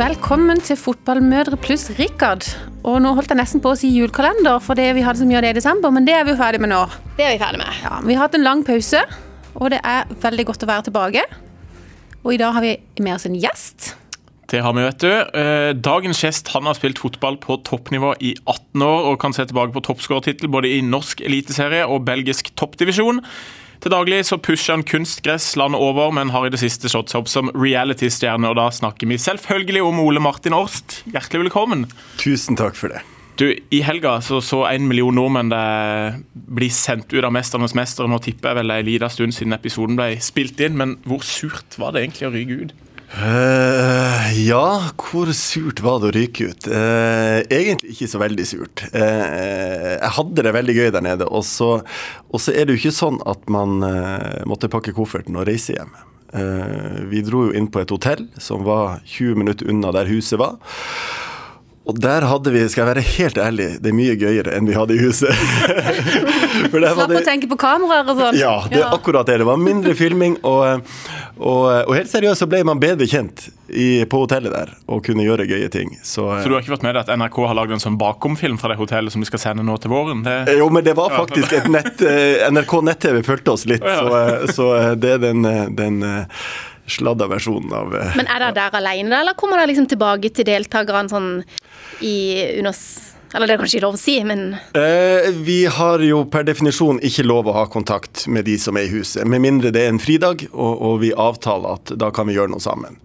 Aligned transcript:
Velkommen 0.00 0.62
til 0.64 0.78
Fotballmødre 0.80 1.58
pluss 1.60 1.90
Rikard. 1.98 2.46
Og 2.88 3.02
nå 3.04 3.10
holdt 3.18 3.34
jeg 3.34 3.36
nesten 3.36 3.60
på 3.60 3.74
å 3.74 3.76
si 3.76 3.90
julekalender, 3.92 4.56
for 4.64 4.78
det 4.78 4.86
vi 4.96 5.02
hadde 5.04 5.20
så 5.20 5.26
mye 5.28 5.36
av 5.36 5.44
det 5.44 5.50
i 5.52 5.56
desember, 5.58 5.92
men 5.92 6.06
det 6.08 6.14
er 6.16 6.22
vi 6.24 6.32
jo 6.32 6.38
ferdig 6.38 6.60
med 6.62 6.70
nå. 6.72 6.78
Det 7.18 7.26
er 7.26 7.34
vi 7.34 7.42
ferdig 7.42 7.60
med. 7.60 7.74
Ja, 7.82 7.98
Vi 8.06 8.16
har 8.16 8.24
hatt 8.24 8.38
en 8.38 8.46
lang 8.46 8.62
pause, 8.64 9.02
og 9.52 9.74
det 9.74 9.82
er 9.84 10.08
veldig 10.22 10.46
godt 10.48 10.64
å 10.64 10.70
være 10.70 10.86
tilbake. 10.88 11.26
Og 12.22 12.32
i 12.32 12.38
dag 12.40 12.56
har 12.56 12.64
vi 12.64 12.72
med 13.04 13.18
oss 13.18 13.28
en 13.28 13.36
gjest. 13.36 13.90
Det 14.48 14.62
har 14.64 14.72
vi, 14.72 14.86
vet 14.88 15.04
du. 15.04 15.12
Eh, 15.42 15.74
Dagens 15.76 16.24
gjest 16.24 16.48
han 16.54 16.64
har 16.64 16.80
spilt 16.80 17.02
fotball 17.02 17.36
på 17.42 17.60
toppnivå 17.68 18.14
i 18.24 18.32
18 18.46 18.80
år 18.86 19.12
og 19.12 19.20
kan 19.20 19.36
se 19.36 19.44
tilbake 19.50 19.76
på 19.76 19.84
toppskårertittel 19.84 20.48
både 20.48 20.72
i 20.78 20.80
norsk 20.80 21.20
eliteserie 21.28 21.84
og 21.84 22.06
belgisk 22.08 22.54
toppdivisjon. 22.56 23.20
Til 23.80 23.94
daglig 23.94 24.18
så 24.28 24.36
pusher 24.36 24.74
han 24.74 24.82
kunstgress 24.84 25.54
landet 25.56 25.80
over, 25.80 26.10
men 26.12 26.28
har 26.34 26.44
i 26.44 26.50
det 26.52 26.60
siste 26.60 26.90
slått 26.92 27.08
seg 27.08 27.22
opp 27.22 27.30
som 27.32 27.48
reality-stjerne. 27.56 28.50
Og 28.50 28.58
da 28.58 28.66
snakker 28.76 29.08
vi 29.08 29.16
selvfølgelig 29.16 29.80
om 29.86 30.02
Ole 30.02 30.20
Martin 30.20 30.52
Årst. 30.52 30.98
Hjertelig 31.08 31.46
velkommen. 31.46 31.86
Tusen 32.20 32.60
takk 32.60 32.76
for 32.76 32.92
det. 32.92 33.00
Du, 33.40 33.46
I 33.48 33.80
helga 33.80 34.18
så, 34.20 34.42
så 34.44 34.66
en 34.68 34.84
million 34.84 35.16
nordmenn 35.16 35.48
det 35.48 35.62
bli 36.52 36.68
sendt 36.68 37.08
ut 37.14 37.24
av 37.24 37.32
'Mesternes 37.32 37.72
mester'. 37.72 38.04
Nå 38.04 38.20
tipper 38.20 38.52
jeg 38.52 38.58
vel 38.60 38.74
en 38.74 38.84
liten 38.84 39.14
stund 39.16 39.32
siden 39.32 39.56
episoden 39.56 39.96
ble 39.96 40.10
spilt 40.20 40.60
inn, 40.60 40.76
men 40.76 40.98
hvor 41.08 41.24
surt 41.24 41.80
var 41.80 41.96
det 41.96 42.04
egentlig 42.04 42.28
å 42.28 42.34
ryke 42.36 42.60
ut? 42.60 42.76
Eh, 43.10 44.26
ja, 44.46 44.66
hvor 44.94 45.30
surt 45.34 45.80
var 45.82 45.98
det 45.98 46.10
å 46.10 46.14
ryke 46.14 46.50
ut? 46.52 46.68
Uh, 46.70 47.42
egentlig 47.50 47.96
ikke 47.96 48.08
så 48.12 48.20
veldig 48.22 48.46
surt. 48.46 48.84
Uh, 48.94 49.96
jeg 49.96 50.12
hadde 50.14 50.44
det 50.46 50.52
veldig 50.54 50.76
gøy 50.76 50.92
der 50.94 51.04
nede. 51.04 51.26
Og 51.26 51.42
så, 51.46 51.80
er 52.54 52.62
det 52.68 52.76
jo 52.76 52.82
ikke 52.84 52.94
sånn 52.94 53.18
at 53.28 53.50
man 53.50 53.82
måtte 54.48 54.70
pakke 54.70 54.94
kofferten 54.96 55.38
og 55.40 55.48
reise 55.50 55.74
hjem. 55.74 55.90
Vi 57.10 57.24
dro 57.26 57.48
jo 57.48 57.54
inn 57.58 57.66
på 57.74 57.80
et 57.82 57.90
hotell 57.90 58.28
som 58.38 58.62
var 58.62 59.00
20 59.02 59.40
minutter 59.42 59.66
unna 59.72 59.90
der 59.96 60.06
huset 60.06 60.38
var. 60.38 60.60
Og 61.90 61.98
der 61.98 62.22
hadde 62.28 62.52
vi, 62.54 62.60
skal 62.70 62.84
jeg 62.84 62.88
være 62.92 63.02
helt 63.16 63.38
ærlig, 63.42 63.68
det 63.82 63.90
er 63.90 63.96
mye 63.96 64.14
gøyere 64.18 64.52
enn 64.54 64.68
vi 64.68 64.76
hadde 64.76 64.94
i 64.94 65.00
huset. 65.02 65.30
For 66.70 66.78
der 66.78 66.94
Slapp 66.94 67.14
å 67.18 67.22
tenke 67.26 67.48
på 67.50 67.58
kameraer 67.58 68.06
og 68.06 68.20
sånn. 68.20 68.38
Ja, 68.38 68.52
det 68.70 68.78
er 68.78 68.94
akkurat 68.94 69.26
det. 69.26 69.40
Det 69.42 69.48
var 69.48 69.58
mindre 69.58 69.94
filming, 69.98 70.36
og, 70.46 70.84
og, 71.40 71.64
og 71.88 71.90
helt 71.96 72.12
seriøst 72.12 72.44
så 72.44 72.48
ble 72.50 72.62
man 72.68 72.78
bedre 72.82 73.08
kjent 73.10 73.48
i, 73.70 74.04
på 74.10 74.22
hotellet 74.22 74.54
der 74.54 74.72
og 74.90 75.02
kunne 75.06 75.26
gjøre 75.26 75.48
gøye 75.50 75.70
ting. 75.72 75.96
Så, 75.98 76.28
Så 76.42 76.46
du 76.46 76.54
har 76.54 76.62
ikke 76.62 76.76
fått 76.76 76.86
med 76.86 76.94
deg 76.94 77.02
at 77.02 77.12
NRK 77.18 77.42
har 77.50 77.58
lagd 77.58 77.74
en 77.74 77.82
sånn 77.82 77.98
bakomfilm 78.00 78.58
fra 78.60 78.70
det 78.72 78.78
hotellet 78.80 79.14
som 79.14 79.24
de 79.24 79.30
skal 79.30 79.42
sende 79.48 79.66
nå 79.66 79.78
til 79.82 79.94
våren? 79.94 80.22
Det... 80.26 80.38
jo, 80.60 80.70
men 80.70 80.86
det 80.86 80.94
var 80.98 81.14
faktisk 81.16 81.58
et 81.58 81.70
nett 81.70 82.02
eh, 82.06 82.46
NRK 82.54 82.76
nett-TV 82.86 83.22
fulgte 83.26 83.56
oss 83.56 83.66
litt, 83.70 83.82
så, 83.82 84.10
eh, 84.22 84.50
så 84.54 84.72
eh, 84.78 84.90
det 85.00 85.16
er 85.16 85.24
den, 85.26 85.46
eh, 85.48 85.64
den 85.74 86.02
eh, 86.06 86.44
sladda 86.90 87.28
versjonen 87.30 87.72
av 87.72 87.94
eh, 87.96 88.16
Men 88.18 88.28
er 88.30 88.42
dere 88.42 88.56
der 88.56 88.78
alene, 88.80 89.20
eller 89.22 89.38
kommer 89.38 89.60
dere 89.60 89.70
liksom 89.72 89.88
tilbake 89.90 90.32
til 90.34 90.48
deltakerne 90.48 91.12
sånn 91.12 91.30
i 92.00 92.16
UNOS? 92.58 92.82
Eller 93.34 93.46
det 93.46 93.54
er 93.54 93.60
kanskje 93.62 93.78
ikke 93.78 93.86
lov 93.86 93.96
å 93.96 94.00
si, 94.00 94.16
men 94.26 94.40
Eh, 94.74 95.30
vi 95.46 95.60
har 95.70 96.02
jo 96.02 96.24
per 96.30 96.46
definisjon 96.48 96.98
ikke 97.06 97.26
lov 97.28 97.50
å 97.50 97.54
ha 97.60 97.66
kontakt 97.70 98.26
med 98.26 98.48
de 98.48 98.56
som 98.58 98.78
er 98.78 98.88
i 98.88 98.94
huset, 98.94 99.22
med 99.26 99.44
mindre 99.44 99.70
det 99.74 99.84
er 99.86 99.94
en 99.94 100.02
fridag 100.02 100.48
og, 100.50 100.74
og 100.74 100.98
vi 101.04 101.12
avtaler 101.14 101.78
at 101.78 101.94
da 102.00 102.10
kan 102.14 102.26
vi 102.26 102.34
gjøre 102.38 102.50
noe 102.56 102.64
sammen. 102.64 102.98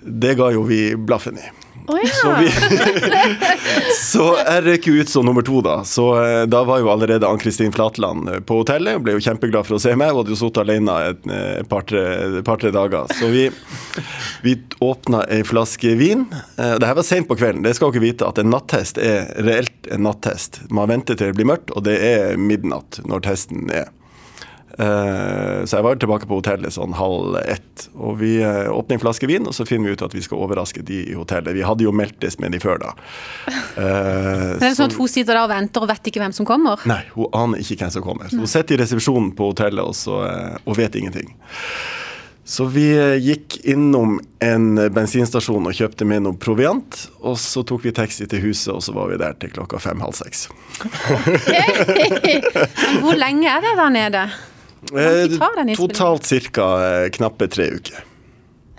Det 0.00 0.34
ga 0.40 0.50
jo 0.54 0.64
vi 0.66 0.96
blaffen 0.96 1.38
i. 1.38 1.46
Å 1.86 1.98
ja. 1.98 2.10
Så, 2.14 2.32
vi, 2.38 2.50
så 4.12 4.26
jeg 4.38 4.64
røk 4.66 4.88
jo 4.90 4.94
ut 5.00 5.12
som 5.12 5.26
nummer 5.26 5.44
to, 5.46 5.60
da. 5.64 5.80
Så 5.88 6.06
eh, 6.20 6.42
da 6.50 6.62
var 6.68 6.82
jo 6.82 6.90
allerede 6.92 7.28
Ann-Kristin 7.28 7.72
Flatland 7.74 8.28
eh, 8.30 8.40
på 8.44 8.60
hotellet 8.60 8.98
Hun 8.98 9.06
ble 9.06 9.16
jo 9.16 9.24
kjempeglad 9.24 9.68
for 9.68 9.78
å 9.78 9.82
se 9.82 9.94
meg. 9.98 10.12
Hun 10.12 10.22
hadde 10.22 10.34
jo 10.34 10.40
sittet 10.40 10.62
alene 10.64 10.96
et, 11.10 11.28
eh, 11.30 11.60
par-tre 11.70 12.42
par, 12.46 12.66
dager. 12.70 13.14
Så 13.18 13.30
vi, 13.32 13.46
vi 14.44 14.56
åpna 14.84 15.24
ei 15.32 15.42
flaske 15.46 15.94
vin. 15.98 16.26
Dette 16.56 16.92
var 16.96 17.06
seint 17.06 17.28
på 17.28 17.38
kvelden. 17.40 17.64
Det 17.66 17.74
skal 17.78 17.94
dere 17.94 18.04
vite 18.04 18.28
at 18.28 18.40
en 18.42 18.52
nattest 18.52 19.00
er 19.00 19.30
reelt 19.40 19.90
en 19.90 20.04
nattest. 20.06 20.62
Man 20.70 20.90
venter 20.92 21.18
til 21.18 21.32
det 21.32 21.38
blir 21.40 21.48
mørkt, 21.48 21.72
og 21.74 21.86
det 21.88 21.96
er 22.04 22.36
midnatt 22.40 23.00
når 23.08 23.24
testen 23.30 23.70
er. 23.72 23.88
Eh, 24.80 25.64
Så 25.68 25.76
jeg 25.76 25.84
var 25.84 25.98
tilbake 26.00 26.28
på 26.30 26.38
hotellet 26.38 26.72
sånn 26.72 26.94
halv 26.96 27.34
ett. 27.42 27.88
Og 28.00 28.16
vi 28.22 28.36
eh, 28.40 28.70
åpner 28.72 28.96
en 28.96 29.02
flaske 29.02 29.28
vin, 29.28 29.44
og 29.50 29.54
så 29.56 29.66
finner 29.68 29.90
vi 29.90 29.98
ut 29.98 30.04
at 30.06 30.14
vi 30.16 30.22
skal 30.24 30.40
overraske 30.40 30.82
de 30.86 31.02
i 31.10 31.16
hotellet. 31.18 31.52
Vi 31.56 31.66
hadde 31.66 31.84
jo 31.84 31.92
meltes 31.92 32.38
med 32.40 32.54
de 32.56 32.60
før, 32.62 32.80
da. 32.80 32.94
Men 33.76 34.58
det 34.62 34.70
er 34.72 34.78
sånn 34.78 34.88
at 34.90 34.96
hun 34.98 35.10
sitter 35.10 35.36
der 35.36 35.44
og 35.44 35.52
venter 35.52 35.84
og 35.84 35.90
vet 35.92 36.10
ikke 36.12 36.22
hvem 36.24 36.34
som 36.36 36.48
kommer? 36.48 36.80
Nei, 36.88 37.02
hun 37.14 37.28
aner 37.36 37.60
ikke 37.62 37.82
hvem 37.84 37.92
som 37.98 38.06
kommer. 38.06 38.32
Så 38.32 38.40
hun 38.40 38.50
sitter 38.50 38.78
i 38.78 38.82
resepsjonen 38.84 39.34
på 39.36 39.52
hotellet 39.52 39.84
og, 39.84 39.96
så, 39.98 40.22
eh, 40.30 40.56
og 40.64 40.78
vet 40.80 40.96
ingenting. 41.00 41.34
Så 42.50 42.64
vi 42.72 42.86
eh, 42.98 43.18
gikk 43.22 43.60
innom 43.70 44.16
en 44.42 44.72
bensinstasjon 44.90 45.68
og 45.68 45.76
kjøpte 45.76 46.06
med 46.08 46.24
noe 46.24 46.38
proviant. 46.40 46.96
Og 47.20 47.36
så 47.38 47.62
tok 47.68 47.84
vi 47.84 47.92
taxi 47.94 48.26
til 48.26 48.40
huset, 48.48 48.72
og 48.74 48.80
så 48.82 48.94
var 48.96 49.12
vi 49.12 49.20
der 49.20 49.36
til 49.38 49.52
klokka 49.54 49.78
fem-halv 49.82 50.16
seks. 50.18 50.48
Hvor 53.04 53.14
lenge 53.20 53.52
er 53.52 53.60
det 53.68 53.76
der 53.78 53.92
nede? 53.94 54.24
Eh. 54.90 55.74
Totalt 55.76 56.26
ca. 56.52 57.08
knappe 57.12 57.48
tre 57.52 57.70
uker. 57.76 58.06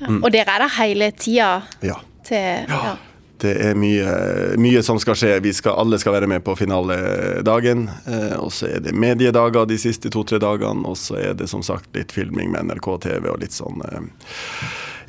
Og 0.09 0.31
dere 0.33 0.49
er 0.55 0.63
der 0.65 0.75
hele 0.79 1.11
tida 1.13 1.61
Ja. 1.85 1.99
til 2.25 2.65
ja. 2.67 2.97
Det 3.41 3.55
er 3.57 3.73
mye, 3.73 4.55
mye 4.61 4.83
som 4.85 4.99
skal 5.01 5.15
skje. 5.17 5.39
Vi 5.41 5.49
skal, 5.57 5.73
alle 5.81 5.97
skal 5.97 6.13
være 6.13 6.27
med 6.29 6.43
på 6.45 6.53
finaledagen. 6.59 7.87
Eh, 8.05 8.35
og 8.37 8.51
så 8.53 8.67
er 8.75 8.83
det 8.85 8.93
mediedager 8.93 9.65
de 9.65 9.77
siste 9.81 10.11
to-tre 10.13 10.37
dagene. 10.37 10.85
Og 10.85 10.93
så 10.97 11.17
er 11.17 11.33
det 11.33 11.47
som 11.49 11.63
sagt 11.65 11.89
litt 11.97 12.11
filming 12.13 12.51
med 12.53 12.69
NRK 12.69 12.97
TV 13.01 13.31
og 13.33 13.39
litt 13.41 13.55
sånn 13.57 13.81
eh, 13.81 14.05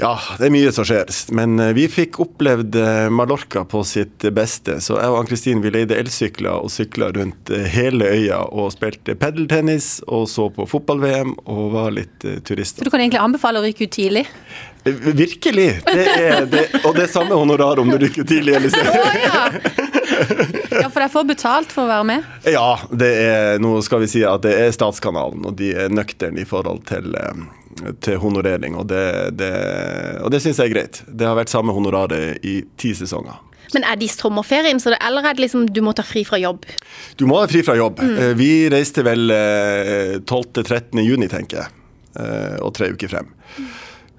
Ja, 0.00 0.12
det 0.38 0.48
er 0.48 0.54
mye 0.54 0.72
som 0.74 0.86
skjer. 0.86 1.10
Men 1.36 1.58
eh, 1.60 1.72
vi 1.76 1.86
fikk 1.90 2.18
opplevd 2.22 2.76
eh, 2.78 3.08
Mallorca 3.12 3.64
på 3.68 3.82
sitt 3.86 4.24
beste. 4.34 4.78
Så 4.84 4.96
jeg 4.98 5.12
og 5.12 5.20
Ann-Kristin 5.20 5.62
vi 5.64 5.72
leide 5.74 5.98
elsykler 6.00 6.64
og 6.64 6.72
sykla 6.72 7.12
rundt 7.16 7.52
eh, 7.52 7.68
hele 7.74 8.08
øya 8.08 8.42
og 8.50 8.72
spilte 8.74 9.16
pedeltennis 9.18 9.98
og 10.08 10.26
så 10.30 10.48
på 10.54 10.66
fotball-VM 10.70 11.36
og 11.44 11.64
var 11.76 11.94
litt 11.98 12.26
turister. 12.46 12.82
Så 12.82 12.88
du 12.88 12.92
kan 12.94 13.04
egentlig 13.04 13.22
anbefale 13.22 13.60
å 13.60 13.66
ryke 13.66 13.86
ut 13.86 13.94
tidlig? 13.94 14.26
Virkelig! 14.82 15.68
Det 15.86 16.06
er 16.10 16.46
det, 16.50 16.64
og 16.82 16.96
det 16.96 17.06
er 17.06 17.12
samme 17.12 17.36
honorar 17.38 17.78
om 17.78 17.92
du 17.92 18.00
rykker 18.02 18.26
tidlig 18.26 18.56
eller 18.58 18.72
sent. 18.72 18.90
Å 18.90 19.12
ja! 19.22 19.42
Ja, 20.72 20.88
for 20.90 21.02
de 21.04 21.08
får 21.12 21.24
betalt 21.28 21.72
for 21.72 21.84
å 21.84 21.90
være 21.90 22.06
med. 22.08 22.28
Ja, 22.48 22.80
det 22.90 23.10
er, 23.22 23.58
nå 23.62 23.76
skal 23.84 24.02
vi 24.02 24.08
si 24.10 24.22
at 24.26 24.42
det 24.46 24.54
er 24.58 24.72
Statskanalen, 24.74 25.44
og 25.46 25.56
de 25.60 25.70
er 25.84 25.92
nøkterne 25.92 26.42
i 26.42 26.48
forhold 26.48 26.82
til, 26.88 27.12
til 28.04 28.18
honorering. 28.22 28.76
Og 28.78 28.88
det, 28.90 29.04
det, 29.38 29.52
og 30.22 30.32
det 30.34 30.42
syns 30.44 30.60
jeg 30.60 30.70
er 30.70 30.74
greit. 30.74 31.02
Det 31.08 31.28
har 31.28 31.38
vært 31.38 31.52
samme 31.52 31.74
honoraret 31.74 32.44
i 32.46 32.60
ti 32.80 32.92
sesonger. 32.98 33.40
Men 33.72 33.86
er 33.88 33.96
det 33.96 34.10
i 34.10 34.12
sommerferien, 34.12 34.80
så 34.82 34.92
det, 34.92 34.98
eller 35.06 35.24
er 35.24 35.36
det 35.36 35.46
liksom 35.46 35.64
du 35.72 35.80
må 35.84 35.94
ta 35.96 36.04
fri 36.04 36.26
fra 36.28 36.36
jobb? 36.40 36.66
Du 37.16 37.24
må 37.30 37.38
ha 37.40 37.46
fri 37.48 37.62
fra 37.64 37.76
jobb. 37.78 38.02
Mm. 38.04 38.20
Vi 38.36 38.50
reiste 38.72 39.04
vel 39.06 39.32
eh, 39.32 40.18
12.-13. 40.20 41.00
juni, 41.06 41.30
tenker 41.32 41.62
jeg, 41.62 41.78
eh, 42.20 42.58
og 42.60 42.74
tre 42.76 42.90
uker 42.92 43.12
frem. 43.14 43.32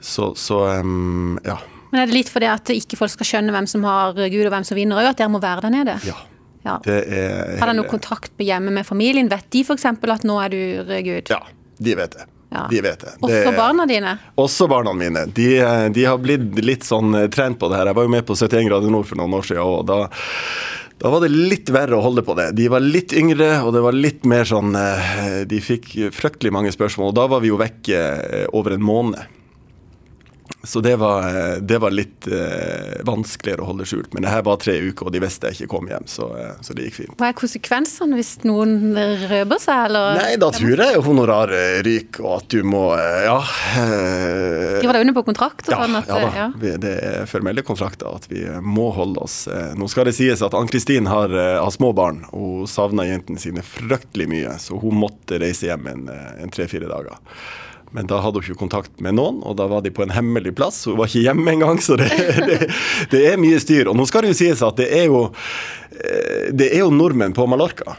Så, 0.04 0.34
så 0.40 0.64
um, 0.82 1.38
ja. 1.46 1.60
Men 1.94 2.02
er 2.02 2.10
det 2.10 2.18
litt 2.18 2.34
fordi 2.34 2.50
at 2.50 2.74
ikke 2.74 2.98
folk 2.98 3.14
skal 3.14 3.30
skjønne 3.30 3.54
hvem 3.54 3.70
som 3.70 3.86
har 3.86 4.18
Gud 4.18 4.42
og 4.42 4.54
hvem 4.56 4.66
som 4.68 4.80
vinner, 4.80 5.00
òg, 5.00 5.14
at 5.14 5.22
dere 5.22 5.32
må 5.32 5.44
være 5.44 5.68
der 5.68 5.76
nede? 5.82 6.00
ja. 6.10 6.18
Ja. 6.64 6.78
Det 6.80 6.94
er 7.12 7.58
Har 7.60 7.68
dere 7.68 7.76
noe 7.76 7.92
kontakt 7.92 8.40
hjemme 8.40 8.72
med 8.72 8.88
familien? 8.88 9.28
Vet 9.28 9.50
de 9.52 9.66
f.eks. 9.68 9.84
at 9.84 10.24
nå 10.24 10.38
er 10.40 10.54
du 10.54 10.94
gud? 11.04 11.28
Ja, 11.28 11.42
de 11.84 11.96
vet 12.00 12.16
det. 12.16 12.28
Ja. 12.54 12.68
De 12.70 12.82
vet 12.86 13.02
det. 13.02 13.16
Også 13.20 13.42
det 13.50 13.56
barna 13.58 13.86
dine? 13.90 14.14
Også 14.38 14.68
barna 14.70 14.94
mine. 14.94 15.26
De, 15.34 15.48
de 15.96 16.06
har 16.06 16.22
blitt 16.22 16.60
litt 16.62 16.86
sånn 16.86 17.16
eh, 17.18 17.30
trent 17.34 17.58
på 17.60 17.70
det 17.72 17.80
her. 17.80 17.90
Jeg 17.90 17.98
var 17.98 18.08
jo 18.08 18.14
med 18.14 18.26
på 18.28 18.38
71 18.38 18.68
grader 18.70 18.94
nord 18.94 19.10
for 19.10 19.20
noen 19.20 19.34
år 19.40 19.48
siden, 19.48 19.64
og 19.66 19.88
da, 19.90 19.98
da 21.02 21.14
var 21.16 21.24
det 21.26 21.32
litt 21.34 21.72
verre 21.74 21.98
å 21.98 22.04
holde 22.06 22.26
på 22.26 22.36
det. 22.38 22.52
De 22.60 22.70
var 22.70 22.86
litt 22.86 23.16
yngre, 23.18 23.56
og 23.66 23.74
det 23.76 23.82
var 23.86 23.98
litt 23.98 24.28
mer 24.30 24.46
sånn 24.50 24.76
eh, 24.78 25.42
De 25.50 25.62
fikk 25.64 25.96
fryktelig 26.14 26.54
mange 26.54 26.74
spørsmål, 26.76 27.10
og 27.12 27.18
da 27.18 27.30
var 27.34 27.42
vi 27.44 27.50
jo 27.50 27.62
vekke 27.62 28.04
eh, 28.04 28.46
over 28.54 28.78
en 28.78 28.86
måned. 28.86 29.40
Så 30.66 30.80
det 30.80 30.94
var, 30.96 31.26
det 31.60 31.76
var 31.84 31.92
litt 31.92 32.24
eh, 32.32 33.02
vanskeligere 33.04 33.66
å 33.66 33.66
holde 33.68 33.84
skjult. 33.84 34.14
Men 34.16 34.24
det 34.24 34.32
her 34.32 34.46
var 34.48 34.56
tre 34.64 34.78
uker, 34.80 35.10
og 35.10 35.12
de 35.12 35.20
visste 35.20 35.50
jeg 35.52 35.58
ikke 35.58 35.72
kom 35.74 35.90
hjem, 35.92 36.06
så, 36.08 36.30
eh, 36.40 36.54
så 36.64 36.72
det 36.78 36.86
gikk 36.86 36.96
fint. 37.02 37.16
Hva 37.20 37.34
er 37.34 37.36
konsekvensene 37.36 38.16
hvis 38.16 38.30
noen 38.48 38.78
røper 39.28 39.60
seg, 39.60 39.82
eller? 39.90 40.22
Nei, 40.22 40.38
da 40.40 40.48
tror 40.56 40.80
jeg 40.86 41.02
honoraret 41.04 41.82
ryker, 41.84 42.24
og 42.24 42.38
at 42.38 42.48
du 42.56 42.64
må 42.64 42.84
eh, 42.96 43.26
Ja. 43.28 43.36
eh, 43.44 44.78
Skriver 44.80 44.98
deg 44.98 45.04
under 45.08 45.18
på 45.18 45.26
kontrakt? 45.28 45.68
Ja, 45.68 45.82
sånn 45.84 45.98
at, 46.00 46.08
ja 46.08 46.22
da. 46.24 46.32
ja. 46.38 46.48
Vi- 46.64 46.78
Det 46.84 46.94
er 47.12 47.28
formelle 47.30 47.62
kontrakter 47.68 48.16
at 48.16 48.26
vi 48.32 48.46
må 48.64 48.88
holde 48.96 49.20
oss 49.24 49.48
eh, 49.48 49.74
Nå 49.76 49.88
skal 49.92 50.06
det 50.10 50.16
sies 50.16 50.42
at 50.42 50.56
Ann-Kristin 50.58 51.08
har, 51.12 51.30
har 51.60 51.72
små 51.76 51.92
barn, 51.96 52.24
og 52.32 52.64
hun 52.64 52.68
savna 52.72 53.04
jentene 53.08 53.40
sine 53.42 53.62
fryktelig 53.68 54.28
mye, 54.32 54.56
så 54.64 54.80
hun 54.80 54.96
måtte 55.04 55.40
reise 55.44 55.68
hjem 55.68 55.88
en, 55.92 56.08
en 56.10 56.50
tre-fire 56.54 56.88
dager. 56.88 57.20
Men 57.94 58.08
da 58.10 58.18
hadde 58.24 58.40
hun 58.42 58.48
ikke 58.48 58.60
kontakt 58.64 59.02
med 59.06 59.14
noen, 59.20 59.42
og 59.46 59.58
da 59.60 59.68
var 59.70 59.84
de 59.86 59.92
på 59.94 60.02
en 60.06 60.14
hemmelig 60.16 60.56
plass. 60.58 60.84
Hun 60.90 60.98
var 60.98 61.12
ikke 61.12 61.26
hjemme 61.28 61.52
engang, 61.54 61.78
så 61.84 61.98
det, 62.00 62.10
det, 62.50 62.72
det 63.12 63.22
er 63.34 63.38
mye 63.42 63.60
styr. 63.62 63.88
Og 63.92 63.96
nå 64.00 64.08
skal 64.10 64.26
det 64.26 64.34
jo 64.34 64.40
sies 64.42 64.64
at 64.66 64.80
det 64.82 64.90
er 64.98 65.06
jo, 65.12 65.28
eh, 65.94 66.50
det 66.54 66.72
er 66.74 66.82
jo 66.86 66.90
nordmenn 66.94 67.36
på 67.38 67.46
Mallorca. 67.50 67.96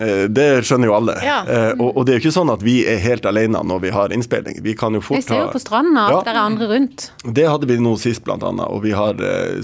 Eh, 0.00 0.26
Det 0.30 0.48
skjønner 0.66 0.90
jo 0.90 0.96
alle. 0.98 1.14
Ja. 1.26 1.38
Eh, 1.46 1.70
Og, 1.78 1.96
og 1.98 2.04
det 2.06 2.12
er 2.14 2.18
jo 2.18 2.24
ikke 2.28 2.34
sånn 2.40 2.50
at 2.54 2.62
vi 2.66 2.80
er 2.86 2.98
helt 3.02 3.26
alene 3.26 3.62
når 3.66 3.80
vi 3.86 3.90
har 3.94 4.14
innspilling. 4.14 4.58
Vi 4.62 4.74
kan 4.78 4.94
jo 4.94 5.00
Jeg 5.02 5.06
fort 5.08 5.26
ser 5.30 5.40
jo 5.44 5.48
på 5.54 5.62
stranda 5.62 6.08
Ja. 6.10 6.18
at 6.20 6.26
det 6.28 6.34
er 6.34 6.42
andre 6.42 6.68
rundt. 6.74 7.08
Det 7.26 7.46
hadde 7.50 7.66
vi 7.70 7.78
nå 7.82 7.94
sist, 7.98 8.22
blant 8.26 8.42
annet. 8.46 8.66
Og 8.70 8.82
vi 8.86 8.94
har 8.94 9.14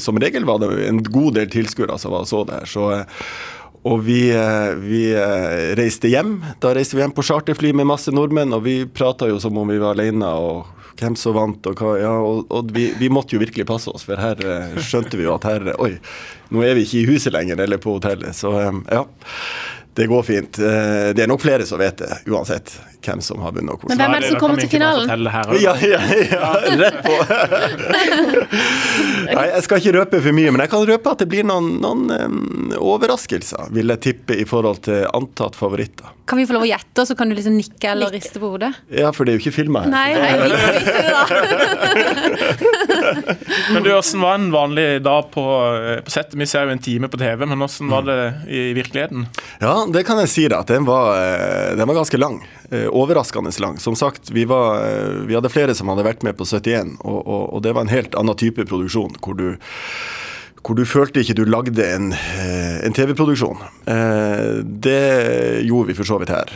som 0.02 0.18
regel 0.18 0.46
var 0.46 0.58
det 0.62 0.70
en 0.88 1.02
god 1.02 1.34
del 1.38 1.50
tilskuere 1.50 1.98
som 2.02 2.14
var 2.14 2.26
så 2.30 2.42
det 2.46 2.60
her. 2.62 2.66
Så, 2.70 2.88
og 3.84 4.00
vi, 4.06 4.30
eh, 4.32 4.70
vi 4.80 5.02
eh, 5.12 5.74
reiste 5.76 6.08
hjem. 6.08 6.38
Da 6.60 6.72
reiste 6.76 6.96
vi 6.96 7.02
hjem 7.02 7.12
på 7.12 7.24
charterfly 7.26 7.74
med 7.76 7.88
masse 7.90 8.12
nordmenn, 8.14 8.54
og 8.56 8.64
vi 8.64 8.78
prata 8.88 9.28
jo 9.28 9.36
som 9.42 9.58
om 9.60 9.68
vi 9.68 9.80
var 9.82 9.98
alene. 9.98 10.24
og 10.24 10.70
hvem 10.94 11.16
som 11.18 11.34
vant, 11.34 11.66
og 11.66 11.80
hva 11.82 11.96
Ja, 11.98 12.12
og, 12.22 12.46
og 12.54 12.70
vi, 12.72 12.86
vi 12.96 13.10
måtte 13.10 13.34
jo 13.34 13.42
virkelig 13.42 13.66
passe 13.66 13.90
oss, 13.90 14.06
for 14.06 14.20
her 14.20 14.38
eh, 14.40 14.76
skjønte 14.78 15.18
vi 15.18 15.26
jo 15.26 15.34
at 15.34 15.44
her 15.48 15.72
Oi, 15.82 15.96
nå 16.54 16.62
er 16.62 16.78
vi 16.78 16.86
ikke 16.86 17.00
i 17.02 17.08
huset 17.10 17.34
lenger, 17.34 17.60
eller 17.60 17.82
på 17.82 17.96
hotellet. 17.98 18.32
Så 18.38 18.54
ja. 18.54 19.04
Det 19.94 20.06
går 20.10 20.22
fint. 20.26 20.58
Eh, 20.58 21.12
Det 21.14 21.22
er 21.22 21.30
nok 21.30 21.40
flere 21.44 21.66
som 21.68 21.78
vet 21.78 21.96
det, 22.02 22.10
uansett 22.26 22.72
hvem 23.04 23.20
som 23.22 23.40
har 23.44 23.52
vunnet. 23.52 23.76
hvordan. 23.78 23.88
Men 23.92 23.98
hvem 24.00 24.14
er 24.16 24.20
det 24.24 24.28
som 24.32 24.40
kommer 24.40 24.60
til 24.64 24.68
finalen? 24.72 25.08
Ja, 25.60 25.74
ja, 25.76 26.00
ja, 26.32 26.54
rett 26.80 26.98
på. 27.04 27.14
Nei, 29.34 29.44
jeg 29.50 29.62
skal 29.66 29.80
ikke 29.82 29.92
røpe 29.98 30.20
for 30.24 30.32
mye, 30.36 30.50
men 30.54 30.60
jeg 30.64 30.70
kan 30.72 30.86
røpe 30.88 31.12
at 31.12 31.18
det 31.22 31.28
blir 31.28 31.44
noen, 31.46 31.68
noen 31.84 32.72
overraskelser, 32.80 33.68
vil 33.76 33.92
jeg 33.94 34.00
tippe, 34.08 34.32
i 34.40 34.46
forhold 34.48 34.80
til 34.88 35.04
antatt 35.14 35.54
favoritter. 35.58 36.08
Kan 36.24 36.40
vi 36.40 36.46
få 36.48 36.54
lov 36.56 36.64
å 36.64 36.68
gjette, 36.70 36.96
og 37.02 37.06
så 37.10 37.14
kan 37.18 37.28
du 37.28 37.36
liksom 37.36 37.58
nikke 37.58 37.90
eller 37.92 38.08
riste 38.14 38.40
på 38.40 38.48
hodet? 38.54 38.72
Ja, 38.88 39.10
for 39.12 39.28
det 39.28 39.34
er 39.34 39.38
jo 39.38 39.44
ikke 39.44 39.58
filma 39.58 39.84
her. 39.84 39.92
Nei, 39.92 40.16
nei. 40.16 40.32
Men 43.74 43.82
du, 43.84 43.90
Hvordan 43.92 44.20
var 44.24 44.34
en 44.38 44.48
vanlig 44.54 44.86
dag 45.04 45.28
på, 45.34 45.44
eh, 45.76 46.00
på 46.04 46.10
settet? 46.14 46.38
Vi 46.40 46.46
ser 46.48 46.64
jo 46.64 46.72
en 46.74 46.80
time 46.82 47.08
på 47.12 47.20
TV, 47.20 47.44
men 47.46 47.58
hvordan 47.60 47.90
var 47.92 48.02
det 48.08 48.18
i 48.48 48.64
virkeligheten? 48.76 49.26
Ja, 49.60 49.83
det 49.92 50.04
kan 50.06 50.20
jeg 50.22 50.30
si 50.30 50.44
deg, 50.48 50.56
at 50.56 50.70
den 50.70 50.86
var, 50.88 51.14
eh, 51.18 51.76
den 51.76 51.88
var 51.88 51.98
ganske 51.98 52.18
lang. 52.20 52.40
Eh, 52.70 52.86
Overraskende 52.88 53.52
lang. 53.60 53.78
Som 53.78 53.96
sagt, 53.96 54.30
vi, 54.30 54.44
var, 54.44 54.80
eh, 54.84 55.24
vi 55.28 55.34
hadde 55.34 55.52
flere 55.52 55.74
som 55.74 55.88
hadde 55.92 56.06
vært 56.06 56.22
med 56.22 56.36
på 56.38 56.46
71, 56.46 56.96
og, 57.00 57.20
og, 57.26 57.42
og 57.54 57.64
det 57.64 57.74
var 57.74 57.84
en 57.84 57.94
helt 57.94 58.14
annen 58.14 58.36
type 58.36 58.64
produksjon. 58.68 59.18
hvor 59.20 59.34
du 59.34 59.56
hvor 60.64 60.78
du 60.78 60.86
følte 60.88 61.20
ikke 61.20 61.34
du 61.36 61.42
lagde 61.44 61.84
en, 61.84 62.06
en 62.16 62.94
TV-produksjon. 62.96 63.58
Det 64.64 65.60
gjorde 65.60 65.90
vi 65.90 65.96
for 65.98 66.08
så 66.08 66.16
vidt 66.22 66.32
her. 66.32 66.54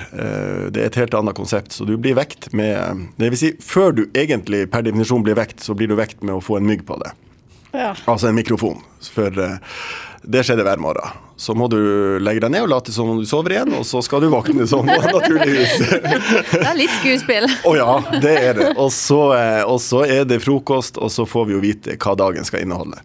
Det 0.72 0.80
er 0.80 0.88
et 0.88 0.96
helt 0.96 1.16
annet 1.18 1.36
konsept. 1.36 1.76
Så 1.76 1.84
du 1.84 1.92
blir 2.00 2.16
vekt 2.16 2.48
med 2.56 3.04
Det 3.20 3.28
vil 3.28 3.36
si, 3.36 3.50
før 3.60 3.92
du 3.92 4.06
egentlig 4.16 4.62
per 4.72 4.86
definisjon 4.86 5.26
blir 5.26 5.36
vekt, 5.36 5.60
så 5.60 5.76
blir 5.76 5.92
du 5.92 5.98
vekt 6.00 6.24
med 6.24 6.38
å 6.38 6.40
få 6.40 6.56
en 6.56 6.64
mygg 6.64 6.86
på 6.88 6.96
det. 7.04 7.12
Ja. 7.76 7.92
Altså 8.08 8.30
en 8.30 8.40
mikrofon. 8.40 8.80
For 9.12 9.28
det 10.22 10.42
skjedde 10.46 10.64
hver 10.66 10.80
morgen. 10.82 11.16
Så 11.38 11.54
må 11.54 11.68
du 11.70 11.78
legge 12.22 12.42
deg 12.42 12.50
ned 12.50 12.64
og 12.66 12.72
late 12.72 12.92
som 12.94 13.12
om 13.12 13.20
du 13.20 13.26
sover 13.28 13.54
igjen, 13.54 13.74
og 13.78 13.84
så 13.86 14.02
skal 14.02 14.24
du 14.24 14.30
våkne 14.32 14.66
sånn, 14.66 14.88
naturligvis. 14.88 15.76
Det 16.50 16.64
er 16.64 16.78
litt 16.78 16.94
skuespill. 16.98 17.46
Å 17.68 17.74
ja, 17.78 17.92
det 18.18 18.34
er 18.40 18.58
det. 18.58 18.72
Og 18.80 18.90
så, 18.94 19.20
eh, 19.36 19.62
og 19.62 19.78
så 19.84 20.02
er 20.08 20.26
det 20.26 20.40
frokost, 20.42 20.98
og 20.98 21.12
så 21.14 21.28
får 21.28 21.48
vi 21.48 21.56
jo 21.56 21.62
vite 21.62 21.98
hva 22.02 22.16
dagen 22.18 22.46
skal 22.48 22.66
inneholde. 22.66 22.98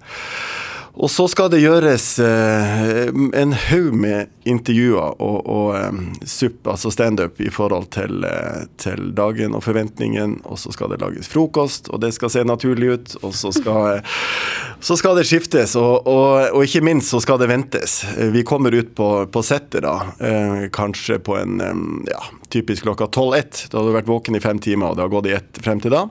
Og 0.94 1.10
så 1.10 1.24
skal 1.26 1.50
det 1.50 1.64
gjøres 1.64 2.04
eh, 2.22 3.08
en 3.10 3.54
haug 3.58 3.96
med 3.98 4.30
intervjuer 4.46 5.16
og, 5.18 5.40
og 5.50 5.72
eh, 5.80 5.96
supp, 6.30 6.68
altså 6.70 6.92
standup, 6.94 7.42
i 7.42 7.50
forhold 7.50 7.88
til, 7.96 8.22
eh, 8.30 8.68
til 8.78 9.10
dagen 9.18 9.58
og 9.58 9.64
forventningen. 9.66 10.38
Og 10.46 10.62
så 10.62 10.74
skal 10.76 10.94
det 10.94 11.02
lages 11.02 11.32
frokost, 11.34 11.90
og 11.90 12.04
det 12.06 12.14
skal 12.14 12.30
se 12.36 12.46
naturlig 12.46 12.92
ut. 12.94 13.18
Og 13.26 13.34
så 13.34 13.50
skal, 13.56 14.04
så 14.88 15.00
skal 15.00 15.18
det 15.18 15.26
skiftes, 15.32 15.74
og, 15.82 16.06
og, 16.06 16.54
og 16.54 16.68
ikke 16.68 16.86
minst 16.86 17.10
så 17.10 17.24
skal 17.26 17.42
det 17.42 17.50
ventes. 17.50 18.04
Vi 18.36 18.46
kommer 18.46 18.78
ut 18.78 18.94
på, 18.94 19.10
på 19.34 19.46
settet 19.46 19.88
da, 19.88 19.98
eh, 20.22 20.68
kanskje 20.74 21.18
på 21.26 21.42
en 21.42 21.58
eh, 21.58 21.86
ja, 22.14 22.22
typisk 22.54 22.86
klokka 22.86 23.10
12-1. 23.10 23.66
Da 23.72 23.82
har 23.82 23.90
du 23.90 23.98
vært 23.98 24.14
våken 24.14 24.38
i 24.38 24.46
fem 24.46 24.62
timer, 24.62 24.94
og 24.94 25.02
det 25.02 25.08
har 25.08 25.16
gått 25.18 25.34
i 25.34 25.40
ett 25.42 25.64
frem 25.66 25.82
til 25.82 25.98
da. 25.98 26.06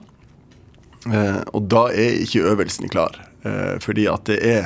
Eh, 1.07 1.39
og 1.55 1.71
da 1.71 1.87
er 1.95 2.19
ikke 2.23 2.43
øvelsen 2.51 2.91
klar, 2.91 3.15
fordi 3.83 4.07
at 4.11 4.25
det 4.29 4.39
er 4.47 4.63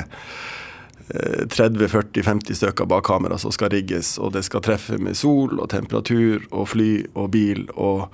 eh, 1.08 1.44
30-40-50 1.48 2.60
stykker 2.60 2.88
bak 2.90 3.06
kamera 3.08 3.38
som 3.38 3.54
skal 3.54 3.72
rigges, 3.74 4.16
og 4.18 4.32
det 4.36 4.44
skal 4.46 4.64
treffe 4.64 5.00
med 5.02 5.16
sol 5.18 5.58
og 5.58 5.70
temperatur 5.72 6.46
og 6.50 6.70
fly 6.74 6.92
og 7.14 7.30
bil 7.34 7.66
og 7.74 8.08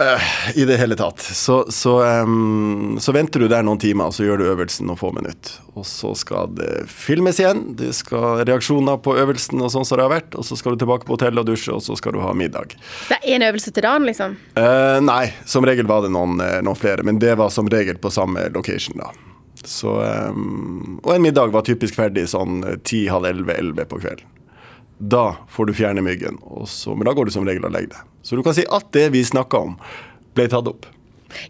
eh, 0.00 0.22
i 0.54 0.64
det 0.64 0.76
hele 0.76 0.96
tatt. 0.96 1.20
Så, 1.20 1.66
så, 1.72 2.22
um, 2.22 2.98
så 3.00 3.12
venter 3.12 3.40
du 3.40 3.48
der 3.48 3.64
noen 3.66 3.80
timer, 3.80 4.10
og 4.10 4.16
så 4.16 4.26
gjør 4.26 4.40
du 4.40 4.48
øvelsen 4.50 4.88
noen 4.88 5.00
få 5.00 5.12
minutter. 5.16 5.56
Og 5.76 5.86
så 5.88 6.12
skal 6.16 6.52
det 6.56 6.86
filmes 6.90 7.40
igjen. 7.40 7.62
Det 7.78 7.92
skal 7.96 8.42
reaksjoner 8.46 9.00
på 9.04 9.16
øvelsen 9.20 9.60
og 9.60 9.72
sånn 9.72 9.86
som 9.88 10.00
det 10.00 10.06
har 10.06 10.14
vært. 10.14 10.36
Og 10.38 10.46
så 10.48 10.58
skal 10.58 10.76
du 10.76 10.84
tilbake 10.84 11.08
på 11.08 11.16
hotellet 11.16 11.42
og 11.42 11.50
dusje, 11.50 11.74
og 11.74 11.84
så 11.84 11.96
skal 11.98 12.16
du 12.16 12.22
ha 12.24 12.32
middag. 12.36 12.76
Det 13.10 13.18
er 13.18 13.36
én 13.36 13.46
øvelse 13.48 13.72
til 13.72 13.86
dagen, 13.86 14.08
liksom? 14.08 14.36
Eh, 14.56 14.98
nei, 15.04 15.24
som 15.48 15.66
regel 15.66 15.88
var 15.88 16.04
det 16.06 16.12
noen, 16.14 16.40
eh, 16.40 16.60
noen 16.64 16.78
flere, 16.78 17.06
men 17.06 17.20
det 17.22 17.36
var 17.40 17.52
som 17.54 17.68
regel 17.72 18.00
på 18.00 18.12
samme 18.12 18.48
location, 18.54 19.00
da. 19.02 19.12
Så, 19.66 19.92
um, 20.30 21.00
og 21.02 21.12
en 21.16 21.24
middag 21.24 21.50
var 21.54 21.66
typisk 21.66 21.98
ferdig 21.98 22.28
sånn 22.30 22.60
ti, 22.86 23.06
halv 23.10 23.26
elleve, 23.28 23.56
elleve 23.58 23.86
på 23.90 23.98
kvelden. 24.02 24.32
Da 24.96 25.36
får 25.52 25.68
du 25.68 25.74
fjerne 25.76 26.00
myggen, 26.00 26.38
så, 26.70 26.94
men 26.96 27.04
da 27.04 27.12
går 27.12 27.28
du 27.28 27.34
som 27.34 27.44
regel 27.44 27.66
og 27.68 27.74
legger 27.74 27.92
deg. 27.92 28.12
Så 28.24 28.38
du 28.38 28.44
kan 28.46 28.54
si 28.56 28.64
at 28.72 28.86
det 28.96 29.10
vi 29.12 29.20
snakka 29.26 29.58
om, 29.68 29.74
ble 30.38 30.46
tatt 30.48 30.70
opp. 30.70 30.86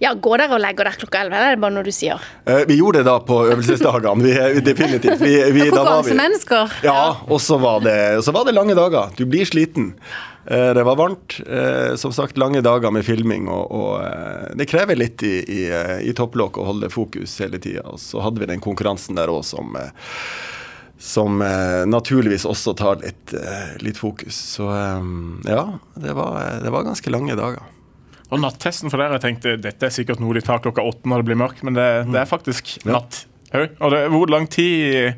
Ja, 0.02 0.12
gå 0.14 0.36
der 0.40 0.52
og 0.56 0.60
legger 0.62 0.88
dere 0.88 0.98
klokka 1.00 1.20
elleve? 1.24 1.40
Det 1.40 1.48
er 1.50 1.56
det 1.56 1.62
bare 1.64 1.74
noe 1.76 1.86
du 1.86 1.92
sier. 1.94 2.22
Eh, 2.48 2.62
vi 2.68 2.78
gjorde 2.80 3.02
det 3.02 3.08
da 3.10 3.18
på 3.20 3.40
øvelsesdagene, 3.50 4.22
vi, 4.24 4.32
vi, 4.56 4.62
definitivt. 4.66 5.20
Vi, 5.20 5.34
vi, 5.56 5.66
Konkurransemennesker. 5.70 6.72
Ja, 6.86 7.02
og 7.26 7.40
så 7.44 7.58
var, 7.62 7.80
det, 7.84 7.98
så 8.24 8.32
var 8.36 8.48
det 8.48 8.54
lange 8.56 8.74
dager. 8.78 9.12
Du 9.18 9.24
blir 9.26 9.44
sliten. 9.48 9.92
Eh, 10.46 10.72
Det 10.74 10.84
var 10.86 10.96
varmt. 10.96 11.40
eh, 11.46 11.94
Som 11.96 12.12
sagt, 12.12 12.38
lange 12.38 12.60
dager 12.62 12.90
med 12.94 13.04
filming, 13.04 13.48
og, 13.48 13.70
og 13.70 14.56
det 14.58 14.68
krever 14.70 14.96
litt 14.96 15.22
i, 15.26 15.36
i, 15.42 15.62
i 16.08 16.12
topplokk 16.16 16.58
å 16.62 16.66
holde 16.72 16.90
fokus 16.90 17.38
hele 17.42 17.58
tida. 17.58 17.82
Og 17.90 17.98
så 18.00 18.20
hadde 18.24 18.40
vi 18.42 18.46
den 18.52 18.60
konkurransen 18.64 19.16
der 19.18 19.28
òg 19.32 19.44
som 19.44 19.74
som 20.98 21.42
eh, 21.44 21.82
naturligvis 21.84 22.46
også 22.48 22.72
tar 22.72 23.02
litt, 23.02 23.34
eh, 23.36 23.74
litt 23.84 23.98
fokus. 24.00 24.32
Så 24.56 24.64
eh, 24.72 25.02
ja, 25.44 25.64
det 25.94 26.14
var, 26.16 26.38
det 26.64 26.72
var 26.72 26.86
ganske 26.88 27.12
lange 27.12 27.36
dager. 27.36 27.60
Og 28.32 28.42
nattesten 28.42 28.90
for 28.90 29.00
dere, 29.00 29.18
jeg 29.18 29.24
tenkte 29.26 29.56
dette 29.62 29.86
er 29.86 29.94
sikkert 29.94 30.22
noe 30.22 30.34
de 30.34 30.42
tar 30.44 30.62
klokka 30.64 30.84
åtte 30.84 31.08
når 31.08 31.22
det 31.22 31.28
blir 31.30 31.42
mørkt, 31.44 31.62
men 31.66 31.76
det, 31.78 31.88
det 32.10 32.22
er 32.22 32.30
faktisk 32.30 32.78
natt. 32.88 33.24
Og 33.54 33.92
det, 33.92 34.00
hvor 34.12 34.30
lang 34.32 34.48
tid 34.50 35.14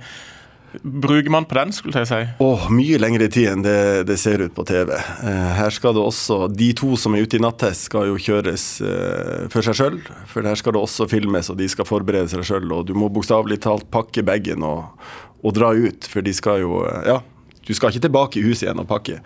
bruker 0.82 1.30
man 1.32 1.46
på 1.48 1.56
den, 1.56 1.72
skulle 1.72 2.02
jeg 2.02 2.08
si? 2.10 2.18
Åh, 2.44 2.66
mye 2.74 2.98
lengre 3.00 3.28
tid 3.32 3.48
enn 3.54 3.64
det, 3.64 4.04
det 4.08 4.18
ser 4.20 4.42
ut 4.44 4.54
på 4.54 4.66
TV. 4.68 4.92
Eh, 4.92 5.46
her 5.58 5.72
skal 5.74 5.96
det 5.96 6.02
også, 6.04 6.40
De 6.52 6.68
to 6.76 6.92
som 7.00 7.16
er 7.16 7.24
ute 7.24 7.38
i 7.38 7.42
nattest, 7.42 7.88
skal 7.88 8.10
jo 8.10 8.18
kjøres 8.20 8.66
eh, 8.84 9.48
for 9.52 9.64
seg 9.64 9.78
sjøl. 9.78 9.98
For 10.28 10.44
her 10.44 10.60
skal 10.60 10.76
det 10.76 10.82
også 10.82 11.08
filmes, 11.10 11.48
og 11.48 11.58
de 11.60 11.70
skal 11.72 11.88
forberede 11.88 12.28
seg 12.32 12.44
sjøl. 12.46 12.68
Og 12.76 12.84
du 12.88 12.94
må 12.98 13.08
bokstavelig 13.12 13.62
talt 13.64 13.88
pakke 13.94 14.24
bagen 14.26 14.66
og, 14.66 15.08
og 15.40 15.56
dra 15.56 15.72
ut, 15.72 16.08
for 16.12 16.24
de 16.26 16.36
skal 16.36 16.62
jo 16.66 16.84
eh, 16.84 17.14
Ja, 17.14 17.22
du 17.68 17.74
skal 17.76 17.92
ikke 17.92 18.06
tilbake 18.06 18.40
i 18.40 18.44
huset 18.46 18.64
igjen 18.64 18.80
og 18.80 18.88
pakke. 18.88 19.18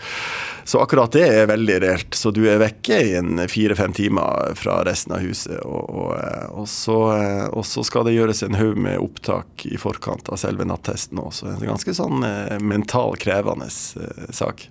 Så 0.66 0.80
akkurat 0.82 1.14
det 1.14 1.22
er 1.30 1.46
veldig 1.46 1.76
reelt. 1.84 2.16
Så 2.18 2.32
du 2.34 2.42
er 2.50 2.58
vekke 2.62 2.98
i 2.98 3.46
fire-fem 3.50 3.94
timer 3.94 4.56
fra 4.58 4.80
resten 4.86 5.14
av 5.14 5.22
huset. 5.22 5.60
Og, 5.62 5.86
og, 5.86 6.10
eh, 6.18 6.48
og, 6.50 6.66
så, 6.70 6.98
eh, 7.14 7.46
og 7.54 7.66
så 7.66 7.86
skal 7.86 8.08
det 8.08 8.16
gjøres 8.16 8.42
en 8.42 8.58
haug 8.58 8.78
med 8.82 8.98
opptak 8.98 9.66
i 9.70 9.78
forkant 9.78 10.30
av 10.32 10.42
selve 10.42 10.66
nattesten 10.66 11.22
òg. 11.22 11.30
Så 11.36 11.46
det 11.46 11.54
er 11.54 11.62
en 11.62 11.74
ganske 11.76 11.94
sånn 11.94 12.26
eh, 12.26 12.58
mental 12.58 13.14
krevende 13.22 13.70
sak. 13.70 14.66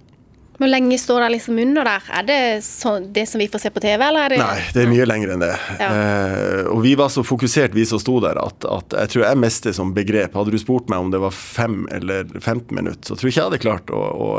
Hvor 0.61 0.69
lenge 0.69 0.97
står 1.01 1.23
det 1.23 1.29
liksom 1.33 1.57
under 1.57 1.87
der? 1.87 2.03
Er 2.19 2.25
det 2.27 2.39
så, 2.61 2.99
det 3.01 3.23
som 3.25 3.41
vi 3.41 3.47
får 3.49 3.63
se 3.63 3.71
på 3.73 3.81
TV, 3.81 3.97
eller 4.05 4.27
er 4.27 4.33
det 4.35 4.37
Nei, 4.41 4.65
det 4.75 4.83
er 4.83 4.91
mye 4.91 5.07
lenger 5.09 5.31
enn 5.33 5.41
det. 5.41 5.53
Ja. 5.79 5.87
Eh, 5.89 6.69
og 6.69 6.83
vi 6.85 6.91
var 6.99 7.09
så 7.09 7.23
fokusert, 7.25 7.73
vi 7.73 7.85
som 7.89 8.01
sto 8.01 8.19
der, 8.21 8.37
at, 8.37 8.67
at 8.69 8.93
jeg 8.99 9.13
tror 9.15 9.25
jeg 9.25 9.39
mistet 9.41 9.77
som 9.79 9.95
begrep. 9.95 10.37
Hadde 10.37 10.53
du 10.53 10.59
spurt 10.61 10.91
meg 10.91 11.01
om 11.01 11.09
det 11.13 11.23
var 11.23 11.33
fem 11.33 11.87
eller 11.89 12.29
15 12.37 12.69
minutter, 12.77 13.01
så 13.09 13.17
tror 13.17 13.31
jeg 13.31 13.33
ikke 13.33 13.41
jeg 13.41 13.49
hadde 13.49 13.61
klart 13.65 13.89
å, 13.89 14.03
å, 14.05 14.29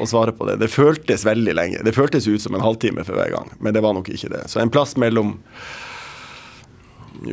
å 0.00 0.08
svare 0.08 0.32
på 0.32 0.48
det. 0.48 0.56
Det 0.64 0.72
føltes 0.72 1.26
veldig 1.28 1.58
lenge. 1.60 1.84
Det 1.84 1.92
føltes 1.96 2.24
ut 2.24 2.40
som 2.40 2.56
en 2.56 2.64
halvtime 2.64 3.04
for 3.04 3.20
hver 3.20 3.36
gang, 3.36 3.52
men 3.60 3.76
det 3.76 3.84
var 3.84 3.98
nok 3.98 4.08
ikke 4.16 4.32
det. 4.32 4.46
Så 4.48 4.64
en 4.64 4.72
plass 4.72 4.96
mellom 4.96 5.36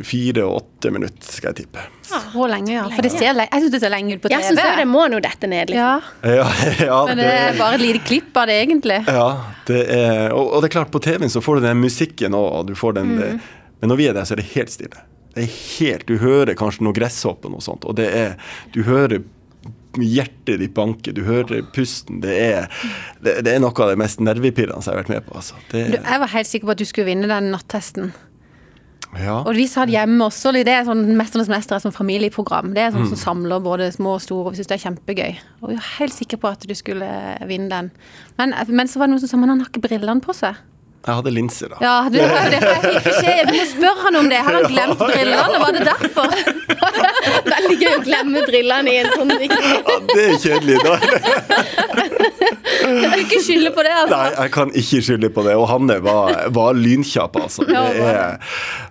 fire 0.06 0.44
og 0.46 0.56
åtte 0.62 0.90
minutter, 0.94 1.26
skal 1.28 1.52
jeg 1.52 1.64
tippe. 1.64 1.82
Så 2.08 2.46
lenge, 2.50 2.72
ja. 2.74 2.84
For 2.92 3.04
det 3.04 3.12
ser, 3.14 3.38
jeg 3.40 3.62
syns 3.64 3.72
det 3.74 3.80
ser 3.82 3.92
lenge 3.94 4.16
ut 4.16 4.22
på 4.22 4.30
TV. 4.30 4.36
Jeg 4.36 4.50
syns 4.50 4.78
det 4.80 4.86
må 4.90 5.06
nå 5.12 5.20
dette 5.24 5.50
ned, 5.50 5.72
liksom. 5.72 6.10
Ja, 6.24 6.34
Ja, 6.34 6.46
ja, 6.88 7.00
men 7.08 7.20
det 7.20 7.28
er 7.30 7.58
bare 7.58 7.78
et 7.78 7.84
lite 7.84 8.04
klipp 8.06 8.36
av 8.40 8.50
det, 8.50 8.58
egentlig. 8.66 9.00
Ja, 9.08 9.28
det 9.68 9.82
er, 9.96 10.34
og, 10.34 10.52
og 10.52 10.62
det 10.64 10.70
er 10.70 10.76
klart, 10.78 10.92
på 10.94 11.02
TV-en 11.04 11.32
så 11.32 11.42
får 11.44 11.60
du 11.60 11.68
den 11.68 11.82
musikken 11.84 12.36
òg, 12.36 12.50
og 12.60 12.70
du 12.70 12.74
får 12.78 12.98
den 13.00 13.14
det, 13.20 13.30
Men 13.80 13.92
når 13.92 14.00
vi 14.00 14.08
er 14.08 14.16
der, 14.16 14.28
så 14.28 14.36
er 14.36 14.42
det 14.42 14.50
helt 14.54 14.72
stille. 14.72 15.06
Det 15.34 15.44
er 15.46 15.54
helt, 15.78 16.06
Du 16.06 16.18
hører 16.22 16.54
kanskje 16.58 16.84
noe 16.86 16.94
gresshopp 16.96 17.44
og 17.44 17.56
noe 17.56 17.64
sånt, 17.64 17.84
og 17.84 17.96
det 17.98 18.10
er 18.14 18.36
Du 18.74 18.84
hører 18.86 19.24
hjertet 19.94 20.58
ditt 20.58 20.74
banke, 20.74 21.12
du 21.14 21.22
hører 21.26 21.62
pusten. 21.74 22.20
Det 22.24 22.34
er, 22.34 22.64
det, 23.22 23.36
det 23.46 23.52
er 23.54 23.60
noe 23.62 23.70
av 23.70 23.92
det 23.92 23.98
mest 24.00 24.22
nervepirrende 24.24 24.82
jeg 24.82 24.90
har 24.90 24.98
vært 25.04 25.12
med 25.12 25.26
på. 25.28 25.36
Altså. 25.38 25.58
Det, 25.70 25.84
Du, 25.92 25.98
jeg 26.00 26.22
var 26.24 26.32
helt 26.32 26.50
sikker 26.50 26.66
på 26.70 26.74
at 26.74 26.82
du 26.82 26.88
skulle 26.88 27.08
vinne 27.12 27.30
den 27.30 27.50
nattesten. 27.54 28.10
Ja. 29.20 29.36
Og 29.44 29.54
vi 29.54 29.66
satt 29.70 29.92
hjemme 29.92 30.26
også, 30.26 30.52
det 30.56 30.72
er 30.72 30.86
sånn 30.86 31.04
Mesternes 31.18 31.50
mester 31.52 31.76
er 31.76 31.82
sånn 31.84 31.94
familieprogram. 31.94 32.72
Det 32.74 32.82
er 32.82 32.94
sånn 32.94 33.08
som 33.12 33.20
samler 33.20 33.62
både 33.62 33.90
små 33.94 34.16
og 34.18 34.22
store, 34.24 34.48
og 34.48 34.54
vi 34.54 34.60
syns 34.60 34.70
det 34.72 34.78
er 34.78 34.84
kjempegøy. 34.88 35.40
Og 35.62 35.70
vi 35.70 35.78
var 35.78 35.90
helt 36.00 36.16
sikre 36.16 36.40
på 36.42 36.50
at 36.50 36.66
du 36.66 36.74
skulle 36.74 37.08
vinne 37.46 37.70
den. 37.70 37.90
Men, 38.40 38.54
men 38.68 38.90
så 38.90 38.98
var 38.98 39.06
det 39.06 39.14
noen 39.14 39.22
som 39.22 39.30
sa 39.30 39.40
men 39.40 39.54
han 39.54 39.62
har 39.62 39.70
ikke 39.70 39.84
brillene 39.86 40.24
på 40.24 40.34
seg. 40.36 40.58
Jeg 41.04 41.14
hadde 41.18 41.30
linser, 41.36 41.68
da. 41.68 41.76
Ja, 41.84 41.94
det 42.08 42.22
var 42.30 42.46
jo 42.46 42.50
det 42.54 42.60
jeg 42.64 42.78
fikk 42.84 43.06
beskjed. 43.08 43.48
Du 43.50 43.56
må 43.58 43.64
spørre 43.68 44.04
han 44.06 44.16
om 44.22 44.28
det. 44.32 44.38
Har 44.46 44.56
han 44.56 44.68
glemt 44.72 45.02
brillene? 45.02 45.58
Var 45.60 45.74
det 45.76 45.82
derfor? 45.84 46.28
Veldig 47.54 47.76
gøy 47.82 47.90
å 47.90 47.98
glemme 48.06 48.44
brillene 48.46 48.92
i 48.94 48.96
en 49.02 49.10
sånn 49.12 49.32
viktig 49.42 49.72
Ja, 49.74 49.96
det 50.08 50.24
er 50.24 50.38
kjedelig. 50.40 50.78
Da. 50.84 50.94
Du 52.84 53.04
kan 53.04 53.18
ikke 53.20 53.40
skylde 53.44 53.72
på 53.76 53.84
det, 53.84 53.92
altså. 53.98 54.16
Nei, 54.16 54.30
jeg 54.38 54.52
kan 54.54 54.72
ikke 54.82 55.00
skylde 55.08 55.30
på 55.36 55.44
det. 55.46 55.56
Og 55.60 55.66
Hanne 55.70 55.98
var, 56.04 56.32
var 56.56 56.78
lynkjapp, 56.78 57.36
altså. 57.42 57.66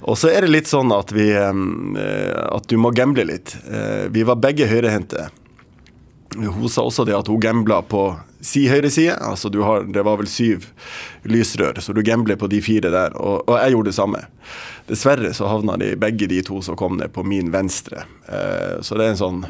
Og 0.04 0.20
så 0.20 0.30
er 0.34 0.46
det 0.46 0.52
litt 0.54 0.70
sånn 0.70 0.94
at 0.94 1.14
vi 1.16 1.30
eh, 1.34 1.64
At 2.54 2.68
du 2.70 2.78
må 2.82 2.94
gamble 2.96 3.26
litt. 3.30 3.56
Eh, 3.66 4.06
Vi 4.14 4.26
var 4.28 4.38
begge 4.42 4.70
høyrehendte. 4.70 5.30
Hun 6.38 6.70
sa 6.70 6.86
også 6.86 7.06
det 7.10 7.18
at 7.18 7.28
hun 7.30 7.42
gambla 7.42 7.82
på 7.86 8.08
si 8.44 8.66
høyre. 8.68 8.92
Altså 9.16 9.50
du 9.50 9.62
har, 9.64 9.88
det 9.88 10.04
var 10.04 10.20
vel 10.20 10.30
syv 10.30 10.68
lysrør, 11.24 11.80
så 11.80 11.94
du 11.96 12.02
gambler 12.04 12.36
på 12.40 12.50
de 12.52 12.60
fire 12.62 12.92
der. 12.92 13.16
Og, 13.18 13.44
og 13.48 13.58
jeg 13.60 13.76
gjorde 13.76 13.92
det 13.92 13.98
samme. 13.98 14.24
Dessverre 14.90 15.32
så 15.34 15.48
havna 15.48 15.78
de 15.80 15.94
begge 16.00 16.28
de 16.28 16.42
to 16.44 16.60
som 16.66 16.76
kom 16.80 16.98
ned 17.00 17.14
på 17.16 17.24
min 17.24 17.52
venstre. 17.54 18.04
Eh, 18.28 18.82
så 18.84 19.00
det 19.00 19.06
er 19.06 19.14
en 19.14 19.22
sånn 19.22 19.42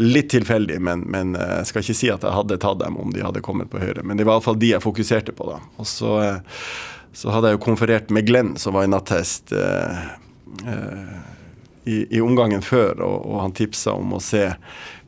litt 0.00 0.30
tilfeldig, 0.34 0.76
men, 0.84 1.06
men 1.08 1.34
eh, 1.38 1.56
jeg 1.62 1.70
skal 1.70 1.84
ikke 1.84 1.98
si 2.02 2.12
at 2.12 2.26
jeg 2.26 2.36
hadde 2.36 2.60
tatt 2.60 2.82
dem 2.82 3.00
om 3.00 3.14
de 3.14 3.24
hadde 3.24 3.44
kommet 3.44 3.72
på 3.72 3.80
høyre. 3.80 4.04
Men 4.04 4.20
det 4.20 4.28
var 4.28 4.38
iallfall 4.38 4.60
de 4.60 4.74
jeg 4.74 4.84
fokuserte 4.84 5.34
på, 5.36 5.48
da. 5.48 5.58
Og 5.80 5.88
så, 5.88 6.14
eh, 6.26 6.62
så 7.16 7.32
hadde 7.32 7.50
jeg 7.50 7.58
jo 7.58 7.64
konferert 7.64 8.12
med 8.12 8.28
Glenn, 8.28 8.54
som 8.60 8.76
var 8.76 8.84
i 8.84 8.92
nattest. 8.92 9.56
Eh, 9.56 10.04
eh, 10.68 11.18
i, 11.88 12.16
i 12.16 12.20
omgangen 12.20 12.62
før, 12.62 13.00
og, 13.00 13.24
og 13.24 13.38
han 13.40 13.54
tipsa 13.56 13.94
om 13.96 14.12
å 14.12 14.20
se 14.22 14.44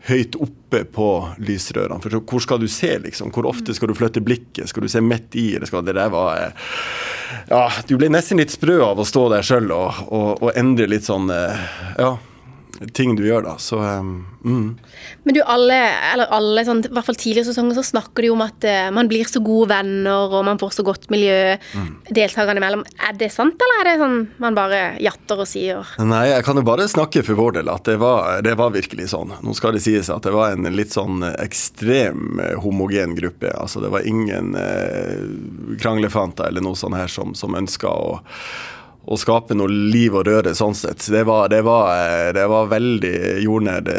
høyt 0.09 0.37
oppe 0.43 0.83
på 0.91 1.09
lysrørene. 1.39 2.01
For 2.03 2.19
hvor 2.19 2.43
skal 2.43 2.61
du 2.63 2.67
se, 2.71 2.91
liksom? 3.05 3.31
Hvor 3.35 3.47
ofte 3.51 3.75
skal 3.77 3.93
du 3.93 3.97
flytte 3.99 4.23
blikket? 4.25 4.67
Skal 4.71 4.87
du 4.87 4.91
se 4.91 5.03
midt 5.05 5.37
i, 5.39 5.53
eller 5.57 5.71
skal 5.71 5.85
det 5.87 5.95
der 5.99 6.11
var 6.13 6.41
eh, 6.41 6.75
Ja, 7.51 7.65
du 7.89 7.95
ble 8.01 8.11
nesten 8.13 8.43
litt 8.43 8.55
sprø 8.55 8.81
av 8.85 9.01
å 9.01 9.07
stå 9.07 9.29
der 9.33 9.47
sjøl 9.47 9.71
og, 9.75 10.03
og, 10.09 10.43
og 10.43 10.59
endre 10.59 10.91
litt 10.91 11.07
sånn 11.07 11.31
eh, 11.33 11.63
Ja, 12.01 12.17
ting 12.95 13.15
du 13.17 13.25
gjør, 13.27 13.45
da. 13.47 13.57
Så 13.63 13.79
eh, 13.83 14.01
mm. 14.03 14.69
Men 15.23 15.37
du, 15.37 15.41
alle, 15.47 15.79
eller 16.13 16.33
alle, 16.35 16.65
sånn, 16.67 16.83
i 16.87 16.93
hvert 16.93 17.07
fall 17.07 17.19
tidligere 17.19 17.51
sesonger, 17.51 17.79
så 17.79 17.85
snakker 17.93 18.25
du 18.25 18.33
om 18.35 18.43
at 18.45 18.67
uh, 18.67 18.89
man 18.95 19.11
blir 19.11 19.29
så 19.29 19.43
gode 19.45 19.71
venner, 19.73 20.33
og 20.33 20.47
man 20.49 20.61
får 20.61 20.77
så 20.79 20.87
godt 20.87 21.09
miljø 21.13 21.55
deltakerne 22.11 22.63
imellom. 22.63 22.85
Er 23.07 23.15
det 23.19 23.31
sant, 23.35 23.61
eller 23.61 23.83
er 23.83 23.91
det 23.91 23.95
sånn 24.03 24.19
man 24.43 24.59
bare 24.59 24.81
jatter 25.03 25.45
og 25.45 25.49
sier? 25.49 25.95
Nei, 26.03 26.25
jeg 26.33 26.47
kan 26.47 26.59
jo 26.59 26.67
bare 26.67 26.89
snakke 26.91 27.25
for 27.27 27.39
vår 27.39 27.59
del 27.61 27.73
at 27.73 27.87
det 27.89 27.99
var, 28.03 28.43
det 28.45 28.57
var 28.59 28.75
virkelig 28.75 29.11
sånn. 29.15 29.35
Nå 29.45 29.57
skal 29.59 29.77
det 29.77 29.85
sies 29.85 30.11
at 30.13 30.27
det 30.27 30.35
var 30.35 30.57
en 30.57 30.69
litt 30.75 30.95
sånn 30.95 31.23
ekstrem 31.33 32.43
eh, 32.43 32.59
homogen 32.63 33.17
gruppe. 33.19 33.53
Altså 33.55 33.83
det 33.85 33.93
var 33.95 34.07
ingen 34.09 34.57
uh, 34.59 35.79
kranglefanter 35.81 36.51
eller 36.51 36.65
noe 36.65 36.79
sånt 36.79 36.99
her 36.99 37.11
som, 37.11 37.37
som 37.39 37.57
ønska 37.59 37.91
å 37.93 38.21
å 39.03 39.17
skape 39.19 39.57
noe 39.59 39.67
liv 39.69 40.15
og 40.15 40.27
røre 40.29 40.53
sånn 40.55 40.77
sett. 40.79 41.03
Det 41.11 41.25
var, 41.27 41.49
det 41.51 41.63
var, 41.67 41.89
eh, 41.97 42.29
det 42.37 42.45
var 42.51 42.69
veldig 42.71 43.15
jordnære, 43.43 43.97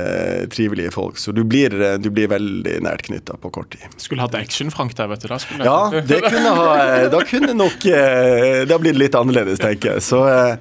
trivelige 0.54 0.94
folk. 0.96 1.20
Så 1.20 1.34
du 1.36 1.44
blir, 1.44 1.76
eh, 1.76 1.98
du 2.00 2.10
blir 2.10 2.30
veldig 2.32 2.78
nært 2.86 3.04
knytta 3.10 3.36
på 3.42 3.52
kort 3.52 3.74
tid. 3.76 3.84
Skulle 4.00 4.24
hatt 4.24 4.38
Action-Frank 4.40 4.96
der, 4.96 5.10
vet 5.12 5.26
du. 5.26 5.28
Da 5.28 5.40
skulle 5.44 5.68
Ja, 5.68 5.92
det 5.92 6.22
kunne 6.24 6.54
ha 6.56 6.70
Da 7.12 7.22
kunne 7.28 7.54
nok 7.58 7.86
eh, 7.86 8.64
Det 8.64 8.72
har 8.72 8.80
blitt 8.80 9.00
litt 9.00 9.16
annerledes, 9.18 9.60
tenker 9.60 9.96
jeg. 9.96 10.06
Så 10.08 10.24
eh, 10.30 10.56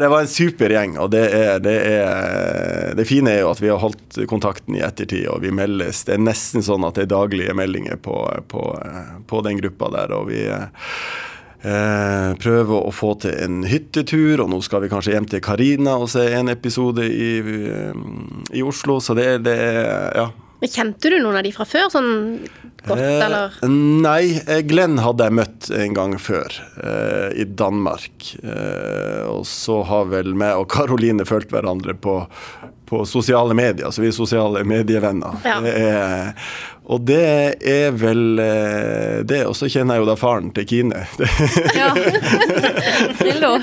det 0.00 0.08
var 0.08 0.24
en 0.24 0.32
super 0.32 0.72
gjeng. 0.72 0.96
Og 1.04 1.12
det, 1.12 1.24
er, 1.36 1.60
det, 1.64 1.76
er, 1.98 2.94
det 2.96 3.08
fine 3.08 3.36
er 3.36 3.44
jo 3.44 3.52
at 3.52 3.60
vi 3.60 3.68
har 3.72 3.82
holdt 3.82 4.22
kontakten 4.30 4.78
i 4.78 4.84
ettertid, 4.84 5.28
og 5.28 5.44
vi 5.44 5.52
meldes. 5.54 6.06
Det 6.08 6.16
er 6.16 6.24
nesten 6.24 6.64
sånn 6.64 6.88
at 6.88 6.96
det 6.96 7.06
er 7.06 7.12
daglige 7.12 7.54
meldinger 7.56 8.00
på, 8.00 8.16
på, 8.48 8.66
eh, 8.80 9.14
på 9.28 9.44
den 9.44 9.60
gruppa 9.60 9.92
der. 9.92 10.16
Og 10.16 10.32
vi 10.32 10.46
eh, 11.64 12.30
prøve 12.40 12.78
å 12.78 12.92
få 12.94 13.14
til 13.24 13.34
en 13.44 13.64
hyttetur, 13.68 14.44
og 14.44 14.52
nå 14.52 14.60
skal 14.64 14.84
vi 14.84 14.92
kanskje 14.92 15.16
hjem 15.16 15.28
til 15.32 15.42
Karina 15.44 15.96
og 16.00 16.10
se 16.12 16.26
en 16.36 16.52
episode 16.52 17.06
i, 17.08 17.32
eh, 17.40 18.00
i 18.54 18.64
Oslo. 18.64 19.00
Så 19.00 19.16
det 19.18 19.26
er 19.26 19.38
det 19.44 19.60
Ja. 20.14 20.30
Men 20.60 20.70
Kjente 20.70 21.10
du 21.12 21.18
noen 21.20 21.36
av 21.40 21.44
de 21.44 21.52
fra 21.52 21.66
før, 21.68 21.90
sånn 21.92 22.12
godt, 22.86 23.00
Eh. 23.00 23.68
Nei, 23.68 24.42
eh, 24.46 24.60
Glenn 24.68 24.98
hadde 25.00 25.24
jeg 25.24 25.32
møtt 25.38 25.70
en 25.72 25.94
gang 25.96 26.18
før, 26.20 26.52
eh, 26.82 27.40
i 27.40 27.44
Danmark. 27.44 28.36
Eh, 28.42 29.24
og 29.28 29.46
så 29.48 29.82
har 29.88 30.04
vel 30.12 30.34
meg 30.34 30.56
og 30.60 30.68
Karoline 30.68 31.24
fulgt 31.24 31.50
hverandre 31.50 31.94
på, 31.94 32.26
på 32.86 33.06
sosiale 33.08 33.54
medier, 33.56 33.88
så 33.90 34.02
vi 34.04 34.08
er 34.08 34.16
sosiale 34.16 34.64
medievenner. 34.68 35.40
Ja. 35.44 35.58
Er, 35.64 36.34
og 36.84 37.06
det 37.08 37.56
er 37.64 37.96
vel 37.96 38.38
eh, 38.38 39.22
det. 39.24 39.46
Og 39.48 39.56
så 39.56 39.70
kjenner 39.72 39.96
jeg 39.96 40.04
jo 40.04 40.10
da 40.10 40.16
faren 40.20 40.52
til 40.52 40.68
Kine. 40.68 41.06
Ja. 41.74 41.90
Lillo. 43.24 43.56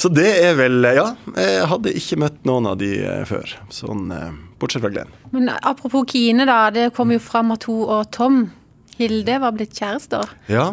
så 0.00 0.08
det 0.08 0.30
er 0.48 0.56
vel 0.58 0.80
Ja, 0.96 1.10
jeg 1.36 1.68
hadde 1.68 1.92
ikke 2.00 2.18
møtt 2.24 2.40
noen 2.48 2.72
av 2.72 2.80
de 2.80 2.94
eh, 3.04 3.24
før. 3.28 3.52
Sånn, 3.68 4.08
eh, 4.16 4.32
bortsett 4.60 4.84
fra 4.84 4.92
Glenn. 4.92 5.10
Men 5.34 5.50
apropos 5.62 6.06
Kine, 6.10 6.46
da. 6.48 6.70
Det 6.74 6.90
kom 6.96 7.12
jo 7.14 7.20
fram 7.22 7.52
at 7.54 7.66
hun 7.68 7.84
og 7.84 8.10
Tom 8.14 8.46
Hilde 8.96 9.36
var 9.42 9.52
blitt 9.52 9.76
kjærester. 9.76 10.24
Ja. 10.48 10.70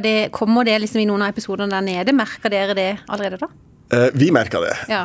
Det, 0.00 0.30
kommer 0.32 0.64
det 0.64 0.78
liksom 0.80 1.02
i 1.02 1.06
noen 1.08 1.26
av 1.26 1.34
episodene 1.34 1.74
der 1.74 1.84
nede? 1.84 2.14
Merker 2.16 2.52
dere 2.52 2.76
det 2.76 2.90
allerede 3.12 3.40
da? 3.42 3.50
Eh, 3.92 4.08
vi 4.14 4.30
merker 4.32 4.64
det. 4.64 4.76
Ja. 4.88 5.04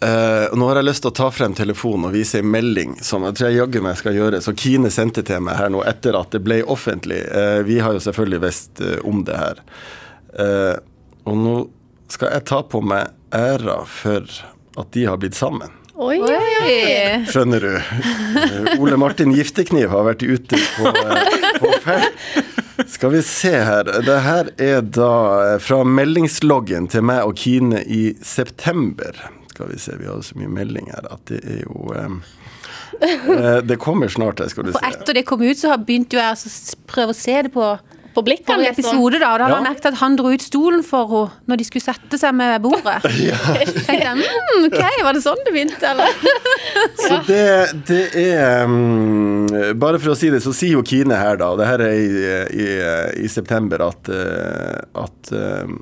eh, 0.00 0.54
nå 0.56 0.68
har 0.70 0.78
jeg 0.78 0.86
lyst 0.86 1.02
til 1.04 1.10
å 1.10 1.16
ta 1.18 1.26
frem 1.34 1.56
telefonen 1.58 2.08
og 2.08 2.14
vise 2.14 2.40
en 2.40 2.48
melding 2.48 2.94
som 3.04 3.26
jeg 3.26 3.36
tror 3.36 3.50
jeg 3.50 3.58
jaggu 3.58 3.80
meg 3.84 3.98
skal 3.98 4.16
gjøre. 4.16 4.40
Så 4.44 4.54
Kine 4.56 4.92
sendte 4.94 5.24
til 5.26 5.42
meg 5.44 5.58
her 5.58 5.72
nå 5.72 5.82
etter 5.84 6.16
at 6.16 6.30
det 6.32 6.40
ble 6.46 6.62
offentlig. 6.62 7.18
Eh, 7.26 7.60
vi 7.66 7.80
har 7.82 7.96
jo 7.96 8.04
selvfølgelig 8.06 8.42
visst 8.46 8.84
eh, 8.84 9.00
om 9.04 9.24
det 9.26 9.40
her. 9.40 9.64
Eh, 10.38 10.76
og 11.26 11.42
nå 11.42 11.56
skal 12.12 12.36
jeg 12.36 12.46
ta 12.48 12.62
på 12.62 12.80
meg 12.86 13.10
æra 13.34 13.80
for 13.90 14.30
at 14.78 14.94
de 14.94 15.04
har 15.10 15.18
blitt 15.20 15.36
sammen. 15.36 15.74
Oi, 15.96 16.18
oi, 16.20 16.48
oi. 16.60 16.72
Skjønner 17.30 17.62
du? 17.64 17.70
Eh, 17.76 18.74
Ole 18.82 18.98
Martin 19.00 19.32
Giftekniv 19.32 19.88
har 19.94 20.04
vært 20.10 20.24
ute 20.28 20.58
på, 20.76 20.90
eh, 20.92 21.46
på 21.62 21.70
ferd. 21.84 22.18
Skal 22.92 23.14
vi 23.14 23.22
se 23.24 23.52
her. 23.64 23.88
Det 24.04 24.18
her 24.26 24.50
er 24.60 24.82
da 24.84 25.08
eh, 25.54 25.58
fra 25.64 25.78
meldingsloggen 25.88 26.90
til 26.92 27.06
meg 27.08 27.22
og 27.24 27.38
Kine 27.40 27.80
i 27.88 28.02
september. 28.20 29.16
Skal 29.54 29.72
vi 29.72 29.80
se, 29.80 29.96
vi 29.96 30.10
har 30.10 30.20
så 30.26 30.36
mye 30.36 30.52
melding 30.52 30.90
her 30.92 31.08
at 31.14 31.22
det 31.32 31.40
er 31.48 31.62
jo 31.64 31.88
eh, 31.96 32.18
eh, 33.00 33.60
Det 33.64 33.78
kommer 33.80 34.12
snart, 34.12 34.42
jeg 34.44 34.52
skal 34.52 34.68
du 34.68 34.74
For 34.76 34.84
etter 34.90 35.16
det 35.16 35.24
kom 35.30 35.40
ut, 35.46 35.56
så 35.56 35.72
har- 35.72 35.80
begynte 35.88 36.18
jo 36.18 36.20
jeg 36.20 36.36
å 36.36 36.76
prøve 36.92 37.16
å 37.16 37.16
se 37.16 37.38
det 37.48 37.54
på 37.56 37.70
På 38.16 38.22
blikket, 38.24 38.48
forrige 38.48 38.72
episode. 38.72 39.18
da, 39.20 39.32
og 39.34 39.38
Da 39.38 39.44
hadde 39.44 39.52
Ja. 39.52 39.60
han 39.60 39.66
merket 39.68 39.86
at 39.92 39.98
han 40.00 40.16
dro 40.16 40.30
ut 40.32 40.42
stolen 40.44 40.82
for 40.86 41.06
henne 41.12 41.50
når 41.52 41.60
de 41.60 41.66
skulle 41.68 41.84
sette 41.84 42.18
seg 42.20 42.32
med 42.34 42.62
bordet. 42.64 42.96
tenkte 43.06 43.98
jeg, 44.00 44.16
mm, 44.16 44.66
ok, 44.70 44.80
Var 45.04 45.12
det 45.18 45.22
sånn 45.24 45.42
det 45.46 45.52
begynte, 45.54 45.90
eller? 45.92 46.08
Så 47.06 47.18
det, 47.28 47.42
det 47.88 48.02
er 48.24 48.64
um, 48.64 49.46
Bare 49.78 50.00
for 50.00 50.14
å 50.14 50.16
si 50.18 50.30
det, 50.32 50.40
så 50.44 50.54
sier 50.56 50.78
jo 50.78 50.82
Kine 50.86 51.18
her, 51.20 51.36
da, 51.40 51.50
og 51.52 51.60
det 51.60 51.68
her 51.68 51.84
er 51.84 51.92
i, 52.00 52.08
i, 52.56 52.66
i 53.26 53.28
september, 53.30 53.84
at, 53.90 54.08
uh, 54.08 55.04
at 55.04 55.32
eh, 55.36 55.76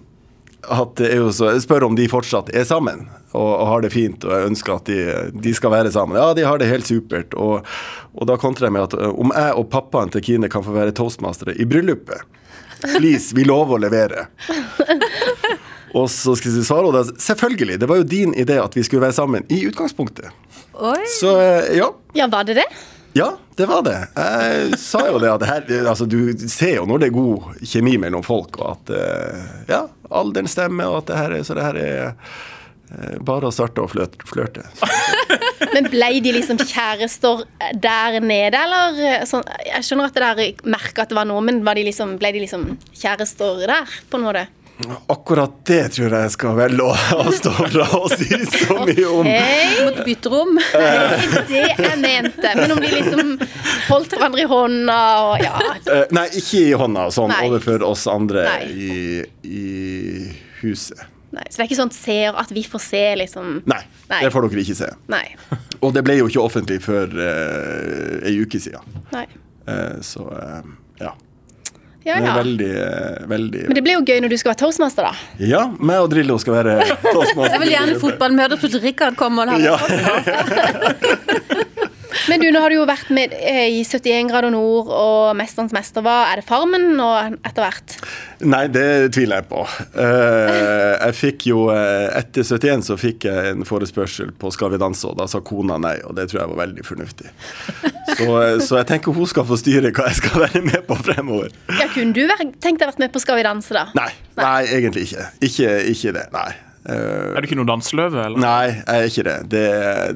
at 0.73 0.97
det 1.01 1.11
er 1.13 1.21
jo 1.23 1.33
så, 1.35 1.51
jeg 1.55 1.65
spør 1.65 1.89
om 1.89 1.99
de 1.99 2.07
fortsatt 2.11 2.53
er 2.55 2.67
sammen 2.69 3.07
og, 3.35 3.49
og 3.49 3.67
har 3.67 3.85
det 3.85 3.91
fint, 3.95 4.25
og 4.25 4.35
jeg 4.35 4.51
ønsker 4.53 4.77
at 4.77 4.89
de, 4.91 4.99
de 5.43 5.55
skal 5.57 5.73
være 5.75 5.91
sammen. 5.95 6.19
Ja, 6.21 6.31
de 6.37 6.47
har 6.47 6.61
det 6.61 6.71
helt 6.71 6.87
supert. 6.87 7.35
Og, 7.35 7.67
og 8.15 8.31
da 8.31 8.39
kontrer 8.41 8.69
jeg 8.69 8.77
med 8.77 8.87
at 8.87 8.97
eh, 8.99 9.11
om 9.11 9.35
jeg 9.35 9.59
og 9.59 9.69
pappaen 9.73 10.13
til 10.15 10.23
Kine 10.25 10.51
kan 10.53 10.65
få 10.67 10.77
være 10.77 10.95
toastmastere 10.95 11.57
i 11.59 11.67
bryllupet, 11.69 12.23
please, 12.85 13.35
vi 13.35 13.47
lover 13.49 13.79
å 13.79 13.85
levere. 13.87 14.29
Og 15.95 16.09
så 16.11 16.33
skal 16.35 16.57
jeg 16.57 16.67
svare 16.67 16.89
henne 16.91 17.21
selvfølgelig, 17.23 17.77
det 17.79 17.87
var 17.87 18.01
jo 18.01 18.07
din 18.11 18.33
idé 18.35 18.57
at 18.59 18.75
vi 18.75 18.83
skulle 18.83 19.05
være 19.05 19.15
sammen 19.15 19.45
i 19.47 19.61
utgangspunktet. 19.69 20.27
Oi. 20.75 20.99
Så 21.21 21.37
eh, 21.39 21.77
ja. 21.79 21.93
Ja, 22.19 22.27
var 22.31 22.47
det 22.49 22.59
det? 22.59 22.67
Ja, 23.17 23.37
det 23.57 23.67
var 23.67 23.83
det. 23.87 24.09
Jeg 24.17 24.79
sa 24.83 25.05
jo 25.07 25.21
det 25.23 25.29
at 25.31 25.45
her, 25.47 25.69
altså, 25.87 26.07
du 26.11 26.33
ser 26.51 26.81
jo 26.81 26.87
når 26.91 27.05
det 27.05 27.07
er 27.07 27.15
god 27.15 27.61
kjemi 27.63 27.95
mellom 28.03 28.25
folk, 28.27 28.59
og 28.59 28.73
at 28.73 28.91
eh, 28.91 29.45
ja, 29.71 29.85
alderen 30.11 30.51
stemmer, 30.51 30.91
og 30.91 31.05
at 31.05 31.13
det 31.13 31.21
her 31.21 31.37
er, 31.37 31.45
så 31.47 31.55
det 31.55 31.67
her 31.69 31.79
er 31.79 32.01
eh, 32.09 33.15
bare 33.23 33.47
å 33.47 33.55
starte 33.55 33.85
å 33.85 33.87
flørte. 33.87 34.67
Men 35.77 35.87
ble 35.93 36.11
de 36.27 36.35
liksom 36.41 36.59
kjærester 36.59 37.47
der 37.87 38.19
nede, 38.19 38.59
eller? 38.59 39.23
Sånn, 39.31 39.47
jeg 39.63 39.87
skjønner 39.87 40.11
at 40.11 40.19
det 40.19 40.27
der 40.27 40.69
merka 40.75 41.07
at 41.07 41.15
det 41.15 41.21
var 41.21 41.31
noe, 41.31 41.43
men 41.47 41.63
de 41.63 41.87
liksom, 41.87 42.19
ble 42.19 42.35
de 42.35 42.43
liksom 42.43 42.67
kjærester 42.91 43.63
der, 43.63 43.95
på 44.11 44.19
en 44.19 44.27
måte? 44.27 44.49
Akkurat 45.07 45.53
det 45.69 45.83
tror 45.95 46.11
jeg 46.11 46.27
jeg 46.27 46.33
skal 46.35 46.57
velge 46.59 46.83
å 46.83 46.95
avstå 47.23 47.53
fra 47.55 47.85
å 47.95 48.09
si 48.11 48.27
så 48.51 48.81
mye 48.81 49.07
om. 49.07 49.29
Hei, 49.29 49.85
Måtte 49.87 50.05
bytte 50.09 50.33
rom. 50.33 50.59
det 50.59 50.81
er 50.83 51.15
ikke 51.23 51.43
det 51.53 51.63
jeg 51.87 52.01
mente. 52.03 52.53
Men 52.59 52.75
om 52.75 52.83
de 52.83 52.91
liksom 52.91 53.33
holdt 53.89 54.17
hverandre 54.17 54.43
i 54.43 54.49
hånda 54.51 54.99
og 55.29 55.45
ja. 55.45 55.55
Eh, 55.95 56.05
nei, 56.17 56.27
ikke 56.41 56.63
i 56.65 56.77
hånda, 56.81 57.07
sånn 57.15 57.31
Nei. 57.31 57.43
overfor 57.49 57.87
oss 57.87 58.07
andre 58.11 58.47
Nei. 58.49 58.63
i, 58.75 58.95
i 59.47 59.65
huset. 60.65 61.07
Nei, 61.35 61.47
Så 61.51 61.59
det 61.59 61.65
er 61.65 61.69
ikke 61.71 61.81
sånn 61.81 61.95
ser 61.95 62.37
at 62.39 62.51
vi 62.55 62.63
får 62.71 62.83
se, 62.83 63.03
liksom 63.19 63.57
Nei, 63.71 63.81
Nei. 64.11 64.21
det 64.23 64.31
får 64.35 64.47
dere 64.49 64.63
ikke 64.63 64.77
se. 64.79 64.91
Nei. 65.11 65.25
Og 65.81 65.95
det 65.95 66.05
ble 66.07 66.19
jo 66.21 66.29
ikke 66.31 66.45
offentlig 66.45 66.79
før 66.85 67.11
uh, 67.15 68.27
ei 68.27 68.37
uke 68.43 68.61
siden. 68.63 69.03
Nei. 69.15 69.27
Eh, 69.67 69.97
så 70.05 70.27
eh, 70.37 70.67
ja. 72.05 72.19
Ja, 72.19 72.21
Det 72.21 72.29
er 72.29 72.39
veldig, 72.43 72.73
veldig 73.31 73.63
Men 73.69 73.75
det 73.79 73.83
blir 73.87 73.95
jo 73.99 74.03
gøy 74.05 74.19
når 74.25 74.33
du 74.35 74.37
skal 74.41 74.53
være 74.53 74.61
toastmaster, 74.65 75.07
da. 75.09 75.13
Ja, 75.41 75.63
meg 75.81 76.03
og 76.05 76.11
Drillo 76.13 76.37
skal 76.43 76.59
være 76.59 76.75
toastmaster. 77.15 77.55
Jeg 77.57 77.63
vil 77.65 77.73
gjerne 77.77 78.01
fotballmøter 78.03 78.61
til 78.65 78.81
Rikard 78.85 79.17
kommer. 79.21 79.55
og 79.55 79.61
Ja. 79.65 79.79
Men 82.31 82.43
du, 82.43 82.49
nå 82.55 82.61
har 82.63 82.73
du 82.73 82.79
jo 82.79 82.87
vært 82.89 83.11
med 83.15 83.35
eh, 83.37 83.69
i 83.79 83.83
71 83.85 84.31
grader 84.31 84.53
nord 84.55 84.91
og 84.93 85.35
Mesterens 85.39 85.75
mester. 85.75 86.05
Hva 86.05 86.31
er 86.31 86.41
det 86.41 86.47
Farmen 86.49 86.95
nå 86.99 87.09
etter 87.45 87.65
hvert? 87.65 87.97
Nei, 88.45 88.65
det 88.73 89.13
tviler 89.17 89.43
jeg 89.43 89.49
på. 89.51 89.65
Eh, 90.01 90.95
jeg 90.95 91.17
fikk 91.19 91.47
jo 91.49 91.67
eh, 91.73 92.09
Etter 92.19 92.45
71 92.45 92.87
så 92.89 92.99
fikk 93.01 93.29
jeg 93.29 93.55
en 93.55 93.65
forespørsel 93.69 94.35
på 94.39 94.51
Skal 94.55 94.75
vi 94.75 94.81
danse, 94.83 95.07
og 95.09 95.19
da 95.21 95.29
sa 95.31 95.41
kona 95.45 95.79
nei, 95.81 95.97
og 96.05 96.17
det 96.19 96.29
tror 96.31 96.45
jeg 96.45 96.53
var 96.53 96.63
veldig 96.65 96.87
fornuftig. 96.87 97.31
Så, 98.15 98.29
så 98.63 98.81
jeg 98.81 98.89
tenker 98.91 99.17
hun 99.17 99.31
skal 99.31 99.47
få 99.49 99.59
styre 99.59 99.91
hva 99.95 100.11
jeg 100.11 100.21
skal 100.21 100.45
være 100.47 100.63
med 100.67 100.85
på 100.89 100.99
fremover. 101.01 101.55
Ja, 101.81 101.89
Kunne 101.95 102.15
du 102.15 102.23
tenkt 102.61 102.81
deg 102.81 102.87
å 102.87 102.93
vært 102.93 103.03
med 103.03 103.15
på 103.15 103.23
Skal 103.23 103.41
vi 103.41 103.47
danse, 103.47 103.75
da? 103.75 103.89
Nei, 103.97 104.11
nei 104.39 104.61
egentlig 104.77 105.09
ikke. 105.09 105.27
Ikke, 105.49 105.75
ikke 105.95 106.15
det, 106.19 106.29
nei. 106.35 106.53
Eh, 106.85 107.33
Er 107.33 107.41
du 107.41 107.47
ikke 107.49 107.57
noe 107.57 107.69
danseløve, 107.69 108.27
eller? 108.27 108.41
Nei, 108.45 108.67
jeg 108.77 108.85
er 108.99 109.07
ikke 109.09 109.25
det. 109.29 109.37
det. 109.55 109.69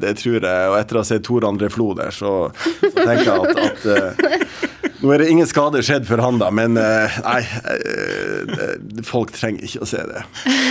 Det 0.03 0.15
tror 0.21 0.39
jeg. 0.41 0.69
Og 0.73 0.77
etter 0.81 0.99
å 0.99 1.05
ha 1.05 1.09
sett 1.09 1.25
Tor 1.25 1.47
André 1.49 1.71
Flo 1.73 1.91
der, 1.97 2.13
så, 2.13 2.33
så 2.83 2.91
tenker 2.93 3.25
jeg 3.25 3.39
at, 3.49 3.63
at 3.65 3.87
eh, 3.95 4.68
Nå 4.99 5.13
er 5.15 5.23
det 5.23 5.29
ingen 5.31 5.47
skade 5.47 5.79
skjedd 5.87 6.07
for 6.09 6.19
han, 6.19 6.41
da, 6.41 6.49
men 6.51 6.75
eh, 6.81 7.19
nei. 7.23 7.41
eh, 7.71 9.03
folk 9.07 9.31
trenger 9.37 9.63
ikke 9.69 9.85
å 9.85 9.89
se 9.89 10.01
det. 10.09 10.25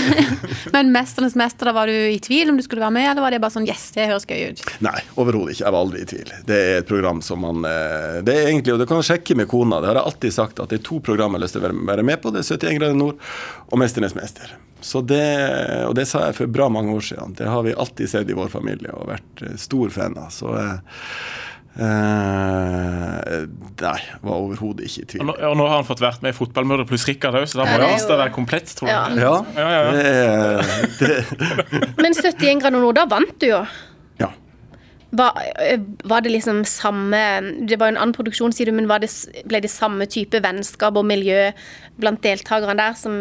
Men 0.75 0.91
'Mesternes 0.91 1.35
mester', 1.39 1.69
da 1.69 1.73
var 1.75 1.87
du 1.87 1.93
i 1.95 2.19
tvil 2.19 2.51
om 2.51 2.57
du 2.59 2.63
skulle 2.65 2.83
være 2.83 2.95
med, 2.97 3.07
eller 3.11 3.23
var 3.23 3.31
det 3.31 3.39
bare 3.43 3.55
sånn 3.55 3.67
'yes, 3.67 3.87
det 3.95 4.09
høres 4.11 4.27
gøy 4.27 4.51
ut'? 4.51 4.63
Nei, 4.83 4.99
overhodet 5.15 5.55
ikke. 5.55 5.63
Jeg 5.63 5.75
var 5.77 5.79
aldri 5.85 6.01
i 6.03 6.09
tvil. 6.11 6.33
Det 6.49 6.57
er 6.59 6.81
et 6.81 6.89
program 6.91 7.21
som 7.23 7.39
man 7.45 7.63
eh, 7.67 8.19
Det 8.27 8.35
er 8.35 8.51
egentlig, 8.51 8.75
og 8.75 8.83
du 8.83 8.87
kan 8.89 9.03
sjekke 9.05 9.35
med 9.39 9.47
kona, 9.47 9.79
det 9.81 9.93
har 9.93 10.01
jeg 10.01 10.09
alltid 10.11 10.33
sagt, 10.41 10.59
at 10.59 10.69
det 10.73 10.81
er 10.81 10.87
to 10.91 10.99
program 10.99 11.31
jeg 11.33 11.39
har 11.39 11.45
lyst 11.47 11.57
til 11.57 11.63
å 11.63 11.71
være- 11.71 12.03
med 12.11 12.21
på. 12.21 12.31
Det 12.35 12.43
er 12.43 12.49
71 12.57 12.79
grader 12.81 12.99
nord 12.99 13.15
og 13.71 13.79
'Mesternes 13.79 14.15
mester'. 14.17 14.57
Så 14.81 15.01
det, 15.01 15.23
og 15.87 15.95
det 15.97 16.05
sa 16.07 16.27
jeg 16.27 16.35
for 16.37 16.45
bra 16.53 16.67
mange 16.69 16.93
år 16.93 17.01
siden. 17.01 17.33
Det 17.35 17.47
har 17.49 17.63
vi 17.65 17.73
alltid 17.73 18.09
sett 18.11 18.29
i 18.29 18.35
vår 18.37 18.51
familie 18.53 18.91
og 18.93 19.07
vært 19.09 19.41
eh, 19.47 19.55
stor 19.57 19.89
fan 19.89 20.17
av. 20.19 20.29
Så 20.29 20.51
eh, 21.77 23.33
eh, 23.37 23.45
nei, 23.81 23.99
var 24.23 24.37
overhodet 24.41 24.87
ikke 24.87 25.01
i 25.01 25.05
Og 25.05 25.09
tvil. 25.13 25.25
nå, 25.29 25.35
og 25.51 25.57
nå 25.59 25.67
har 25.69 25.75
han 25.81 25.87
fått 25.87 26.01
vært 26.03 26.23
med 26.25 26.33
i 26.33 26.37
Fotballmøter 26.37 26.87
pluss 26.89 27.05
Rikard 27.09 27.37
òg, 27.39 27.45
så 27.49 27.61
da 27.61 27.65
må 27.69 27.77
Ja, 27.77 27.91
det 27.95 28.01
jo- 28.01 28.17
være 28.17 28.33
komplett, 28.35 28.71
tror 28.77 28.89
jeg. 28.89 29.17
Ja. 29.21 29.35
Ja, 29.55 29.67
Ja, 29.75 29.91
det, 29.91 30.05
det 30.99 31.97
Men 32.01 32.13
71 32.13 32.61
grader 32.61 32.79
nord, 32.81 32.95
da 32.95 33.05
vant 33.05 33.37
du 33.39 33.47
jo. 33.51 33.61
Var, 35.15 35.37
øh, 35.71 35.83
var 36.03 36.21
det 36.21 36.33
liksom 36.33 36.65
samme 36.67 37.19
Det 37.63 37.77
var 37.79 37.87
jo 37.87 37.93
en 37.95 37.99
annen 38.01 38.15
produksjon, 38.15 38.51
sier 38.51 38.67
du, 38.67 38.73
men 38.75 38.89
var 38.89 38.99
det, 38.99 39.07
ble 39.47 39.61
det 39.63 39.71
samme 39.71 40.03
type 40.11 40.41
vennskap 40.43 40.97
og 40.99 41.05
miljø 41.07 41.45
blant 41.97 42.19
deltakerne 42.21 42.75
der 42.77 42.97
som 42.99 43.13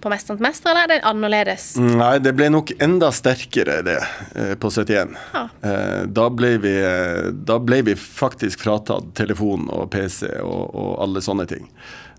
på 0.00 0.12
Mesterens 0.12 0.40
mester, 0.40 0.70
eller 0.70 0.86
er 0.86 0.92
det 0.92 1.08
annerledes? 1.10 1.66
Nei, 1.82 2.14
det 2.22 2.32
ble 2.38 2.46
nok 2.54 2.70
enda 2.80 3.10
sterkere 3.12 3.80
det 3.84 3.98
eh, 4.38 4.54
på 4.56 4.70
71. 4.72 5.18
Ja. 5.34 5.42
Eh, 5.66 5.98
Da 6.14 6.28
ble 6.30 6.54
vi, 6.62 6.76
eh, 6.78 7.28
da 7.34 7.58
ble 7.60 7.82
vi 7.90 7.96
faktisk 7.98 8.62
fratatt 8.64 9.10
telefon 9.18 9.66
og 9.68 9.90
PC 9.92 10.30
og, 10.40 10.70
og 10.72 10.94
alle 11.04 11.20
sånne 11.24 11.48
ting. 11.50 11.66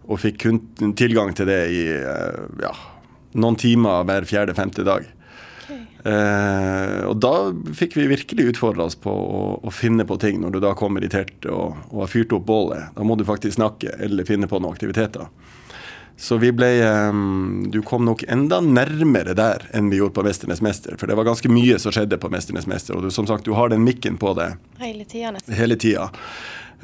Og 0.03 0.19
fikk 0.19 0.41
kun 0.43 0.61
tilgang 0.99 1.31
til 1.33 1.47
det 1.47 1.61
i 1.71 1.83
eh, 1.95 2.39
ja, 2.61 2.73
noen 3.39 3.57
timer 3.57 4.03
hver 4.05 4.27
fjerde-femte 4.29 4.85
dag. 4.85 5.07
Eh, 6.03 6.99
og 7.07 7.15
da 7.23 7.33
fikk 7.79 7.95
vi 7.95 8.09
virkelig 8.11 8.49
utfordre 8.51 8.89
oss 8.89 8.97
på 8.99 9.11
å, 9.11 9.43
å 9.63 9.71
finne 9.71 10.03
på 10.07 10.17
ting 10.19 10.41
når 10.43 10.55
du 10.55 10.59
da 10.65 10.73
kommer 10.75 10.99
irritert 11.03 11.47
og, 11.47 11.77
og 11.93 12.03
har 12.03 12.11
fyrt 12.11 12.35
opp 12.35 12.45
bålet. 12.49 12.89
Da 12.97 13.07
må 13.07 13.15
du 13.15 13.23
faktisk 13.27 13.55
snakke 13.55 13.95
eller 14.03 14.27
finne 14.27 14.49
på 14.51 14.59
noen 14.59 14.75
aktiviteter. 14.75 15.29
Så 16.19 16.37
vi 16.37 16.51
ble 16.53 16.67
ehm, 16.85 17.71
Du 17.73 17.79
kom 17.81 18.03
nok 18.05 18.21
enda 18.29 18.59
nærmere 18.61 19.33
der 19.33 19.63
enn 19.73 19.89
vi 19.89 19.97
gjorde 19.97 20.13
på 20.19 20.25
'Mesternes 20.27 20.61
mester'. 20.61 20.97
For 20.99 21.09
det 21.09 21.15
var 21.17 21.25
ganske 21.25 21.49
mye 21.49 21.79
som 21.81 21.91
skjedde 21.95 22.19
på 22.21 22.29
'Mesternes 22.29 22.67
mester'. 22.69 22.95
Og 22.95 23.07
du, 23.07 23.09
som 23.11 23.27
sagt, 23.27 23.47
du 23.47 23.55
har 23.57 23.71
den 23.73 23.83
mikken 23.83 24.19
på 24.21 24.35
deg 24.37 24.59
Hele 24.79 25.05
tida, 25.05 25.31
nesten. 25.31 25.55
hele 25.57 25.75
tida. 25.75 26.11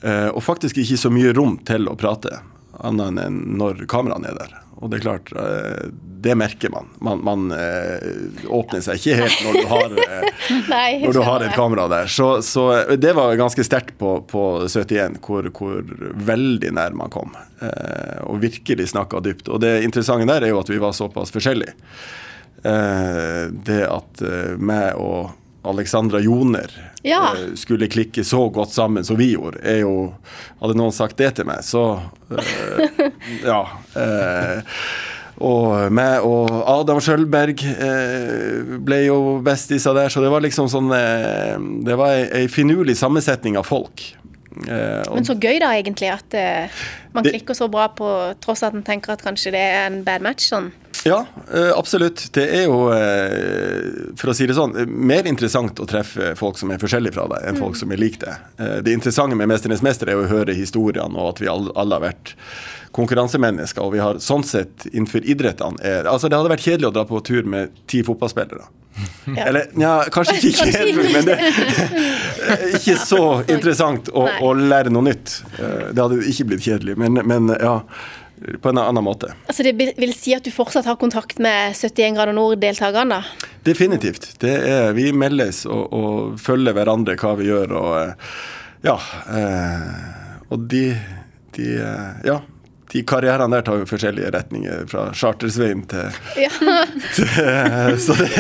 Eh, 0.02 0.30
og 0.30 0.42
faktisk 0.44 0.80
ikke 0.82 0.98
så 0.98 1.12
mye 1.14 1.36
rom 1.36 1.60
til 1.68 1.86
å 1.92 1.96
prate, 2.00 2.40
annet 2.80 3.20
enn 3.28 3.40
når 3.60 3.86
kameraene 3.92 4.32
er 4.32 4.40
der. 4.40 4.58
Og 4.80 4.88
det 4.88 5.00
er 5.00 5.04
klart, 5.04 5.32
eh, 5.36 5.90
det 6.24 6.36
merker 6.40 6.72
man. 6.72 6.88
Man, 7.04 7.24
man 7.28 7.52
eh, 7.52 8.46
åpner 8.48 8.84
seg 8.84 9.00
ikke 9.00 9.18
helt 9.20 9.42
når 9.44 9.58
du 9.58 9.66
har 9.68 9.96
eh, 10.06 10.46
Nei, 10.72 11.02
når 11.04 11.18
du 11.18 11.22
har 11.28 11.44
et 11.44 11.56
kamera 11.58 11.88
der. 11.92 12.08
Så, 12.12 12.30
så 12.46 12.68
det 12.96 13.12
var 13.18 13.36
ganske 13.40 13.66
sterkt 13.68 13.98
på, 14.00 14.14
på 14.30 14.46
71, 14.72 15.20
hvor, 15.26 15.50
hvor 15.56 15.84
veldig 16.30 16.72
nær 16.80 16.96
man 16.96 17.12
kom. 17.12 17.36
Og 18.30 18.40
virkelig 18.40 18.94
snakka 18.94 19.20
dypt. 19.26 19.52
Og 19.52 19.60
det 19.64 19.82
interessante 19.84 20.30
der 20.30 20.48
er 20.48 20.54
jo 20.54 20.62
at 20.62 20.72
vi 20.72 20.80
var 20.80 20.96
såpass 20.96 21.34
forskjellige. 21.36 21.76
Det 22.64 23.82
at 23.84 24.24
meg 24.60 24.96
og 25.00 25.34
Alexandra 25.68 26.22
Joner 26.24 26.72
Ja. 27.06 27.34
eh, 27.38 27.54
skulle 27.56 27.88
klikke 27.88 28.24
så 28.28 28.42
godt 28.52 28.74
sammen 28.76 29.06
som 29.08 29.18
vi 29.20 29.32
gjorde, 29.34 29.62
er 29.64 29.82
jo 29.86 30.14
Hadde 30.60 30.76
noen 30.76 30.92
sagt 30.92 31.16
det 31.22 31.32
til 31.38 31.48
meg, 31.48 31.64
så 31.64 32.02
eh, 32.34 33.08
Ja. 33.52 33.62
Eh, 33.96 34.76
og 35.40 35.94
meg 35.96 36.26
og 36.28 36.52
Adam 36.68 37.00
Sjølberg 37.00 37.62
eh, 37.64 38.74
ble 38.84 38.98
jo 39.06 39.38
bestiser 39.46 39.96
der, 39.96 40.12
så 40.12 40.20
det 40.20 40.32
var 40.34 40.44
liksom 40.44 40.68
sånn 40.68 40.92
Det 41.88 41.96
var 41.96 42.12
ei, 42.18 42.26
ei 42.42 42.50
finurlig 42.52 42.98
sammensetning 43.00 43.56
av 43.56 43.64
folk. 43.70 44.04
Men 44.60 45.24
så 45.24 45.38
gøy 45.40 45.62
da, 45.62 45.70
egentlig, 45.78 46.10
at 46.12 46.36
man 47.16 47.24
klikker 47.24 47.56
så 47.56 47.70
bra 47.72 47.86
på 47.96 48.10
tross 48.44 48.66
at 48.68 48.76
en 48.76 48.84
tenker 48.84 49.14
at 49.14 49.24
kanskje 49.24 49.54
det 49.56 49.62
er 49.64 49.86
en 49.86 50.02
bad 50.04 50.26
match. 50.26 50.50
sånn. 50.52 50.74
Ja, 51.06 51.26
eh, 51.54 51.78
absolutt. 51.78 52.34
Det 52.34 52.44
er 52.58 52.66
jo, 52.68 52.90
eh, 52.92 54.14
for 54.20 54.32
å 54.32 54.36
si 54.36 54.46
det 54.50 54.56
sånn, 54.58 54.74
mer 54.90 55.28
interessant 55.30 55.80
å 55.80 55.88
treffe 55.88 56.34
folk 56.40 56.58
som 56.60 56.72
er 56.76 56.82
forskjellige 56.82 57.16
fra 57.16 57.28
deg, 57.32 57.46
enn 57.48 57.60
folk 57.60 57.78
som 57.80 57.92
er 57.96 58.02
lik 58.02 58.20
deg. 58.20 58.36
Eh, 58.60 58.82
Det 58.84 58.94
interessante 58.94 59.36
med 59.36 59.48
'Mesternes 59.48 59.82
mester' 59.82 60.10
er 60.10 60.18
å 60.20 60.28
høre 60.28 60.54
historiene, 60.54 61.16
og 61.16 61.30
at 61.36 61.40
vi 61.40 61.48
alle, 61.48 61.72
alle 61.76 61.96
har 61.96 62.02
vært 62.12 62.34
konkurransemennesker. 62.92 63.82
Og 63.82 63.94
vi 63.94 64.00
har 64.00 64.16
sånn 64.16 64.44
sett 64.44 64.88
innenfor 64.92 65.24
idrettene 65.24 65.80
er, 65.82 66.04
Altså, 66.04 66.28
det 66.30 66.38
hadde 66.38 66.50
vært 66.50 66.68
kjedelig 66.68 66.88
å 66.90 66.94
dra 66.94 67.06
på 67.06 67.24
tur 67.24 67.44
med 67.44 67.70
ti 67.88 68.02
fotballspillere. 68.04 68.66
Ja. 69.28 69.46
Eller 69.46 69.68
ja, 69.78 70.04
kanskje 70.10 70.34
ikke 70.42 70.72
kjedelig, 70.74 71.14
men 71.14 71.26
det 71.26 71.38
er 71.40 72.58
ikke 72.74 72.98
så 72.98 73.44
interessant 73.48 74.10
å, 74.10 74.28
å 74.42 74.54
lære 74.58 74.90
noe 74.90 75.04
nytt. 75.04 75.44
Det 75.94 76.02
hadde 76.02 76.24
ikke 76.26 76.48
blitt 76.50 76.66
kjedelig, 76.66 76.98
men, 76.98 77.14
men 77.26 77.48
ja, 77.62 77.84
på 78.62 78.70
en 78.72 78.78
annen 78.82 79.04
måte. 79.04 79.34
Altså 79.48 79.64
Det 79.64 79.74
vil- 79.78 80.14
si 80.14 80.34
at 80.36 80.44
du 80.44 80.52
fortsatt 80.52 80.86
har 80.86 80.96
kontakt 80.96 81.40
med 81.40 81.74
71 81.76 82.16
grader 82.16 82.34
nord-deltakerne? 82.34 83.22
Definitivt. 83.64 84.40
Det 84.40 84.54
er, 84.68 84.94
vi 84.94 85.12
meldes 85.12 85.66
og, 85.66 85.94
og 85.94 86.40
følger 86.40 86.74
hverandre 86.74 87.16
hva 87.20 87.36
vi 87.40 87.50
gjør. 87.50 87.74
Og 87.80 87.92
eh, 88.02 88.14
ja. 88.88 88.96
Eh, 89.28 90.46
og 90.50 90.68
de, 90.72 90.86
de 91.58 91.76
eh, 91.82 92.24
Ja. 92.26 92.40
De 92.90 93.04
karrierene 93.06 93.54
der 93.54 93.62
tar 93.62 93.76
jo 93.78 93.86
forskjellige 93.86 94.32
retninger, 94.34 94.88
fra 94.90 95.12
Chartersveien 95.14 95.84
til, 95.86 96.10
Ja. 96.42 96.50
til 97.16 98.00
Så 98.02 98.16
det 98.18 98.32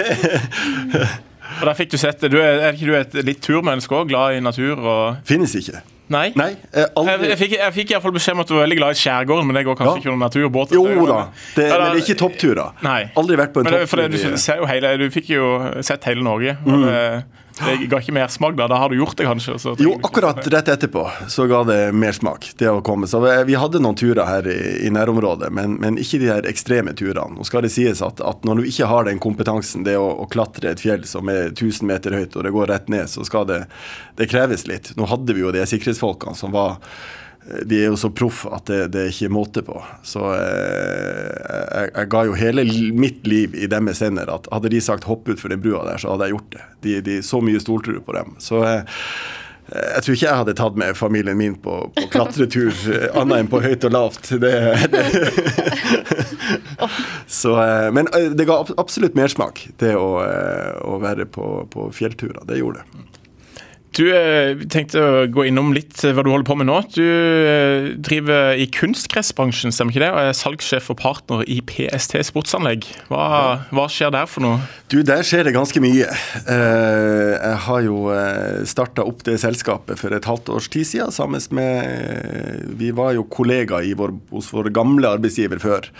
Og 1.59 1.67
der 1.67 1.75
fikk 1.77 1.91
du 1.93 1.97
sett 2.01 2.21
det. 2.23 2.31
Du 2.33 2.39
er, 2.41 2.63
er 2.65 2.73
ikke 2.73 2.87
du 2.89 2.95
et 2.97 3.13
litt 3.27 3.41
turmenneske 3.45 3.93
òg? 3.93 4.07
Glad 4.09 4.37
i 4.37 4.41
natur 4.41 4.79
og 4.81 5.17
finnes 5.29 5.53
ikke. 5.59 5.83
Nei? 6.09 6.31
Nei. 6.35 6.49
eh, 6.73 6.79
Jeg, 6.81 6.87
Aldri. 6.97 7.27
jeg 7.29 7.37
fikk, 7.37 7.51
jeg 7.59 7.73
fikk 7.73 7.91
i 7.91 7.93
hvert 7.93 8.01
fall 8.07 8.15
beskjed 8.15 8.33
om 8.33 8.39
at 8.41 8.47
du 8.49 8.53
var 8.55 8.63
veldig 8.65 8.77
glad 8.79 8.95
i 8.95 8.99
skjærgården, 8.99 9.45
men 9.45 9.55
det 9.59 9.65
går 9.67 9.75
kanskje 9.77 9.95
Ja. 9.95 10.01
ikke 10.01 10.11
under 10.13 10.25
naturbåt? 10.27 10.71
Jo 10.73 10.85
da, 11.05 11.19
det, 11.55 11.67
men 11.69 11.83
det 11.85 11.89
er 11.91 12.01
ikke 12.05 12.17
toppturer. 12.23 12.71
Nei. 12.81 13.01
Aldri 13.15 13.37
vært 13.37 13.53
på 13.53 13.59
en 13.61 13.69
Men 13.69 13.73
det, 13.73 13.89
for 13.89 13.97
det, 14.01 14.07
topptur. 14.11 14.31
du, 14.31 14.37
ser 14.37 14.57
jo 14.57 14.65
hele, 14.65 14.97
du 14.97 15.09
fikk 15.13 15.29
jo 15.35 15.45
sett 15.85 16.03
hele 16.09 16.23
Norge. 16.25 16.57
Og 16.65 16.73
Mm. 16.73 16.85
det, 16.89 17.23
det 17.65 17.89
ga 17.91 17.99
ikke 18.01 18.13
mersmak 18.15 18.55
da. 18.57 18.67
Da 18.71 18.77
har 18.81 18.89
du 18.89 18.95
gjort 18.99 19.15
det, 19.19 19.25
kanskje. 19.27 19.57
Så 19.59 19.75
Jo, 19.79 19.95
akkurat 20.03 20.39
rett 20.53 20.67
etterpå 20.73 21.03
så 21.29 21.47
ga 21.49 21.63
det 21.67 21.79
mersmak, 21.93 22.49
det 22.57 22.69
å 22.71 22.81
komme. 22.85 23.07
Så 23.07 23.19
vi- 23.23 23.43
vi 23.51 23.57
hadde 23.59 23.79
noen 23.83 23.95
turer 23.99 24.25
her 24.25 24.47
i, 24.47 24.87
i 24.87 24.89
nærområdet, 24.89 25.51
men, 25.51 25.75
men 25.79 25.97
ikke 25.97 26.19
de 26.19 26.31
her 26.31 26.47
ekstreme 26.49 26.93
turene. 26.95 27.35
Nå 27.37 27.45
skal 27.45 27.61
det 27.65 27.71
sies 27.73 28.01
at, 28.05 28.21
at 28.21 28.43
når 28.47 28.61
du 28.63 28.63
ikke 28.69 28.87
har 28.87 29.03
den 29.09 29.19
kompetansen, 29.19 29.83
det 29.83 29.97
å, 29.99 30.07
å 30.23 30.27
klatre 30.29 30.71
et 30.71 30.79
fjell 30.83 31.05
som 31.09 31.29
er 31.29 31.49
1000 31.53 31.87
meter 31.87 32.15
høyt, 32.17 32.35
og 32.35 32.43
det 32.47 32.51
går 32.55 32.67
rett 32.73 32.89
ned, 32.89 33.07
så 33.09 33.25
skal 33.27 33.45
det, 33.49 33.63
det 34.17 34.29
kreves 34.31 34.67
litt. 34.67 34.93
Nå 34.97 35.05
hadde 35.09 35.33
vi 35.35 35.41
jo 35.45 35.51
de 35.55 35.65
sikkerhetsfolkene 35.65 36.35
som 36.35 36.51
var 36.55 36.77
de 37.65 37.79
er 37.81 37.87
jo 37.89 37.97
så 37.97 38.09
proff 38.13 38.43
at 38.51 38.65
det, 38.69 38.81
det 38.93 39.01
er 39.05 39.09
ikke 39.13 39.31
måte 39.33 39.63
på. 39.65 39.79
Så 40.05 40.21
eh, 40.35 41.33
jeg, 41.79 41.91
jeg 41.95 42.09
ga 42.13 42.23
jo 42.29 42.33
hele 42.37 42.65
mitt 42.93 43.25
liv 43.27 43.55
i 43.57 43.67
deres 43.71 43.99
hender. 44.05 44.29
at 44.35 44.47
Hadde 44.53 44.69
de 44.73 44.81
sagt 44.81 45.03
'hopp 45.09 45.29
ut 45.31 45.39
for 45.41 45.49
den 45.49 45.61
brua 45.63 45.81
der', 45.87 45.97
så 46.01 46.11
hadde 46.13 46.25
jeg 46.29 46.37
gjort 46.37 46.51
det. 46.57 46.63
De, 46.85 46.99
de 47.09 47.19
Så 47.25 47.41
mye 47.41 47.59
stoltro 47.63 47.97
på 48.05 48.13
dem. 48.17 48.35
Så 48.39 48.61
eh, 48.63 48.83
jeg 49.69 50.01
tror 50.01 50.15
ikke 50.15 50.25
jeg 50.25 50.37
hadde 50.39 50.53
tatt 50.57 50.77
med 50.81 50.95
familien 50.97 51.37
min 51.37 51.53
på, 51.61 51.73
på 51.93 52.07
klatretur, 52.09 52.71
eh, 52.89 53.11
annet 53.21 53.43
enn 53.43 53.49
på 53.51 53.59
høyt 53.61 53.83
og 53.85 53.91
lavt. 53.93 54.31
Det, 54.41 54.53
det. 54.89 55.03
Så, 57.27 57.53
eh, 57.61 57.91
men 57.93 58.07
eh, 58.17 58.31
det 58.33 58.45
ga 58.49 58.55
ab- 58.63 58.73
absolutt 58.81 59.13
mersmak, 59.17 59.67
det 59.81 59.93
å, 59.97 60.07
eh, 60.25 60.73
å 60.89 60.97
være 61.01 61.25
på, 61.29 61.45
på 61.69 61.89
fjellturer. 61.93 62.41
Det 62.49 62.57
gjorde 62.61 62.81
det. 62.81 63.05
Du 63.99 64.05
eh, 64.15 64.55
tenkte 64.71 65.01
å 65.03 65.23
gå 65.27 65.43
innom 65.49 65.73
litt 65.75 65.99
eh, 66.07 66.13
hva 66.15 66.23
du 66.23 66.29
holder 66.31 66.47
på 66.47 66.55
med 66.61 66.69
nå. 66.69 66.77
Du 66.95 67.03
eh, 67.03 67.89
driver 67.99 68.55
i 68.55 68.69
kunstgressbransjen, 68.71 69.73
stemmer 69.75 69.91
ikke 69.91 70.03
det? 70.05 70.11
Og 70.13 70.19
er 70.21 70.37
salgssjef 70.39 70.87
og 70.93 70.99
partner 71.01 71.43
i 71.51 71.59
PST 71.67 72.15
Sportsanlegg. 72.29 72.87
Hva, 73.11 73.25
hva 73.75 73.87
skjer 73.91 74.13
der 74.15 74.29
for 74.31 74.45
noe? 74.45 74.63
Du, 74.91 75.01
der 75.03 75.25
skjer 75.27 75.49
det 75.49 75.55
ganske 75.57 75.83
mye. 75.83 76.07
Jeg 76.47 77.57
har 77.65 77.83
jo 77.85 77.99
starta 78.69 79.03
opp 79.05 79.25
det 79.27 79.35
selskapet 79.43 79.99
for 79.99 80.15
et 80.15 80.27
halvt 80.29 80.53
års 80.55 80.71
tid 80.71 80.87
siden. 80.87 81.13
Sammen 81.13 81.43
med 81.55 82.75
Vi 82.79 82.93
var 82.95 83.13
jo 83.17 83.27
kollegaer 83.27 83.91
vår, 83.99 84.15
hos 84.31 84.53
vår 84.55 84.71
gamle 84.75 85.11
arbeidsgiver 85.19 85.59
før. 85.61 85.91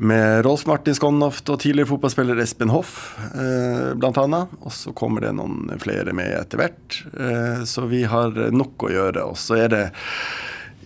Med 0.00 0.46
Rolf 0.46 0.62
Martin 0.64 0.94
Skonnoft 0.96 1.50
og 1.52 1.58
tidligere 1.60 1.90
fotballspiller 1.90 2.38
Espen 2.40 2.70
Hoff, 2.72 3.18
eh, 3.34 3.90
annet. 4.22 4.54
Og 4.64 4.72
så 4.72 4.94
kommer 4.96 5.26
det 5.26 5.34
noen 5.36 5.68
flere 5.82 6.14
med 6.16 6.32
etter 6.38 6.62
hvert. 6.62 7.02
Eh, 7.12 7.64
så 7.68 7.84
vi 7.90 8.06
har 8.08 8.32
nok 8.32 8.86
å 8.88 8.92
gjøre. 8.94 9.26
Og 9.28 9.36
så 9.36 9.58
er 9.60 9.68
det 9.68 9.82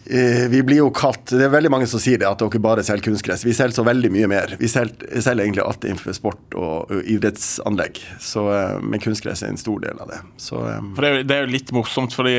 Vi 0.05 0.61
blir 0.67 0.83
jo 0.83 0.91
kalt 0.95 1.33
Det 1.33 1.47
er 1.47 1.53
veldig 1.53 1.71
mange 1.73 1.87
som 1.89 2.01
sier 2.03 2.21
det, 2.21 2.29
at 2.29 2.41
dere 2.41 2.61
bare 2.63 2.85
selger 2.85 3.07
kunstgress. 3.09 3.45
Vi 3.47 3.55
selger 3.57 3.79
så 3.79 3.85
veldig 3.87 4.11
mye 4.13 4.29
mer. 4.31 4.55
Vi 4.61 4.69
selger, 4.69 5.07
selger 5.25 5.47
egentlig 5.47 5.65
alt 5.65 5.87
innenfor 5.87 6.17
sport 6.17 6.57
og, 6.61 6.93
idrettsanlegg. 7.09 8.01
Så, 8.23 8.45
eh, 8.53 8.77
men 8.85 9.03
kunstgress 9.03 9.45
er 9.45 9.53
en 9.53 9.61
stor 9.61 9.81
del 9.85 10.01
av 10.01 10.11
det. 10.11 10.21
Så, 10.41 10.61
um. 10.61 10.93
Det 10.99 11.09
er, 11.09 11.17
jo, 11.17 11.27
det 11.29 11.37
er 11.37 11.47
jo 11.47 11.53
litt 11.55 11.73
morsomt, 11.75 12.15
fordi 12.17 12.35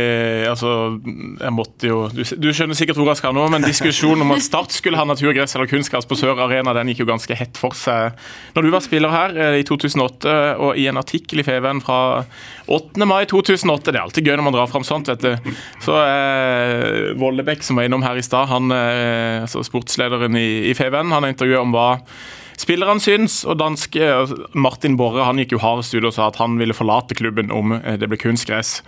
altså, 0.49 0.71
jeg 1.05 1.53
måtte 1.55 1.89
jo 1.89 1.99
Du, 2.13 2.21
du 2.21 2.49
skjønner 2.53 2.77
sikkert 2.77 2.99
hvor 2.99 3.09
jeg 3.11 3.21
skal 3.21 3.35
nå, 3.35 3.45
men 3.51 3.65
diskusjonen 3.65 4.25
om 4.25 4.35
at 4.35 4.45
Start 4.45 4.75
skulle 4.75 4.99
ha 4.99 5.07
naturgress 5.07 5.55
eller 5.57 5.69
kunstgress 5.69 6.07
på 6.09 6.17
Sør 6.19 6.39
Arena, 6.45 6.73
den 6.77 6.91
gikk 6.91 7.03
jo 7.03 7.09
ganske 7.09 7.37
hett 7.37 7.57
for 7.59 7.75
seg. 7.77 8.15
Når 8.55 8.67
du 8.67 8.71
var 8.73 8.85
spiller 8.85 9.13
her 9.13 9.39
eh, 9.39 9.59
i 9.61 9.67
2008, 9.67 10.35
og 10.61 10.79
i 10.79 10.87
en 10.91 11.01
artikkel 11.01 11.41
i 11.41 11.47
Feven 11.47 11.81
fra 11.83 11.99
8. 12.65 13.05
mai 13.05 13.25
2008 13.29 13.91
Det 13.91 13.99
er 13.99 14.03
alltid 14.03 14.25
gøy 14.27 14.37
når 14.39 14.47
man 14.47 14.55
drar 14.55 14.71
fram 14.71 14.85
sånt, 14.87 15.09
vet 15.11 15.21
du. 15.21 15.51
Så 15.83 15.97
eh, 16.01 17.11
Vollebekk, 17.19 17.63
som 17.65 17.77
var 17.79 17.89
innom 17.89 18.05
her 18.05 18.17
i 18.17 18.25
stad, 18.25 18.49
han 18.49 18.73
eh, 18.73 19.43
altså 19.43 19.63
sportslederen 19.65 20.37
i, 20.39 20.71
i 20.71 20.73
Feven, 20.77 21.13
han 21.13 21.23
har 21.23 21.33
intervjuet 21.33 21.61
om 21.61 21.75
hva 21.75 21.89
spillerne 22.59 23.03
syns. 23.03 23.41
Og 23.47 23.59
danske 23.61 24.01
eh, 24.01 24.33
Martin 24.57 24.97
Borre 24.99 25.27
han 25.27 25.41
gikk 25.41 25.57
jo 25.57 25.61
hardest 25.63 25.95
ut 25.97 26.03
og 26.03 26.15
sa 26.15 26.29
at 26.31 26.41
han 26.41 26.57
ville 26.61 26.77
forlate 26.77 27.17
klubben 27.17 27.53
om 27.53 27.77
eh, 27.77 27.99
det 28.01 28.09
ble 28.11 28.19
kunstgress. 28.21 28.79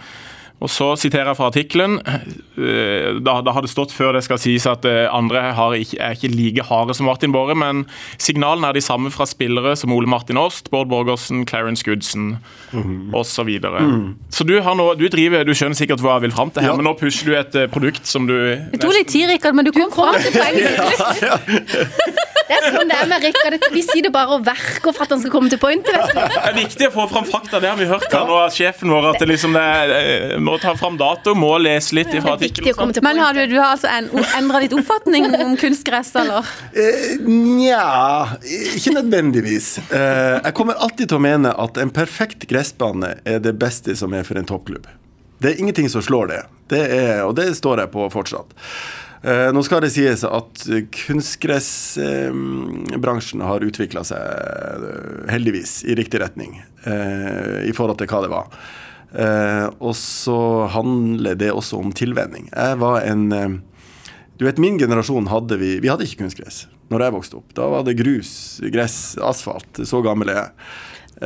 Og 0.57 0.69
så 0.73 0.87
siterer 0.97 1.27
jeg 1.29 1.37
fra 1.37 1.47
artikkelen. 1.51 1.99
eh, 2.07 3.19
Da, 3.21 3.35
da 3.45 3.51
har 3.53 3.61
det 3.61 3.69
stått 3.69 3.91
før 3.93 4.13
det 4.17 4.23
skal 4.25 4.39
sies 4.41 4.65
at 4.65 4.85
eh, 4.89 5.05
andre 5.13 5.53
har 5.53 5.75
ikke, 5.77 5.99
er 6.01 6.15
ikke 6.17 6.31
like 6.33 6.63
harde 6.65 6.95
som 6.97 7.05
Martin 7.05 7.31
Borre, 7.35 7.53
men 7.55 7.83
signalene 8.17 8.71
er 8.71 8.73
de 8.73 8.81
samme 8.81 9.11
fra 9.13 9.27
spillere 9.29 9.75
som 9.77 9.93
Ole 9.93 10.09
Martin 10.09 10.37
Åst, 10.41 10.71
Bård 10.73 10.89
Borgersen, 10.89 11.45
Clarence 11.45 11.85
Goodson 11.85 12.37
osv. 13.13 13.37
Så, 13.37 13.43
videre. 13.45 13.83
så 14.33 14.43
du 14.49 14.55
har 14.65 14.73
nå, 14.75 14.87
du 14.97 15.05
driver, 15.13 15.43
du 15.45 15.53
skjønner 15.53 15.77
sikkert 15.77 16.01
hva 16.01 16.15
jeg 16.17 16.25
vil 16.27 16.33
fram 16.33 16.49
til 16.49 16.63
her, 16.65 16.71
Ja. 16.71 16.75
men 16.75 16.85
nå 16.89 16.95
pusher 16.97 17.29
du 17.29 17.35
et 17.37 17.53
eh, 17.55 17.67
produkt 17.69 18.07
som 18.09 18.25
du 18.25 18.33
Det 18.73 18.81
tok 18.81 18.93
litt 18.97 19.07
tid, 19.13 19.29
Rikard, 19.29 19.53
men 19.55 19.65
du 19.65 19.71
kom 19.75 19.91
fram 19.93 20.17
til 20.17 20.33
poenget. 20.33 20.73
Det 22.47 22.55
er 22.55 22.63
sånn 22.71 22.87
det 22.87 22.95
er 22.95 23.07
med 23.11 23.23
Rikard. 23.27 23.55
Vi 23.73 23.81
sier 23.83 24.05
det 24.05 24.11
bare 24.15 24.37
og 24.37 24.45
verker 24.47 24.93
for 24.95 25.03
at 25.03 25.11
han 25.11 25.19
skal 25.19 25.33
komme 25.33 25.49
til 25.51 25.59
pointet. 25.59 25.97
Det 26.15 26.43
er 26.47 26.53
viktig 26.55 26.87
å 26.87 26.93
få 26.93 27.07
fram 27.11 27.25
fakta, 27.27 27.59
det 27.59 27.67
har 27.67 27.75
vi 27.79 27.87
hørt 27.89 28.05
her 28.07 28.23
nå 28.29 28.37
av 28.39 28.53
sjefen 28.55 28.93
vår. 28.93 29.09
At 29.11 29.19
det 29.19 29.27
liksom 29.33 29.51
det 29.57 29.63
er, 29.67 30.37
må 30.47 30.57
ta 30.61 30.73
fram 30.79 30.97
dato, 30.99 31.35
må 31.37 31.53
lese 31.61 31.95
litt 31.97 32.11
fra 32.15 32.35
Det 32.37 32.47
viktig 32.47 32.73
artikkelen. 32.73 33.05
Men 33.05 33.21
har 33.23 33.37
du, 33.37 33.43
du 33.51 33.57
har 33.59 33.75
altså 33.75 33.91
endra 34.39 34.63
litt 34.63 34.75
oppfatning 34.75 35.29
om 35.35 35.55
kunstgress, 35.59 36.13
eller? 36.19 36.47
Eh, 36.73 37.17
Nja, 37.27 38.37
ikke 38.77 38.95
nødvendigvis. 38.97 39.73
Eh, 39.87 40.37
jeg 40.41 40.53
kommer 40.57 40.79
alltid 40.83 41.11
til 41.11 41.19
å 41.19 41.23
mene 41.23 41.53
at 41.53 41.79
en 41.81 41.93
perfekt 41.93 42.47
gressbane 42.49 43.17
er 43.27 43.41
det 43.43 43.57
beste 43.59 43.95
som 43.99 44.15
er 44.17 44.25
for 44.27 44.39
en 44.39 44.47
toppklubb. 44.47 44.87
Det 45.37 45.51
er 45.51 45.59
ingenting 45.61 45.89
som 45.93 46.01
slår 46.01 46.31
det, 46.31 46.39
det 46.73 46.85
er, 46.95 47.19
og 47.27 47.35
det 47.37 47.51
står 47.59 47.83
jeg 47.83 47.93
på 47.93 48.07
fortsatt. 48.13 48.55
Eh, 49.27 49.49
nå 49.53 49.61
skal 49.65 49.81
det 49.83 49.89
sies 49.93 50.23
at 50.27 50.63
kunstgressbransjen 50.93 53.41
har 53.45 53.65
utvikla 53.65 54.03
seg 54.07 54.21
heldigvis 55.31 55.83
i 55.89 55.95
riktig 55.97 56.19
retning 56.21 56.51
eh, 56.85 57.67
i 57.67 57.73
forhold 57.75 57.97
til 58.01 58.09
hva 58.11 58.19
det 58.23 58.31
var. 58.33 58.45
Eh, 59.13 59.67
og 59.79 59.95
så 59.95 60.65
handler 60.73 61.37
det 61.39 61.51
også 61.53 61.79
om 61.79 61.93
tilvenning. 61.95 62.49
Jeg 62.51 62.79
var 62.81 63.05
en 63.07 63.31
eh, 63.31 63.49
du 64.37 64.45
vet, 64.45 64.59
Min 64.61 64.77
generasjon 64.77 65.29
hadde 65.31 65.57
vi 65.57 65.79
Vi 65.81 65.89
hadde 65.89 66.05
ikke 66.05 66.25
kunstgress 66.25 66.67
når 66.87 67.03
jeg 67.03 67.15
vokste 67.17 67.39
opp. 67.41 67.55
Da 67.57 67.65
var 67.67 67.83
det 67.83 67.97
grus, 67.99 68.29
gress, 68.71 69.17
asfalt. 69.19 69.81
Så 69.83 69.99
gammel 70.05 70.31
er 70.31 70.37
jeg. 70.39 70.51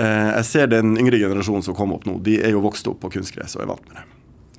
Eh, 0.02 0.30
jeg 0.40 0.48
ser 0.50 0.72
den 0.72 0.96
yngre 0.98 1.20
generasjonen 1.22 1.66
som 1.66 1.78
kom 1.78 1.94
opp 1.94 2.08
nå. 2.10 2.16
De 2.24 2.40
er 2.42 2.56
jo 2.56 2.64
vokst 2.64 2.88
opp 2.90 3.02
på 3.04 3.12
kunstgress 3.18 3.58
og 3.58 3.66
er 3.66 3.70
vant 3.76 3.86
med 3.90 4.00
det. 4.00 4.08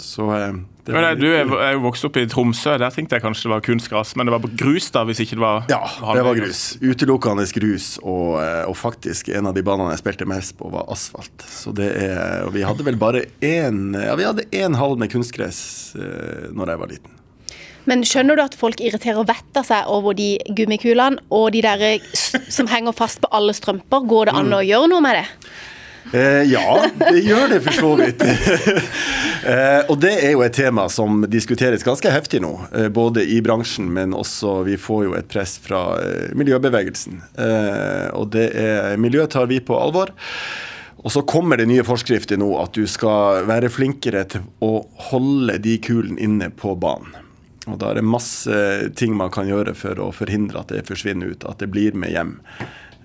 Så 0.03 0.27
eh, 0.35 0.53
det 0.87 0.95
var 0.97 1.07
eh, 1.07 1.15
Du 1.19 1.29
er 1.31 1.77
jo 1.77 1.83
vokst 1.85 2.05
opp 2.09 2.19
i 2.19 2.25
Tromsø, 2.31 2.75
der 2.81 2.91
tenkte 2.95 3.17
jeg 3.17 3.25
kanskje 3.25 3.47
det 3.47 3.53
var 3.55 3.65
kunstgras. 3.65 4.15
Men 4.19 4.29
det 4.29 4.35
var 4.35 4.51
grus, 4.59 4.91
da, 4.95 5.05
hvis 5.07 5.23
ikke 5.23 5.38
det 5.38 5.45
var 5.45 5.71
Ja, 5.71 5.81
det 6.17 6.27
var 6.27 6.38
grus. 6.38 6.62
Utelukkende 6.83 7.47
grus. 7.55 7.88
Og, 8.03 8.37
eh, 8.43 8.65
og 8.67 8.77
faktisk 8.79 9.31
en 9.33 9.51
av 9.51 9.57
de 9.57 9.65
banene 9.67 9.95
jeg 9.95 10.03
spilte 10.03 10.29
mest 10.29 10.57
på, 10.59 10.71
var 10.75 10.91
asfalt. 10.93 11.47
Så 11.47 11.75
det 11.77 11.91
er 12.03 12.47
Og 12.49 12.55
vi 12.57 12.67
hadde 12.67 12.87
vel 12.87 12.99
bare 13.01 13.27
én 13.41 13.95
Ja, 13.95 14.17
vi 14.19 14.27
hadde 14.27 14.49
én 14.51 14.79
hall 14.79 14.99
med 14.99 15.12
kunstgress 15.12 15.95
eh, 15.97 16.49
når 16.51 16.75
jeg 16.75 16.83
var 16.83 16.97
liten. 16.97 17.19
Men 17.87 18.05
skjønner 18.07 18.38
du 18.38 18.45
at 18.45 18.55
folk 18.55 18.79
irriterer 18.79 19.27
vettet 19.27 19.59
av 19.59 19.67
seg 19.67 19.88
over 19.91 20.15
de 20.15 20.37
gummikulene 20.55 21.19
og 21.35 21.49
de 21.55 21.65
der 21.65 21.99
som 22.57 22.69
henger 22.71 22.95
fast 22.95 23.19
på 23.23 23.31
alle 23.35 23.55
strømper? 23.59 24.07
Går 24.07 24.31
det 24.31 24.35
an 24.38 24.55
å 24.55 24.62
gjøre 24.62 24.91
noe 24.93 25.03
med 25.03 25.19
det? 25.19 25.27
Eh, 26.12 26.43
ja, 26.51 26.85
det 26.99 27.21
gjør 27.21 27.49
det 27.49 27.61
for 27.65 27.77
så 27.77 27.91
vidt. 27.97 28.23
eh, 29.53 29.81
og 29.88 29.97
det 30.03 30.12
er 30.19 30.35
jo 30.35 30.43
et 30.45 30.57
tema 30.57 30.88
som 30.93 31.23
diskuteres 31.31 31.87
ganske 31.87 32.11
heftig 32.12 32.43
nå. 32.45 32.53
Eh, 32.75 32.88
både 32.93 33.25
i 33.25 33.38
bransjen, 33.45 33.88
men 33.95 34.17
også 34.17 34.61
vi 34.67 34.77
får 34.81 35.05
jo 35.07 35.15
et 35.19 35.31
press 35.33 35.57
fra 35.62 35.85
eh, 36.03 36.35
miljøbevegelsen. 36.38 37.23
Eh, 37.38 38.11
og 38.19 38.33
det 38.35 38.51
er 38.59 39.01
Miljø 39.01 39.27
tar 39.31 39.49
vi 39.53 39.62
på 39.65 39.79
alvor. 39.79 40.12
Og 41.03 41.11
så 41.11 41.25
kommer 41.27 41.59
det 41.59 41.67
nye 41.71 41.85
forskrifter 41.87 42.38
nå 42.38 42.53
at 42.61 42.77
du 42.77 42.85
skal 42.91 43.47
være 43.49 43.73
flinkere 43.73 44.27
til 44.37 44.45
å 44.62 44.85
holde 45.11 45.57
de 45.62 45.79
kulene 45.83 46.21
inne 46.23 46.51
på 46.55 46.77
banen. 46.79 47.17
Og 47.71 47.79
da 47.79 47.93
er 47.93 48.01
det 48.01 48.07
masse 48.07 48.55
ting 48.99 49.15
man 49.15 49.31
kan 49.31 49.47
gjøre 49.47 49.75
for 49.79 49.99
å 50.03 50.11
forhindre 50.15 50.62
at 50.62 50.73
det 50.75 50.87
forsvinner 50.88 51.31
ut, 51.31 51.47
at 51.47 51.62
det 51.62 51.71
blir 51.71 51.95
med 51.95 52.11
hjem. 52.11 52.37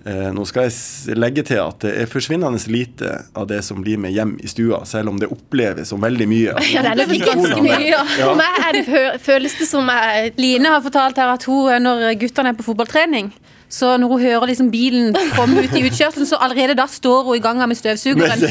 Eh, 0.07 0.29
nå 0.31 0.45
skal 0.47 0.69
jeg 0.69 1.17
legge 1.19 1.43
til 1.43 1.59
at 1.59 1.81
det 1.83 1.89
er 2.03 2.07
forsvinnende 2.07 2.59
lite 2.71 3.09
av 3.35 3.47
det 3.49 3.57
som 3.65 3.81
blir 3.83 3.99
med 3.99 4.13
hjem 4.15 4.37
i 4.39 4.47
stua, 4.47 4.83
selv 4.87 5.11
om 5.11 5.17
det 5.19 5.27
oppleves 5.33 5.89
som 5.91 5.99
veldig 6.03 6.27
mye. 6.31 6.53
Ja, 6.77 6.83
det 6.95 7.07
er 7.09 7.25
ganske 7.25 7.59
mye. 7.65 7.81
Ja. 7.89 8.03
For 8.21 8.37
meg 8.39 8.61
er 8.63 8.77
det, 8.77 8.85
fø- 8.87 9.17
føles 9.27 9.57
det 9.59 9.67
som 9.67 9.89
jeg 9.91 10.31
Line 10.39 10.71
har 10.71 10.83
fortalt 10.85 11.19
her 11.19 11.33
at 11.33 11.43
hun, 11.49 11.73
når 11.83 12.07
guttene 12.21 12.53
er 12.53 12.57
på 12.59 12.65
fotballtrening, 12.69 13.33
så 13.69 13.93
når 13.99 14.11
hun 14.13 14.21
hører 14.23 14.51
liksom 14.51 14.69
bilen 14.71 15.15
komme 15.35 15.63
ut 15.65 15.73
i 15.75 15.83
utkjørselen, 15.87 16.27
så 16.29 16.39
allerede 16.43 16.77
da 16.77 16.87
står 16.89 17.27
hun 17.27 17.37
i 17.37 17.43
gang 17.43 17.59
med 17.67 17.77
støvsugeren. 17.79 18.45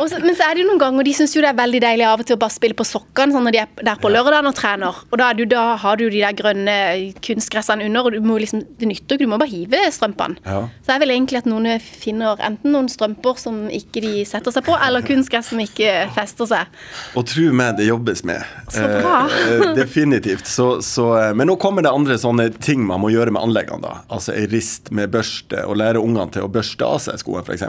Også, 0.00 0.20
Men 0.26 0.36
så 0.36 0.48
er 0.48 0.56
det 0.56 0.64
jo 0.64 0.68
noen 0.70 0.80
ganger 0.80 1.02
og 1.02 1.08
de 1.08 1.14
syns 1.16 1.34
jo 1.36 1.42
det 1.44 1.50
er 1.50 1.58
veldig 1.58 1.82
deilig 1.84 2.06
av 2.08 2.22
og 2.22 2.28
til 2.28 2.38
å 2.38 2.40
bare 2.40 2.54
spille 2.54 2.76
på 2.78 2.86
sokkene 2.88 3.34
sånn 3.34 3.44
når 3.48 3.56
de 3.56 3.60
er 3.62 3.84
der 3.90 4.00
på 4.00 4.10
lørdagen 4.12 4.48
og 4.48 4.56
trener. 4.56 5.02
Og 5.10 5.20
da, 5.20 5.30
er 5.30 5.38
du, 5.38 5.44
da 5.50 5.64
har 5.80 6.00
du 6.00 6.06
de 6.06 6.22
der 6.22 6.36
grønne 6.38 6.76
kunstgressene 7.24 7.86
under, 7.88 8.08
og 8.08 8.16
du 8.16 8.24
må 8.24 8.38
liksom, 8.40 8.64
det 8.80 8.88
nytter 8.88 9.18
ikke, 9.18 9.26
du 9.26 9.30
må 9.30 9.40
bare 9.40 9.52
hive 9.52 9.82
strømpene. 9.94 10.40
Ja. 10.46 10.62
Så 10.84 10.94
jeg 10.94 11.04
vil 11.04 11.14
egentlig 11.14 11.42
at 11.42 11.50
noen 11.50 11.68
finner 11.82 12.40
enten 12.44 12.72
noen 12.74 12.88
strømper 12.92 13.38
som 13.40 13.66
ikke 13.72 14.02
de 14.04 14.24
setter 14.28 14.54
seg 14.54 14.66
på, 14.66 14.76
eller 14.86 15.04
kunstgress 15.06 15.52
som 15.52 15.60
ikke 15.62 16.08
fester 16.16 16.48
seg. 16.50 16.80
Og 17.18 17.26
tro 17.28 17.48
meg, 17.52 17.76
det 17.78 17.88
jobbes 17.88 18.24
med. 18.28 18.44
Så 18.72 18.84
bra. 18.84 19.20
Eh, 19.28 19.54
eh, 19.54 19.74
definitivt. 19.78 20.46
Så, 20.48 20.70
så, 20.84 21.10
eh, 21.20 21.34
men 21.36 21.50
nå 21.50 21.58
kommer 21.60 21.84
det 21.84 21.92
andre 21.92 22.18
sånne 22.20 22.50
ting 22.62 22.84
man 22.86 23.02
må 23.02 23.12
gjøre 23.12 23.34
med 23.34 23.42
anleggene. 23.58 23.82
da. 23.82 24.00
Altså 24.08 24.34
ei 24.34 24.46
rist 24.46 24.90
med 24.90 25.10
børste, 25.10 25.64
og 25.66 25.76
lære 25.76 26.00
ungene 26.00 26.30
til 26.32 26.46
å 26.46 26.48
børste 26.52 26.84
av 26.84 27.00
seg 27.02 27.18
skoene 27.20 27.44
f.eks. 27.44 27.64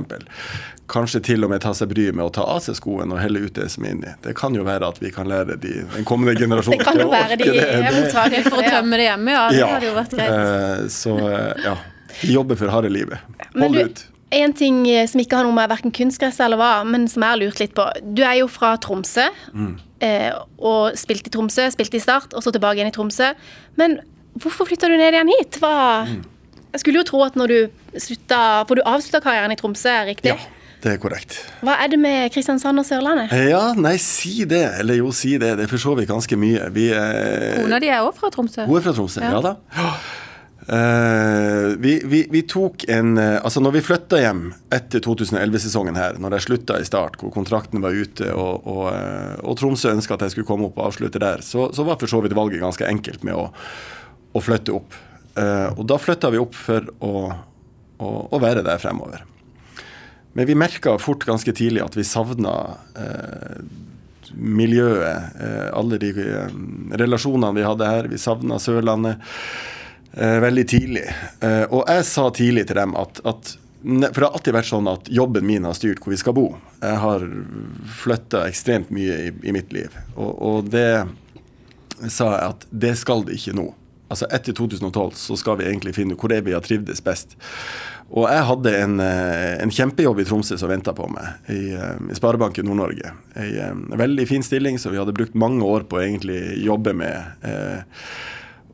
Kanskje 0.90 1.22
til 1.22 1.46
og 1.46 1.52
med 1.52 1.62
ta 1.62 1.74
seg 1.74 1.90
bryet 1.92 2.16
med 2.16 2.26
å 2.26 2.34
ta 2.34 2.46
av 2.50 2.62
seg 2.66 2.78
skoen 2.80 3.12
og 3.14 3.22
helle 3.22 3.44
ut 3.46 3.56
det 3.56 3.70
som 3.70 3.86
er 3.86 3.96
inni. 3.96 4.14
Det 4.24 4.36
kan 4.38 4.56
jo 4.56 4.66
være 4.66 4.90
at 4.90 5.02
vi 5.02 5.12
kan 5.14 5.30
lære 5.30 5.60
de, 5.62 5.84
den 5.96 6.08
kommende 6.08 6.36
generasjonen 6.40 6.82
til 6.82 7.04
å 7.06 7.10
orke 7.10 7.38
Det 7.38 7.46
Det 7.46 7.50
kan 7.50 7.58
jo 7.58 8.06
være 8.14 8.30
de 8.30 8.30
er 8.30 8.38
det. 8.38 8.46
For 8.50 8.62
å 8.62 8.70
tømme 8.70 9.00
det 9.02 9.10
hjemme, 9.10 9.36
ja. 9.36 9.48
Det 9.54 9.66
hadde 9.74 9.90
jo 9.90 9.98
vært 9.98 10.16
greit. 10.18 10.38
eh, 10.38 10.86
så 10.94 11.18
eh, 11.28 11.66
ja. 11.68 11.76
Vi 12.20 12.34
jobber 12.34 12.58
for 12.60 12.74
harde 12.74 12.90
livet. 12.92 13.22
Hold 13.54 13.78
du, 13.78 13.84
ut. 13.86 14.02
en 14.36 14.54
ting 14.58 14.82
eh, 14.90 15.06
som 15.08 15.22
ikke 15.22 15.38
har 15.38 15.46
noe 15.46 15.56
med 15.56 15.70
hverken 15.70 15.94
kunstgress 15.94 16.40
eller 16.44 16.60
hva, 16.60 16.72
men 16.90 17.06
som 17.12 17.24
jeg 17.24 17.36
har 17.36 17.42
lurt 17.44 17.62
litt 17.62 17.76
på. 17.78 17.86
Du 18.18 18.24
er 18.26 18.40
jo 18.42 18.50
fra 18.52 18.74
Tromsø, 18.82 19.28
mm. 19.54 19.76
og 20.58 20.98
spilte 21.00 21.30
i 21.30 21.36
Tromsø, 21.38 21.70
spilte 21.76 22.00
i 22.00 22.04
Start, 22.04 22.34
og 22.34 22.44
så 22.44 22.56
tilbake 22.56 22.82
igjen 22.82 22.90
i 22.90 22.96
Tromsø. 22.96 23.30
Men 23.80 24.00
hvorfor 24.38 24.68
flytta 24.70 24.88
du 24.92 24.98
ned 25.00 25.14
igjen 25.18 25.32
hit? 25.40 25.58
Hva 25.62 25.74
Jeg 26.70 26.80
skulle 26.84 27.02
jo 27.02 27.08
tro 27.10 27.24
at 27.26 27.34
når 27.40 27.48
du 27.50 28.00
slutta 28.00 28.66
For 28.70 28.78
du 28.78 28.84
avslutta 28.86 29.22
karrieren 29.24 29.52
i 29.52 29.58
Tromsø, 29.58 29.90
riktig? 30.06 30.36
Ja, 30.36 30.38
det 30.84 30.92
er 30.94 31.00
korrekt. 31.02 31.40
Hva 31.66 31.74
er 31.84 31.90
det 31.92 31.98
med 32.00 32.30
Kristiansand 32.32 32.80
og 32.80 32.86
Sørlandet? 32.88 33.34
Eh, 33.34 33.50
Ja, 33.50 33.74
nei, 33.76 33.96
si 33.98 34.46
det. 34.46 34.62
Eller 34.80 35.02
jo, 35.02 35.10
si 35.12 35.34
det. 35.42 35.56
Det 35.60 35.66
forstår 35.72 35.98
vi 36.04 36.06
ganske 36.08 36.38
mye. 36.40 36.70
Vi 36.72 36.86
eh, 36.94 37.58
Kona 37.64 37.80
di 37.84 37.90
er 37.90 38.06
òg 38.06 38.14
fra 38.16 38.30
Tromsø. 38.32 38.64
Hun 38.70 38.78
er 38.78 38.86
fra 38.86 38.94
Tromsø, 38.96 39.22
ja, 39.26 39.34
Ja. 39.34 39.42
da. 39.42 39.90
Uh, 40.70 41.74
vi, 41.82 41.96
vi, 42.06 42.28
vi 42.30 42.42
tok 42.46 42.84
en 42.94 43.16
eh, 43.18 43.40
Altså, 43.42 43.58
når 43.64 43.72
vi 43.74 43.82
flytta 43.82 44.20
hjem 44.22 44.42
etter 44.76 45.02
2011-sesongen 45.02 45.96
her, 45.98 46.20
når 46.22 46.36
jeg 46.38 46.46
slutta 46.46 46.76
i 46.78 46.86
Start, 46.86 47.16
hvor 47.18 47.32
kontrakten 47.34 47.82
var 47.82 47.96
ute, 47.98 48.28
og, 48.38 48.68
og, 48.70 48.92
og 49.42 49.58
Tromsø 49.58 49.90
ønska 49.96 50.14
at 50.20 50.28
jeg 50.28 50.36
skulle 50.36 50.50
komme 50.52 50.68
opp 50.70 50.78
og 50.78 50.92
avslutte 50.92 51.18
der, 51.24 51.42
så, 51.42 51.72
så 51.74 51.86
var 51.88 51.98
for 51.98 52.12
så 52.12 52.22
vidt 52.22 52.36
valget 52.38 52.62
ganske 52.62 52.86
enkelt 52.86 53.26
med 53.26 53.34
å, 53.40 53.48
å 54.40 54.44
flytte 54.44 54.76
opp. 54.76 54.96
Eh, 55.40 55.68
og 55.76 55.86
da 55.90 56.00
flytta 56.02 56.32
vi 56.34 56.42
opp 56.42 56.56
for 56.58 56.88
å, 57.06 57.14
å, 58.00 58.10
å 58.32 58.42
være 58.42 58.64
der 58.66 58.82
fremover. 58.82 59.26
Men 60.34 60.48
vi 60.50 60.56
merka 60.56 60.98
fort 61.02 61.26
ganske 61.28 61.54
tidlig 61.56 61.84
at 61.84 61.98
vi 61.98 62.06
savna 62.08 62.56
eh, 62.96 63.62
miljøet, 64.34 65.40
eh, 65.42 65.70
alle 65.74 65.98
de 66.02 66.12
eh, 66.24 66.60
relasjonene 67.02 67.56
vi 67.58 67.66
hadde 67.66 67.90
her. 67.90 68.10
Vi 68.12 68.22
savna 68.22 68.60
Sørlandet 68.62 69.18
eh, 70.14 70.38
veldig 70.44 70.68
tidlig. 70.70 71.08
Eh, 71.42 71.66
og 71.66 71.90
jeg 71.90 72.06
sa 72.08 72.30
tidlig 72.36 72.68
til 72.70 72.82
dem 72.82 72.96
at, 73.00 73.24
at 73.26 73.56
For 73.80 74.20
det 74.20 74.26
har 74.26 74.34
alltid 74.36 74.56
vært 74.58 74.68
sånn 74.68 74.88
at 74.92 75.08
jobben 75.08 75.46
min 75.48 75.64
har 75.64 75.76
styrt 75.78 76.04
hvor 76.04 76.12
vi 76.12 76.20
skal 76.20 76.36
bo. 76.36 76.50
Jeg 76.82 77.00
har 77.00 77.24
flytta 78.02 78.46
ekstremt 78.50 78.90
mye 78.92 79.20
i, 79.30 79.34
i 79.48 79.56
mitt 79.56 79.72
liv. 79.72 79.96
Og, 80.18 80.34
og 80.36 80.72
det 80.74 81.08
sa 82.08 82.34
jeg 82.34 82.54
at 82.54 82.66
det 82.86 82.96
skal 83.00 83.24
det 83.28 83.40
ikke 83.40 83.56
nå. 83.56 83.70
Altså 84.10 84.28
Etter 84.34 84.56
2012 84.58 85.12
så 85.22 85.38
skal 85.38 85.60
vi 85.60 85.68
egentlig 85.70 85.94
finne 85.98 86.16
ut 86.16 86.22
hvor 86.22 86.34
er 86.34 86.46
vi 86.46 86.56
har 86.56 86.66
trivdes 86.66 87.02
best. 87.06 87.38
Og 88.10 88.26
jeg 88.26 88.46
hadde 88.48 88.74
en, 88.74 88.96
eh, 89.04 89.62
en 89.62 89.72
kjempejobb 89.74 90.24
i 90.24 90.26
Tromsø 90.26 90.58
som 90.58 90.72
venta 90.72 90.96
på 90.98 91.06
meg, 91.14 91.46
i, 91.54 91.76
eh, 91.78 92.02
i 92.10 92.18
Sparebanken 92.18 92.66
Nord-Norge. 92.66 93.14
En 93.36 93.86
eh, 93.94 93.98
veldig 94.02 94.26
fin 94.28 94.46
stilling 94.46 94.80
som 94.82 94.92
vi 94.92 94.98
hadde 94.98 95.14
brukt 95.14 95.38
mange 95.38 95.62
år 95.62 95.86
på 95.86 96.00
å 96.00 96.04
egentlig 96.08 96.42
jobbe 96.66 96.96
med. 96.98 97.46
Eh, 97.46 98.04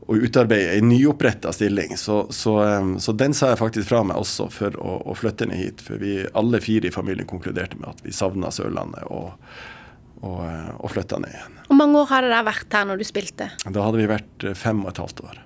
å 0.06 0.14
utarbeide 0.22 0.78
en 0.78 0.88
nyoppretta 0.88 1.52
stilling. 1.52 1.96
Så, 1.98 2.28
så, 2.30 2.54
så 3.02 3.12
den 3.12 3.34
sa 3.34 3.50
jeg 3.50 3.58
faktisk 3.58 3.88
fra 3.90 4.04
meg 4.06 4.20
også 4.20 4.46
for 4.54 4.76
å, 4.78 5.00
å 5.10 5.16
flytte 5.18 5.48
ned 5.50 5.58
hit. 5.58 5.82
For 5.82 5.98
vi 5.98 6.20
alle 6.32 6.62
fire 6.62 6.86
i 6.88 6.94
familien 6.94 7.26
konkluderte 7.26 7.80
med 7.80 7.90
at 7.90 8.04
vi 8.06 8.14
savna 8.14 8.52
Sørlandet 8.54 9.02
og, 9.10 9.34
og, 10.26 10.40
eh, 10.44 10.70
og 10.80 10.92
flytta 10.92 11.20
ned 11.22 11.32
igjen. 11.34 11.58
Hvor 11.66 11.78
mange 11.80 12.00
år 12.02 12.10
hadde 12.12 12.30
det 12.32 12.42
vært 12.46 12.78
her 12.78 12.88
når 12.90 13.00
du 13.00 13.06
spilte? 13.08 13.50
Da 13.64 13.84
hadde 13.86 14.00
vi 14.00 14.08
vært 14.10 14.46
eh, 14.46 14.56
fem 14.58 14.82
og 14.84 14.92
et 14.92 15.00
halvt 15.02 15.22
år. 15.26 15.40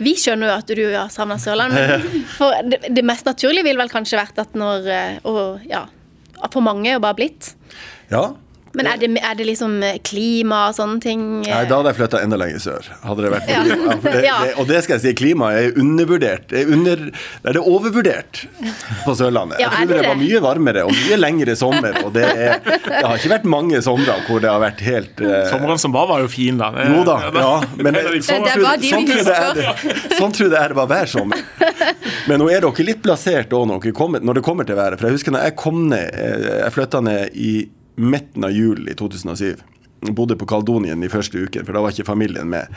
Vi 0.00 0.14
skjønner 0.16 0.48
jo 0.48 0.56
at 0.56 0.70
du 0.72 0.84
har 0.94 1.10
savna 1.12 1.36
Sørlandet, 1.40 2.04
men 2.04 2.22
for 2.38 2.56
det, 2.66 2.82
det 2.88 3.04
mest 3.06 3.28
naturlige 3.28 3.66
ville 3.68 3.82
vel 3.82 3.92
kanskje 3.92 4.20
vært 4.20 4.38
at 4.40 4.54
når 4.58 4.86
eh, 4.88 5.18
Og 5.28 5.66
ja, 5.68 5.84
for 6.48 6.64
mange 6.64 6.88
er 6.88 6.96
jo 6.98 7.04
bare 7.04 7.18
blitt. 7.18 7.52
Ja. 8.12 8.30
Men 8.78 8.86
er 8.86 8.98
det, 9.02 9.08
er 9.18 9.34
det 9.34 9.46
liksom 9.48 9.72
klima 10.06 10.60
og 10.68 10.76
sånne 10.76 11.00
ting? 11.02 11.22
eh, 11.42 11.50
Nei, 11.50 11.64
da 11.66 11.78
hadde 11.80 11.90
jeg 11.90 11.96
flytta 11.98 12.20
enda 12.22 12.36
lenger 12.38 12.60
sør. 12.62 12.86
Hadde 13.02 13.24
det 13.24 13.30
vært 13.34 13.48
Ja. 13.50 13.62
Ja, 13.66 13.96
det, 14.04 14.12
Ja. 14.28 14.36
det, 14.44 14.52
og 14.62 14.68
det 14.70 14.82
skal 14.84 14.94
jeg 14.98 15.02
si, 15.02 15.12
klimaet 15.18 15.58
er 15.72 15.80
undervurdert. 15.82 16.44
Det 16.52 16.60
er, 16.62 16.70
under, 16.76 17.02
det 17.10 17.50
er 17.50 17.56
det 17.58 17.64
overvurdert 17.66 18.42
på 19.06 19.14
Sørlandet. 19.18 19.58
Ja, 19.62 19.72
jeg 19.74 19.88
det 19.90 19.96
tror 19.96 20.02
det 20.04 20.12
var 20.12 20.20
mye 20.20 20.42
varmere 20.44 20.84
og 20.86 20.94
mye 20.94 21.18
lengre 21.18 21.56
sommer. 21.58 21.98
Og 22.04 22.12
det, 22.14 22.26
er, 22.30 22.60
det 22.62 23.02
har 23.02 23.16
ikke 23.18 23.32
vært 23.34 23.48
mange 23.56 23.82
somre 23.82 24.16
hvor 24.28 24.44
det 24.44 24.52
har 24.52 24.62
vært 24.62 24.84
helt 24.86 25.24
eh, 25.24 25.48
Sommeren 25.50 25.82
som 25.82 25.94
var, 25.96 26.06
var 26.12 26.22
jo 26.22 26.30
fin, 26.30 26.60
da. 26.60 26.70
Jo 26.94 27.02
da, 27.08 27.18
ja. 27.34 27.50
Men 27.80 27.98
sånn 28.22 28.46
Det 28.46 28.54
trodde 28.54 28.86
jeg 28.86 29.02
det- 29.58 30.14
sånn 30.20 30.74
var 30.78 30.86
hver 30.94 31.10
sommer. 31.10 31.42
Men 32.30 32.38
nå 32.42 32.46
er 32.54 32.62
dere 32.62 32.86
litt 32.86 33.02
plassert 33.02 33.50
òg 33.56 33.66
når, 33.66 33.90
når 34.22 34.38
det 34.38 34.44
kommer 34.46 34.64
til 34.68 34.78
været. 34.78 35.00
For 35.00 35.10
jeg 35.10 35.18
husker 35.18 35.34
når 35.34 35.48
jeg 35.48 35.56
kom 35.58 35.82
ned 35.90 36.06
eh, 36.14 36.48
Jeg 36.62 36.74
flytta 36.76 37.00
ned 37.04 37.34
i 37.34 37.52
midten 38.00 38.46
av 38.46 38.54
juli 38.56 38.96
2007. 38.98 39.60
Bodde 40.16 40.32
på 40.40 40.46
Kaldonien 40.48 41.00
de 41.02 41.10
første 41.12 41.36
ukene, 41.36 41.66
for 41.66 41.76
da 41.76 41.82
var 41.84 41.92
ikke 41.92 42.08
familien 42.08 42.48
med. 42.48 42.72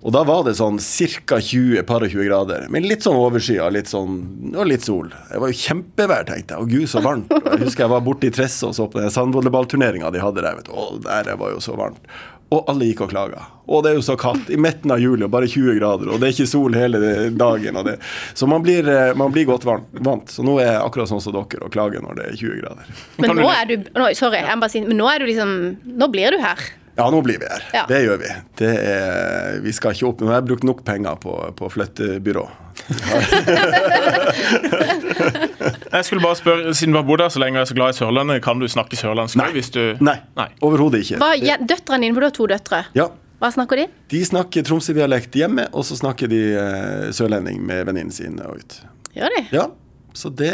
Og 0.00 0.14
da 0.16 0.22
var 0.24 0.46
det 0.46 0.54
sånn 0.56 0.78
ca. 0.80 1.36
20, 1.36 1.82
par 1.88 2.04
og 2.04 2.12
20 2.12 2.24
grader, 2.28 2.64
men 2.72 2.86
litt 2.88 3.04
sånn 3.04 3.18
overskya 3.20 3.66
litt 3.72 3.90
sånn, 3.92 4.18
og 4.54 4.68
litt 4.68 4.84
sol. 4.84 5.10
Det 5.28 5.40
var 5.42 5.52
jo 5.52 5.58
kjempevær, 5.60 6.24
tenkte 6.28 6.56
jeg. 6.56 6.64
Å 6.64 6.70
gud, 6.70 6.86
så 6.88 7.04
varmt. 7.04 7.32
Og 7.36 7.50
jeg 7.52 7.66
husker 7.66 7.84
jeg 7.84 7.92
var 7.92 8.04
borte 8.04 8.28
i 8.28 8.32
Tresse 8.32 8.68
og 8.68 8.76
så 8.76 8.88
på 8.88 9.00
den 9.00 9.12
sandvolleyballturneringa 9.12 10.12
de 10.14 10.24
hadde 10.24 10.44
der. 10.44 10.56
vet 10.60 10.70
du. 10.70 10.72
Å, 10.72 10.88
der 11.04 11.34
var 11.40 11.52
jo 11.52 11.60
så 11.64 11.76
varmt. 11.76 12.08
Og 12.52 12.68
alle 12.70 12.84
gikk 12.90 13.00
og 13.06 13.10
klaga. 13.10 13.42
Og 13.64 13.80
det 13.84 13.90
er 13.90 13.94
jo 13.96 14.04
så 14.04 14.14
kaldt. 14.20 14.50
I 14.52 14.58
midten 14.60 14.92
av 14.92 15.00
juli 15.00 15.24
og 15.24 15.30
bare 15.32 15.48
20 15.48 15.78
grader, 15.78 16.10
og 16.12 16.20
det 16.20 16.28
er 16.28 16.34
ikke 16.36 16.50
sol 16.50 16.74
hele 16.76 16.98
dagen. 17.32 17.76
Og 17.80 17.86
det. 17.88 17.96
Så 18.36 18.48
man 18.50 18.62
blir, 18.62 18.88
eh, 18.88 19.14
man 19.16 19.32
blir 19.32 19.44
godt 19.48 19.64
vant, 19.64 19.88
vant. 20.04 20.30
Så 20.30 20.44
nå 20.44 20.58
er 20.60 20.74
jeg 20.74 20.82
akkurat 20.84 21.08
sånn 21.10 21.22
som 21.24 21.32
dere 21.34 21.64
og 21.64 21.72
klager 21.74 22.04
når 22.04 22.20
det 22.20 22.26
er 22.28 22.36
20 22.42 22.60
grader. 22.60 22.84
Men 23.18 23.36
nå 23.40 23.48
er 23.50 23.64
du 23.70 23.74
nå, 23.96 24.04
Sorry, 24.18 24.38
jeg 24.44 24.60
bare 24.60 24.70
sier 24.70 24.86
Men 24.86 24.98
nå 25.00 25.06
er 25.10 25.18
du 25.22 25.26
liksom 25.30 25.50
Nå 25.96 26.06
blir 26.12 26.28
du 26.34 26.38
her. 26.42 26.58
Ja, 26.94 27.08
nå 27.10 27.18
blir 27.26 27.38
vi 27.42 27.46
her. 27.50 27.62
Ja. 27.74 27.84
Det 27.90 28.04
gjør 28.04 28.18
vi. 28.20 28.28
Det 28.60 28.74
er, 28.78 29.56
vi 29.64 29.72
skal 29.74 29.96
ikke 29.96 30.08
opp. 30.12 30.20
Nå 30.20 30.26
har 30.30 30.38
jeg 30.38 30.48
brukt 30.52 30.66
nok 30.68 30.84
penger 30.86 31.14
på, 31.18 31.32
på 31.58 31.64
flyttebyrå. 31.74 32.44
Jeg 35.96 36.06
skulle 36.08 36.22
bare 36.24 36.38
spørre, 36.38 36.74
Siden 36.76 36.94
du 36.94 36.98
har 37.00 37.06
bodd 37.08 37.22
her 37.24 37.32
så 37.32 37.42
lenge 37.42 37.58
og 37.60 37.64
er 37.64 37.70
så 37.70 37.76
glad 37.76 37.94
i 37.94 37.98
Sørlandet, 37.98 38.40
kan 38.44 38.60
du 38.60 38.66
snakke 38.70 38.98
sørlandsk? 38.98 39.38
Nei. 39.40 39.50
Hvis 39.56 39.70
du... 39.74 39.82
Nei, 40.04 40.16
Nei. 40.38 40.48
overhodet 40.64 41.04
ikke. 41.04 41.20
Hva 41.22 41.34
ja, 41.40 41.58
Døtrene 41.60 42.06
dine, 42.06 42.16
for 42.16 42.24
du 42.24 42.28
har 42.28 42.34
to 42.38 42.48
døtre. 42.54 42.82
Ja, 42.98 43.08
Hva 43.42 43.50
snakker 43.54 43.80
de? 43.82 43.86
De 44.12 44.20
snakker 44.24 44.64
Tromsø-dialekt 44.66 45.34
hjemme, 45.36 45.66
og 45.74 45.86
så 45.88 45.96
snakker 45.98 46.30
de 46.30 46.42
uh, 46.56 47.08
sørlending 47.14 47.62
med 47.66 47.86
venninnene 47.88 48.14
sine 48.14 48.46
og 48.48 48.60
ut. 48.62 48.76
Gjør 49.14 49.34
de? 49.36 49.42
Ja, 49.54 49.68
så 50.14 50.30
det, 50.30 50.52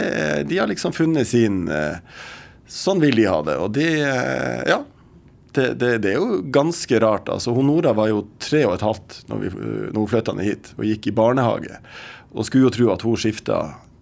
de 0.48 0.58
har 0.58 0.70
liksom 0.70 0.94
funnet 0.96 1.28
sin 1.28 1.66
uh, 1.68 2.00
Sånn 2.70 3.00
vil 3.02 3.16
de 3.18 3.26
ha 3.26 3.40
det. 3.44 3.58
Og 3.60 3.72
de 3.76 3.90
uh, 4.06 4.62
Ja. 4.70 4.80
Det, 5.50 5.72
det, 5.80 5.88
det 6.04 6.12
er 6.12 6.20
jo 6.20 6.36
ganske 6.54 7.00
rart. 7.02 7.26
altså 7.28 7.50
hun 7.50 7.66
Nora 7.66 7.90
var 7.98 8.06
jo 8.06 8.20
tre 8.38 8.60
og 8.68 8.76
et 8.76 8.84
halvt 8.86 9.16
når, 9.26 9.40
vi, 9.42 9.48
eh, 9.50 9.88
når 9.88 9.96
hun 9.96 10.10
flytta 10.12 10.34
ned 10.38 10.46
hit 10.46 10.68
og 10.76 10.84
gikk 10.86 11.08
i 11.10 11.14
barnehage. 11.16 11.80
Og 12.30 12.46
skulle 12.46 12.68
jo 12.68 12.70
tro 12.76 12.86
at 12.94 13.02
hun 13.02 13.18
skifta 13.18 13.56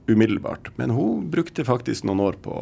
umiddelbart, 0.09 0.71
men 0.77 0.91
hun 0.91 1.31
brukte 1.31 1.65
faktisk 1.65 2.05
noen 2.09 2.21
år 2.21 2.39
på 2.43 2.59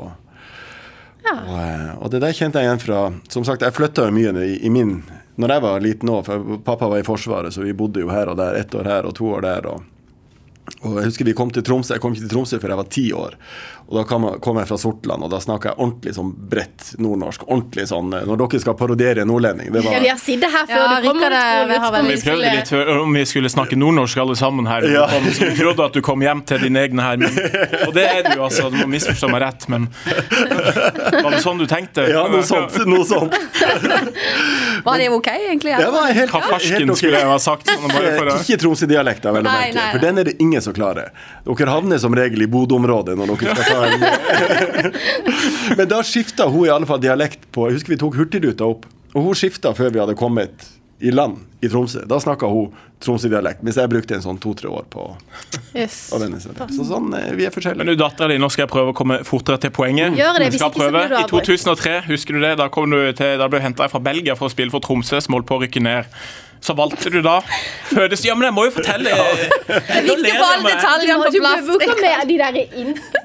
Ja. 1.27 1.33
og, 1.43 1.57
eh, 1.59 1.95
og 1.99 2.11
det 2.13 2.21
der 2.23 2.33
kjente 2.37 2.61
jeg 2.63 2.69
igjen 2.69 2.79
fra 2.79 2.99
Som 3.29 3.43
sagt, 3.45 3.63
jeg 3.63 3.75
flytta 3.75 4.05
jo 4.07 4.13
mye 4.15 4.31
i, 4.47 4.61
i 4.67 4.71
min 4.71 5.03
Når 5.37 5.49
jeg 5.53 5.63
var 5.65 5.81
liten 5.83 6.09
òg, 6.09 6.25
for 6.25 6.59
pappa 6.63 6.87
var 6.89 6.99
i 7.03 7.07
Forsvaret, 7.07 7.53
så 7.53 7.65
vi 7.65 7.73
bodde 7.73 8.01
jo 8.01 8.09
her 8.09 8.29
og 8.31 8.37
der. 8.39 8.55
Ett 8.55 8.75
år 8.75 8.85
her 8.85 9.05
og 9.07 9.15
to 9.19 9.27
år 9.35 9.43
der. 9.43 9.67
og 9.67 9.83
og 10.83 10.97
Jeg 11.01 11.05
husker 11.11 11.25
vi 11.29 11.33
kom 11.39 11.51
til 11.55 11.63
Tromsø, 11.63 11.95
jeg 11.95 12.01
kom 12.03 12.13
ikke 12.15 12.27
til 12.27 12.33
Tromsø 12.37 12.59
før 12.63 12.73
jeg 12.75 12.81
var 12.83 12.89
ti 12.91 13.07
år. 13.15 13.35
Og 13.87 13.95
Da 14.01 14.03
kom 14.43 14.57
jeg, 14.59 14.67
fra 14.67 14.77
Sortland, 14.83 15.23
og 15.23 15.31
da 15.31 15.39
snakka 15.39 15.71
jeg 15.71 15.79
ordentlig 15.79 16.13
sånn 16.17 16.33
bredt 16.51 16.89
nordnorsk. 16.99 17.45
Ordentlig 17.47 17.85
sånn 17.87 18.09
eh, 18.19 18.25
Når 18.27 18.41
dere 18.41 18.59
skal 18.65 18.75
parodiere 18.75 19.23
en 19.23 19.29
nordlending. 19.31 19.71
Det 19.71 19.83
Ja, 19.85 19.91
var 19.93 20.01
vi 20.03 20.09
har 20.11 20.19
sittet 20.19 20.51
her 20.51 20.67
før 20.67 20.75
Ja, 20.83 20.89
du 21.01 21.07
kom. 21.07 21.21
Rikard, 21.21 21.37
har 21.37 21.69
Vi 21.71 21.77
prøvde 21.79 22.17
skulle- 22.25 22.51
litt 22.57 22.73
før, 22.75 22.91
om 23.05 23.15
vi 23.15 23.23
skulle 23.31 23.49
snakke 23.53 23.79
nordnorsk 23.79 24.19
alle 24.25 24.35
sammen 24.37 24.67
her. 24.67 24.83
Ja. 24.91 25.07
Kom, 25.13 25.29
så 25.31 25.47
vi 25.53 25.55
trodde 25.61 25.85
at 25.87 25.93
du 25.95 26.01
kom 26.03 26.21
hjem 26.27 26.43
til 26.51 26.59
dine 26.67 26.83
egne 26.83 27.01
her. 27.07 27.17
Men, 27.23 27.39
og 27.87 27.95
det 27.95 28.09
er 28.11 28.23
du, 28.27 28.43
altså. 28.43 28.67
Du 28.75 28.77
må 28.83 28.89
misforstå 28.97 29.31
meg 29.31 29.43
rett, 29.47 29.69
men 29.71 29.87
Var 30.07 31.31
det 31.31 31.43
sånn 31.47 31.59
du 31.63 31.67
tenkte? 31.71 32.09
Ja, 32.11 32.27
noe 32.33 32.43
sånt. 32.43 32.75
Noe 32.91 33.07
sånt. 33.07 33.39
Var 34.85 34.99
det 34.99 35.09
ok, 35.15 35.27
egentlig? 35.31 35.77
Det 35.79 35.91
var 35.95 36.11
helt, 36.15 36.31
Hva 36.31 36.43
farsken 36.51 36.77
helt 36.81 36.91
ok. 36.91 36.99
skulle 37.01 37.19
jeg 37.23 37.31
ha 37.31 37.39
sagt? 37.43 37.71
Sånn, 37.71 37.89
bare 37.91 38.13
for 38.19 38.31
å... 38.31 38.37
Ikke 38.43 38.59
Tromsø-dialekta, 38.63 39.33
vel 39.35 39.47
å 39.47 39.55
merke. 39.55 39.87
For 39.95 40.03
den 40.03 40.19
er 40.23 40.29
det 40.31 40.37
ingen 40.43 40.56
som 40.65 40.75
klarer. 40.77 41.11
Dere 41.47 41.71
havner 41.73 41.99
som 42.03 42.15
regel 42.17 42.43
i 42.43 42.49
Bodø-området 42.51 43.17
når 43.19 43.35
dere 43.35 43.57
skal 43.57 43.65
ta 43.67 43.85
en 43.87 44.97
Men 45.79 45.89
da 45.91 46.03
skifta 46.07 46.47
hun 46.51 46.67
i 46.67 46.73
alle 46.73 46.87
fall 46.89 47.01
dialekt 47.03 47.49
på 47.55 47.69
Jeg 47.71 47.79
husker 47.81 47.95
vi 47.97 48.01
tok 48.01 48.17
Hurtigruta 48.21 48.69
opp, 48.69 48.87
og 49.15 49.23
hun 49.31 49.37
skifta 49.39 49.75
før 49.77 49.93
vi 49.95 50.03
hadde 50.03 50.17
kommet 50.19 50.73
i 51.05 51.11
land 51.13 51.43
i 51.61 51.69
Tromsø. 51.69 52.07
Da 52.09 52.17
snakka 52.23 52.49
hun 52.49 52.71
Tromsø-dialekt, 53.05 53.61
mens 53.67 53.77
jeg 53.77 53.91
brukte 53.93 54.15
en 54.17 54.23
sånn 54.25 54.39
to-tre 54.41 54.71
år 54.73 54.87
på 54.89 55.03
Yes. 55.77 56.11
å 56.17 56.21
venne 56.23 56.39
seg. 56.41 56.57
Så 56.73 56.87
sånn, 56.89 57.11
eh, 57.13 57.35
vi 57.37 57.45
er 57.45 57.51
Men 57.51 57.57
forskjellige. 57.57 57.85
du, 57.91 57.97
dattera 58.01 58.29
di, 58.33 58.39
nå 58.41 58.49
skal 58.51 58.65
jeg 58.65 58.71
prøve 58.73 58.95
å 58.95 58.97
komme 58.97 59.19
fortere 59.29 59.61
til 59.61 59.71
poenget. 59.77 60.17
Gjør 60.17 60.39
det, 60.41 60.47
hvis 60.55 60.63
ikke 60.63 60.73
prøve. 60.79 61.03
så 61.03 61.09
blir 61.11 61.13
du 61.13 61.37
I 61.37 61.45
2003, 61.45 62.01
husker 62.09 62.33
du 62.33 62.41
det? 62.41 62.55
Da, 62.57 62.69
kom 62.73 62.89
du 62.91 63.13
til, 63.13 63.37
da 63.37 63.49
ble 63.53 63.61
du 63.61 63.65
henta 63.67 63.89
fra 63.93 64.01
Belgia 64.01 64.35
for 64.41 64.49
å 64.49 64.55
spille 64.55 64.73
for 64.73 64.81
Tromsø, 64.81 65.21
som 65.21 65.37
holdt 65.37 65.45
på 65.51 65.59
å 65.59 65.63
rykke 65.67 65.83
ned. 65.85 66.09
Så 66.67 66.75
valgte 66.75 67.11
du 67.15 67.21
da 67.23 67.37
fødes 67.93 68.25
Ja, 68.27 68.35
men 68.35 68.49
jeg 68.49 68.55
må 68.57 68.65
jo 68.67 68.73
fortelle 68.75 69.13
Det 69.13 69.77
er 69.95 70.03
viktig 70.09 70.33
å 70.33 70.39
få 70.41 70.47
alle 70.51 70.73
detaljene 70.73 71.19
på 71.21 71.31
Du 71.31 71.39
behøver 71.45 71.85
ikke 71.87 72.01
med 72.03 72.27
de 72.33 72.39
der 72.41 72.59
innste 72.83 73.23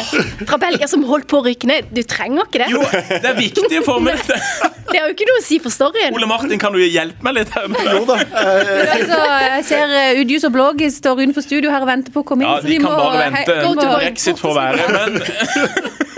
fra 0.50 0.58
Belgia 0.62 0.88
som 0.90 1.02
holdt 1.06 1.26
på 1.30 1.38
å 1.40 1.44
rykke 1.44 1.68
ned. 1.68 1.88
Du 1.94 2.00
trenger 2.08 2.46
ikke 2.48 2.62
det. 2.62 2.68
Jo, 2.72 2.80
det 3.10 3.28
er 3.28 3.36
viktig 3.36 3.80
å 3.80 3.84
få 3.86 3.96
med 4.02 4.16
det. 4.30 4.38
Det 4.90 4.98
har 4.98 5.10
jo 5.10 5.14
ikke 5.14 5.26
noe 5.28 5.38
å 5.42 5.44
si 5.44 5.58
for 5.62 5.70
storyen. 5.74 6.14
Ole 6.16 6.26
Martin, 6.30 6.58
kan 6.62 6.72
du 6.74 6.80
hjelpe 6.82 7.22
meg 7.26 7.36
litt? 7.36 7.52
Jo 7.84 8.00
da. 8.08 8.16
eh, 8.24 8.94
Altså, 8.96 9.18
jeg 9.44 9.66
ser 9.68 9.94
Udius 10.22 10.46
og 10.48 10.54
Blåg 10.56 10.82
står 10.96 11.20
utenfor 11.22 11.44
studio 11.46 11.70
her 11.74 11.84
og 11.84 11.90
venter 11.92 12.14
på 12.14 12.24
å 12.24 12.26
komme 12.32 12.46
inn. 12.46 12.50
Ja, 12.50 12.62
så 12.64 12.72
de 12.72 12.78
kan 12.80 12.90
må- 12.90 13.02
bare 13.04 13.28
vente 13.28 13.58
gå 13.60 13.74
til 13.74 13.82
til- 13.84 13.98
brexit 14.00 14.42
får 14.42 14.56
være. 14.56 14.88
Men 14.96 15.20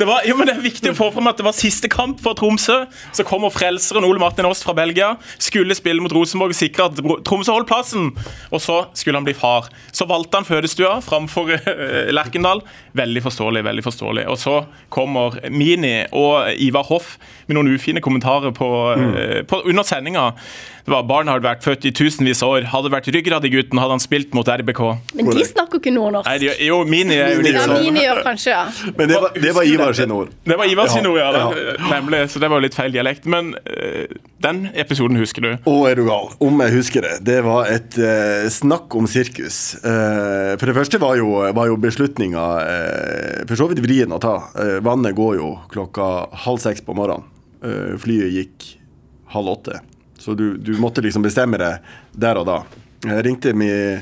Det, 0.00 0.06
var, 0.08 0.22
jo, 0.24 0.32
men 0.38 0.48
det 0.48 0.54
er 0.54 0.62
viktig 0.64 0.94
å 0.94 0.96
få 0.96 1.10
fram 1.12 1.28
at 1.28 1.36
det 1.36 1.44
var 1.44 1.52
siste 1.52 1.88
kamp 1.92 2.22
for 2.24 2.32
Tromsø. 2.38 2.86
Så 3.12 3.24
kommer 3.28 3.52
frelseren 3.52 4.06
Ole 4.08 4.22
Martin 4.22 4.46
Aast 4.48 4.64
fra 4.64 4.72
Belgia. 4.72 5.10
Skulle 5.36 5.76
spille 5.76 6.00
mot 6.00 6.14
Rosenborg 6.16 6.54
og 6.54 6.56
sikre 6.56 6.86
at 6.88 7.02
Tromsø 7.28 7.52
holdt 7.52 7.68
plassen. 7.68 8.08
Og 8.48 8.62
så 8.64 8.78
skulle 8.96 9.20
han 9.20 9.26
bli 9.28 9.34
far. 9.36 9.68
Så 9.92 10.08
valgte 10.08 10.40
han 10.40 10.48
fødestua 10.48 10.94
framfor 11.04 11.52
eh, 11.52 12.08
Lerkendal. 12.16 12.64
Veldig 12.96 13.24
forståelig, 13.26 13.64
veldig 13.68 13.84
forståelig. 13.84 14.24
Og 14.32 14.40
så 14.40 14.56
kommer 14.88 15.36
Mini 15.52 15.98
og 16.16 16.48
Ivar 16.56 16.88
Hoff 16.88 17.18
med 17.50 17.58
noen 17.58 17.74
ufine 17.74 18.02
kommentarer 18.04 18.54
på, 18.56 18.68
mm. 18.96 19.46
på, 19.50 19.62
under 19.70 19.86
sendinga. 19.86 20.30
Det 20.86 20.94
var 20.94 21.04
barn 21.06 21.28
hadde 21.30 21.44
vært 21.44 21.64
født 21.66 21.84
i 21.86 21.92
tusenvis 21.94 22.40
av 22.42 22.54
år. 22.56 22.68
Hadde 22.72 22.90
vært 22.92 23.10
ryggrad 23.12 23.44
i 23.46 23.52
gutten, 23.52 23.78
hadde 23.78 23.98
han 23.98 24.02
spilt 24.02 24.32
mot 24.36 24.48
RBK. 24.48 24.80
Men 25.18 25.28
de 25.36 25.44
snakker 25.46 25.82
ikke 25.82 25.92
nordnorsk. 25.94 26.26
Nei, 26.30 26.38
de, 26.42 26.50
jo, 26.66 26.80
Mini 26.88 27.18
er 27.20 27.36
jo 27.36 27.44
litt 27.44 27.58
Ja, 27.58 27.66
sånn 27.68 27.84
mine 27.84 28.06
gjør 28.06 28.22
kanskje, 28.26 28.54
ja. 28.56 28.64
Men 28.96 29.12
det 29.12 29.20
var, 29.22 29.36
det 29.44 29.54
var 29.58 29.68
Ivar 29.68 29.94
sine 29.98 30.16
ord. 30.16 30.32
Det 30.46 30.58
var 30.58 30.72
Ivar 30.72 30.90
sin 30.90 31.06
ord, 31.10 31.20
ja. 31.20 31.30
ja. 31.36 31.46
det- 31.54 31.76
Nemlig. 31.90 32.24
Så 32.32 32.42
det 32.42 32.50
var 32.50 32.60
jo 32.60 32.66
litt 32.66 32.78
feil 32.78 32.94
dialekt. 32.94 33.28
Men 33.30 33.52
eh, 33.64 34.16
den 34.42 34.62
episoden 34.72 35.20
husker 35.20 35.44
du. 35.44 35.50
Å, 35.68 35.76
er 35.90 36.00
du 36.00 36.06
gal. 36.08 36.30
Om 36.42 36.62
jeg 36.64 36.76
husker 36.78 37.06
det. 37.06 37.14
Det 37.28 37.40
var 37.44 37.68
et 37.70 37.98
uh, 38.00 38.48
snakk 38.52 38.94
om 38.96 39.08
sirkus. 39.10 39.76
Uh, 39.84 40.56
for 40.56 40.70
det 40.70 40.76
første 40.78 41.00
var 41.02 41.18
jo, 41.20 41.34
var 41.56 41.68
jo 41.68 41.76
beslutninga 41.80 42.46
uh, 42.64 43.42
for 43.50 43.60
så 43.60 43.68
vidt 43.70 43.82
vrien 43.84 44.10
å 44.10 44.20
ta. 44.22 44.36
Eh, 44.60 44.78
vannet 44.84 45.16
går 45.16 45.36
jo 45.38 45.52
klokka 45.72 46.06
halv 46.46 46.62
seks 46.62 46.84
på 46.86 46.96
morgenen. 46.96 47.26
Eh, 47.64 47.96
flyet 47.98 48.32
gikk 48.32 48.78
halv 49.26 49.48
åtte. 49.48 49.80
Så 50.18 50.34
du, 50.34 50.56
du 50.56 50.78
måtte 50.78 51.00
liksom 51.00 51.22
bestemme 51.22 51.60
deg 51.60 51.90
der 52.12 52.40
og 52.40 52.46
da. 52.48 52.60
Jeg 53.04 53.24
ringte 53.24 53.52
min, 53.56 54.00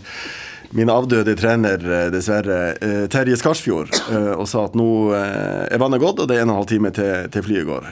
min 0.75 0.91
avdøde 0.91 1.35
trener, 1.39 1.83
eh, 1.83 2.09
dessverre, 2.15 2.61
eh, 2.83 3.07
Terje 3.11 3.39
Skarsfjord, 3.39 3.95
og 4.37 4.47
sa 4.51 4.67
at 4.69 4.77
nå 4.79 4.89
er 5.15 5.79
vannet 5.83 6.03
gått, 6.03 6.23
og 6.23 6.31
det 6.31 6.39
er 6.39 6.47
en 6.47 6.53
og 6.53 6.57
en 6.57 6.61
halv 6.63 6.71
time 6.71 6.95
til, 6.95 7.27
til 7.35 7.47
flyet 7.47 7.69
går. 7.69 7.91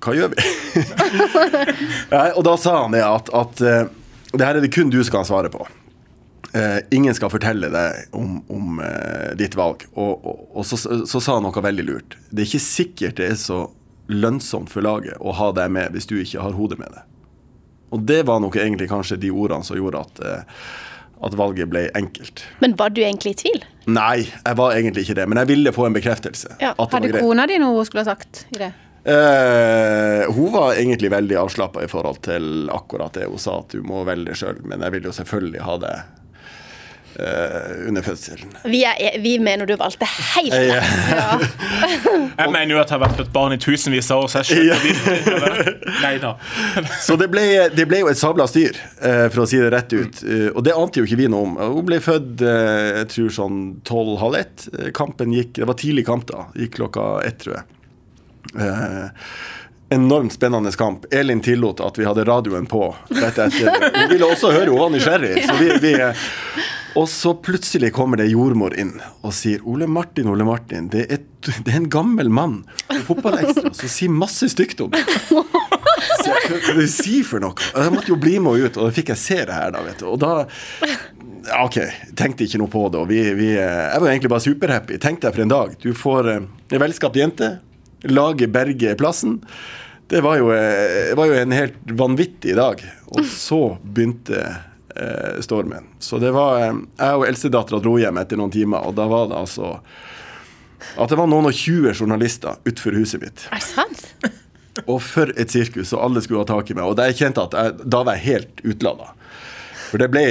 Hva 0.00 0.14
gjør 0.16 0.30
vi? 0.32 0.44
Og 2.38 2.40
da 2.46 2.54
sa 2.56 2.72
han 2.86 2.94
det 2.94 3.02
at, 3.04 3.26
at 3.36 3.58
det 3.60 4.46
her 4.46 4.56
er 4.56 4.64
det 4.64 4.70
kun 4.72 4.88
du 4.88 4.96
skal 5.04 5.26
svare 5.28 5.50
på. 5.52 5.60
Uh, 6.50 6.80
ingen 6.90 7.14
skal 7.14 7.30
fortelle 7.30 7.68
deg 7.70 8.16
om, 8.16 8.40
om 8.50 8.80
uh, 8.80 9.36
ditt 9.38 9.52
valg. 9.58 9.84
Og, 9.92 10.24
og, 10.24 10.40
og 10.56 10.66
så, 10.66 10.78
så 10.80 11.20
sa 11.20 11.36
han 11.36 11.44
noe 11.44 11.62
veldig 11.62 11.84
lurt. 11.86 12.16
Det 12.30 12.42
er 12.42 12.48
ikke 12.48 12.64
sikkert 12.64 13.20
det 13.20 13.28
er 13.34 13.36
så 13.38 13.60
lønnsomt 14.10 14.70
for 14.72 14.84
laget 14.84 15.18
å 15.20 15.34
ha 15.38 15.50
deg 15.56 15.72
med 15.74 15.94
hvis 15.94 16.08
du 16.10 16.16
ikke 16.20 16.42
har 16.44 16.56
hodet 16.56 16.78
med 16.80 16.92
det. 16.94 17.04
Og 17.94 18.04
det 18.06 18.22
var 18.28 18.42
nok 18.42 18.58
egentlig 18.58 18.90
kanskje 18.90 19.18
de 19.18 19.32
ordene 19.34 19.66
som 19.66 19.78
gjorde 19.78 20.02
at, 20.04 20.20
eh, 20.22 20.60
at 21.26 21.34
valget 21.38 21.70
ble 21.72 21.88
enkelt. 21.98 22.44
Men 22.62 22.76
var 22.78 22.94
du 22.94 23.02
egentlig 23.02 23.34
i 23.34 23.40
tvil? 23.42 23.64
Nei, 23.90 24.28
jeg 24.28 24.58
var 24.60 24.76
egentlig 24.76 25.06
ikke 25.06 25.18
det, 25.18 25.26
men 25.30 25.42
jeg 25.42 25.50
ville 25.50 25.74
få 25.74 25.88
en 25.88 25.96
bekreftelse. 25.96 26.54
Ja, 26.62 26.76
Hadde 26.78 27.10
kona 27.18 27.48
di 27.50 27.58
noe 27.58 27.80
hun 27.80 27.88
skulle 27.88 28.06
ha 28.06 28.12
sagt 28.14 28.46
i 28.54 28.62
det? 28.62 28.70
Eh, 29.00 30.26
hun 30.28 30.52
var 30.52 30.74
egentlig 30.76 31.10
veldig 31.10 31.36
avslappa 31.40 31.82
i 31.84 31.88
forhold 31.88 32.20
til 32.22 32.70
akkurat 32.70 33.14
det. 33.16 33.26
Hun 33.32 33.40
sa 33.40 33.58
at 33.62 33.72
du 33.72 33.82
må 33.82 34.04
velge 34.04 34.36
sjøl, 34.36 34.60
men 34.62 34.84
jeg 34.84 34.98
vil 34.98 35.08
jo 35.08 35.14
selvfølgelig 35.16 35.62
ha 35.66 35.76
det 35.82 35.94
eh, 37.20 37.88
under 37.88 38.02
fødselen. 38.04 38.52
Vi, 38.64 38.82
er, 38.88 39.18
vi 39.20 39.36
mener 39.42 39.68
du 39.68 39.76
valgte 39.80 40.08
helt 40.08 40.56
rett. 40.56 41.12
Ja. 41.12 41.38
Jeg 42.40 42.52
mener 42.52 42.74
jo 42.74 42.80
at 42.80 42.90
jeg 42.90 42.96
har 42.96 43.02
vært 43.02 43.18
født 43.20 43.32
barn 43.34 43.54
i 43.54 43.58
tusenvis 43.60 44.10
av 44.12 44.24
år, 44.24 44.30
så 44.32 44.42
jeg 44.42 44.48
skjønner 44.50 45.70
Nei 46.04 46.14
da. 46.22 46.34
Så 47.02 47.16
det 47.20 47.30
ble, 47.32 47.44
det 47.74 47.86
ble 47.90 48.02
jo 48.02 48.10
et 48.10 48.20
sabla 48.20 48.46
styr, 48.50 48.78
eh, 49.04 49.26
for 49.32 49.44
å 49.44 49.48
si 49.50 49.60
det 49.60 49.70
rett 49.74 49.92
ut. 49.92 50.22
Eh, 50.24 50.48
og 50.54 50.64
det 50.66 50.76
ante 50.76 51.02
jo 51.02 51.08
ikke 51.08 51.20
vi 51.20 51.28
noe 51.32 51.48
om. 51.48 51.58
Hun 51.78 51.86
ble 51.88 52.00
født 52.04 52.44
eh, 52.46 52.88
jeg 53.00 53.10
tror 53.14 53.36
sånn 53.40 53.60
tolv-halv 53.86 54.40
ett. 54.40 54.66
Eh, 54.72 54.90
Kampen 54.96 55.34
gikk 55.36 55.56
Det 55.60 55.68
var 55.68 55.78
tidlig 55.80 56.06
kamp 56.08 56.26
da. 56.30 56.48
Gikk 56.58 56.78
klokka 56.80 57.06
ett, 57.26 57.40
tror 57.44 57.60
jeg. 57.60 57.66
Eh, 58.58 59.30
enormt 59.90 60.32
spennende 60.32 60.72
kamp. 60.78 61.06
Elin 61.14 61.40
tillot 61.44 61.80
at 61.84 61.98
vi 61.98 62.04
hadde 62.08 62.24
radioen 62.24 62.66
på 62.70 62.84
rett 63.08 63.38
etter. 63.38 63.90
Hun 63.94 64.12
ville 64.12 64.28
også 64.28 64.52
høre, 64.54 64.70
hun 64.70 64.78
var 64.78 64.92
nysgjerrig. 64.94 65.34
Så 65.48 65.56
vi, 65.58 65.72
vi, 65.82 65.94
og 66.98 67.06
så 67.10 67.34
plutselig 67.38 67.92
kommer 67.96 68.20
det 68.20 68.30
jordmor 68.32 68.74
inn 68.78 68.96
og 69.20 69.34
sier 69.36 69.62
Ole 69.68 69.88
Martin, 69.90 70.30
Ole 70.32 70.46
Martin, 70.48 70.88
det 70.92 71.06
er, 71.06 71.22
det 71.46 71.70
er 71.70 71.78
en 71.80 71.90
gammel 71.92 72.30
mann 72.32 72.62
på 72.88 73.00
Fotballekstra 73.12 73.72
som 73.76 73.92
sier 73.92 74.12
masse 74.12 74.50
stygt 74.52 74.82
om 74.84 74.92
deg. 74.94 75.16
Hva 75.30 75.44
hva 76.50 76.74
du 76.76 76.86
sier 76.90 77.26
for 77.26 77.42
noe? 77.42 77.54
Jeg 77.74 77.92
måtte 77.94 78.12
jo 78.12 78.18
bli 78.20 78.38
med 78.42 78.64
ut, 78.64 78.78
og 78.78 78.88
da 78.88 78.94
fikk 78.94 79.12
jeg 79.12 79.20
se 79.22 79.38
det 79.48 79.56
her, 79.56 79.72
da, 79.74 79.82
vet 79.86 80.02
du. 80.02 80.06
Og 80.10 80.18
da 80.20 80.46
OK, 81.60 81.78
tenkte 82.18 82.46
ikke 82.46 82.60
noe 82.60 82.70
på 82.72 82.86
det. 82.92 83.02
Vi, 83.10 83.20
vi, 83.38 83.50
jeg 83.56 84.00
var 84.02 84.10
egentlig 84.10 84.32
bare 84.32 84.44
superhappy. 84.44 84.98
Tenk 85.02 85.22
deg 85.24 85.34
for 85.34 85.44
en 85.44 85.52
dag. 85.52 85.76
Du 85.82 85.90
får 85.96 86.30
eh, 86.32 86.48
en 86.70 86.82
velskapt 86.82 87.18
jente. 87.18 87.52
Laget 88.10 88.52
berger 88.52 88.98
plassen. 89.00 89.38
Det 90.10 90.22
var 90.24 90.40
jo, 90.40 90.50
eh, 90.54 91.10
det 91.10 91.18
var 91.18 91.30
jo 91.30 91.38
en 91.38 91.56
helt 91.56 91.94
vanvittig 92.00 92.56
dag. 92.58 92.82
Og 93.14 93.24
så 93.30 93.62
begynte 93.82 94.42
eh, 94.42 94.60
stormen. 95.44 95.90
Så 95.98 96.18
det 96.22 96.32
var 96.34 96.60
eh, 96.62 96.80
Jeg 96.98 97.20
og 97.20 97.26
eldstedattera 97.28 97.80
dro 97.82 97.96
hjem 98.00 98.20
etter 98.22 98.40
noen 98.40 98.52
timer, 98.54 98.86
og 98.86 98.96
da 98.98 99.06
var 99.10 99.30
det 99.30 99.38
altså 99.38 99.78
at 100.96 101.10
det 101.12 101.18
var 101.20 101.28
noen 101.28 101.50
og 101.50 101.52
20 101.52 101.92
journalister 101.92 102.56
utenfor 102.64 102.96
huset 102.96 103.20
mitt. 103.20 103.42
Er 103.52 103.60
det 103.60 103.66
sant? 103.66 104.06
Og 104.88 104.96
for 105.04 105.28
et 105.36 105.52
sirkus, 105.52 105.92
og 105.92 106.06
alle 106.06 106.22
skulle 106.24 106.40
ha 106.40 106.48
tak 106.48 106.70
i 106.72 106.76
meg. 106.78 106.86
Og 106.88 106.96
da 106.96 107.10
jeg 107.10 107.18
kjente 107.18 107.42
at 107.44 107.56
jeg, 107.58 107.88
da 107.92 108.00
var 108.06 108.16
jeg 108.16 108.24
helt 108.30 108.62
utlada. 108.64 109.10
For 109.90 109.98
det 109.98 110.06
ble, 110.12 110.22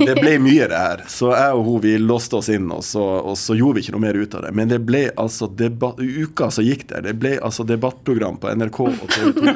det 0.00 0.14
ble 0.16 0.38
mye, 0.40 0.66
det 0.70 0.78
her. 0.80 1.04
Så 1.12 1.30
jeg 1.34 1.56
og 1.58 1.66
hun 1.66 1.82
vi 1.84 1.94
låste 2.00 2.38
oss 2.38 2.48
inn, 2.52 2.70
og 2.72 2.80
så, 2.86 3.02
og 3.20 3.36
så 3.38 3.56
gjorde 3.58 3.78
vi 3.78 3.84
ikke 3.84 3.94
noe 3.96 4.04
mer 4.06 4.18
ut 4.18 4.36
av 4.38 4.46
det. 4.46 4.52
Men 4.56 4.72
det 4.72 4.80
ble 4.88 5.04
altså 5.20 5.50
debatt, 5.52 6.00
uka 6.00 6.48
som 6.54 6.66
gikk 6.66 6.86
der, 6.90 7.04
det 7.04 7.16
ble 7.20 7.36
altså 7.44 7.66
debattprogram 7.68 8.40
på 8.40 8.52
NRK 8.56 8.80
og 8.88 9.06
TV 9.12 9.32
2. 9.38 9.54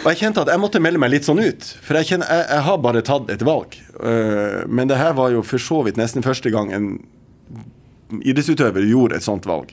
Og 0.00 0.10
jeg, 0.10 0.20
kjente 0.22 0.44
at 0.46 0.52
jeg 0.54 0.62
måtte 0.62 0.82
melde 0.82 1.02
meg 1.02 1.12
litt 1.12 1.28
sånn 1.28 1.42
ut. 1.42 1.70
For 1.84 2.00
jeg 2.00 2.14
kjenner, 2.14 2.32
jeg, 2.32 2.48
jeg 2.54 2.66
har 2.70 2.82
bare 2.88 3.04
tatt 3.06 3.32
et 3.32 3.44
valg. 3.46 3.76
Øh, 4.00 4.60
men 4.68 4.90
det 4.90 5.00
her 5.00 5.16
var 5.18 5.34
jo 5.34 5.44
for 5.46 5.62
så 5.62 5.82
vidt 5.86 6.00
nesten 6.00 6.24
første 6.24 6.52
gang 6.54 6.72
en 6.76 6.92
idrettsutøver 8.26 8.88
gjorde 8.88 9.20
et 9.20 9.26
sånt 9.26 9.46
valg. 9.46 9.70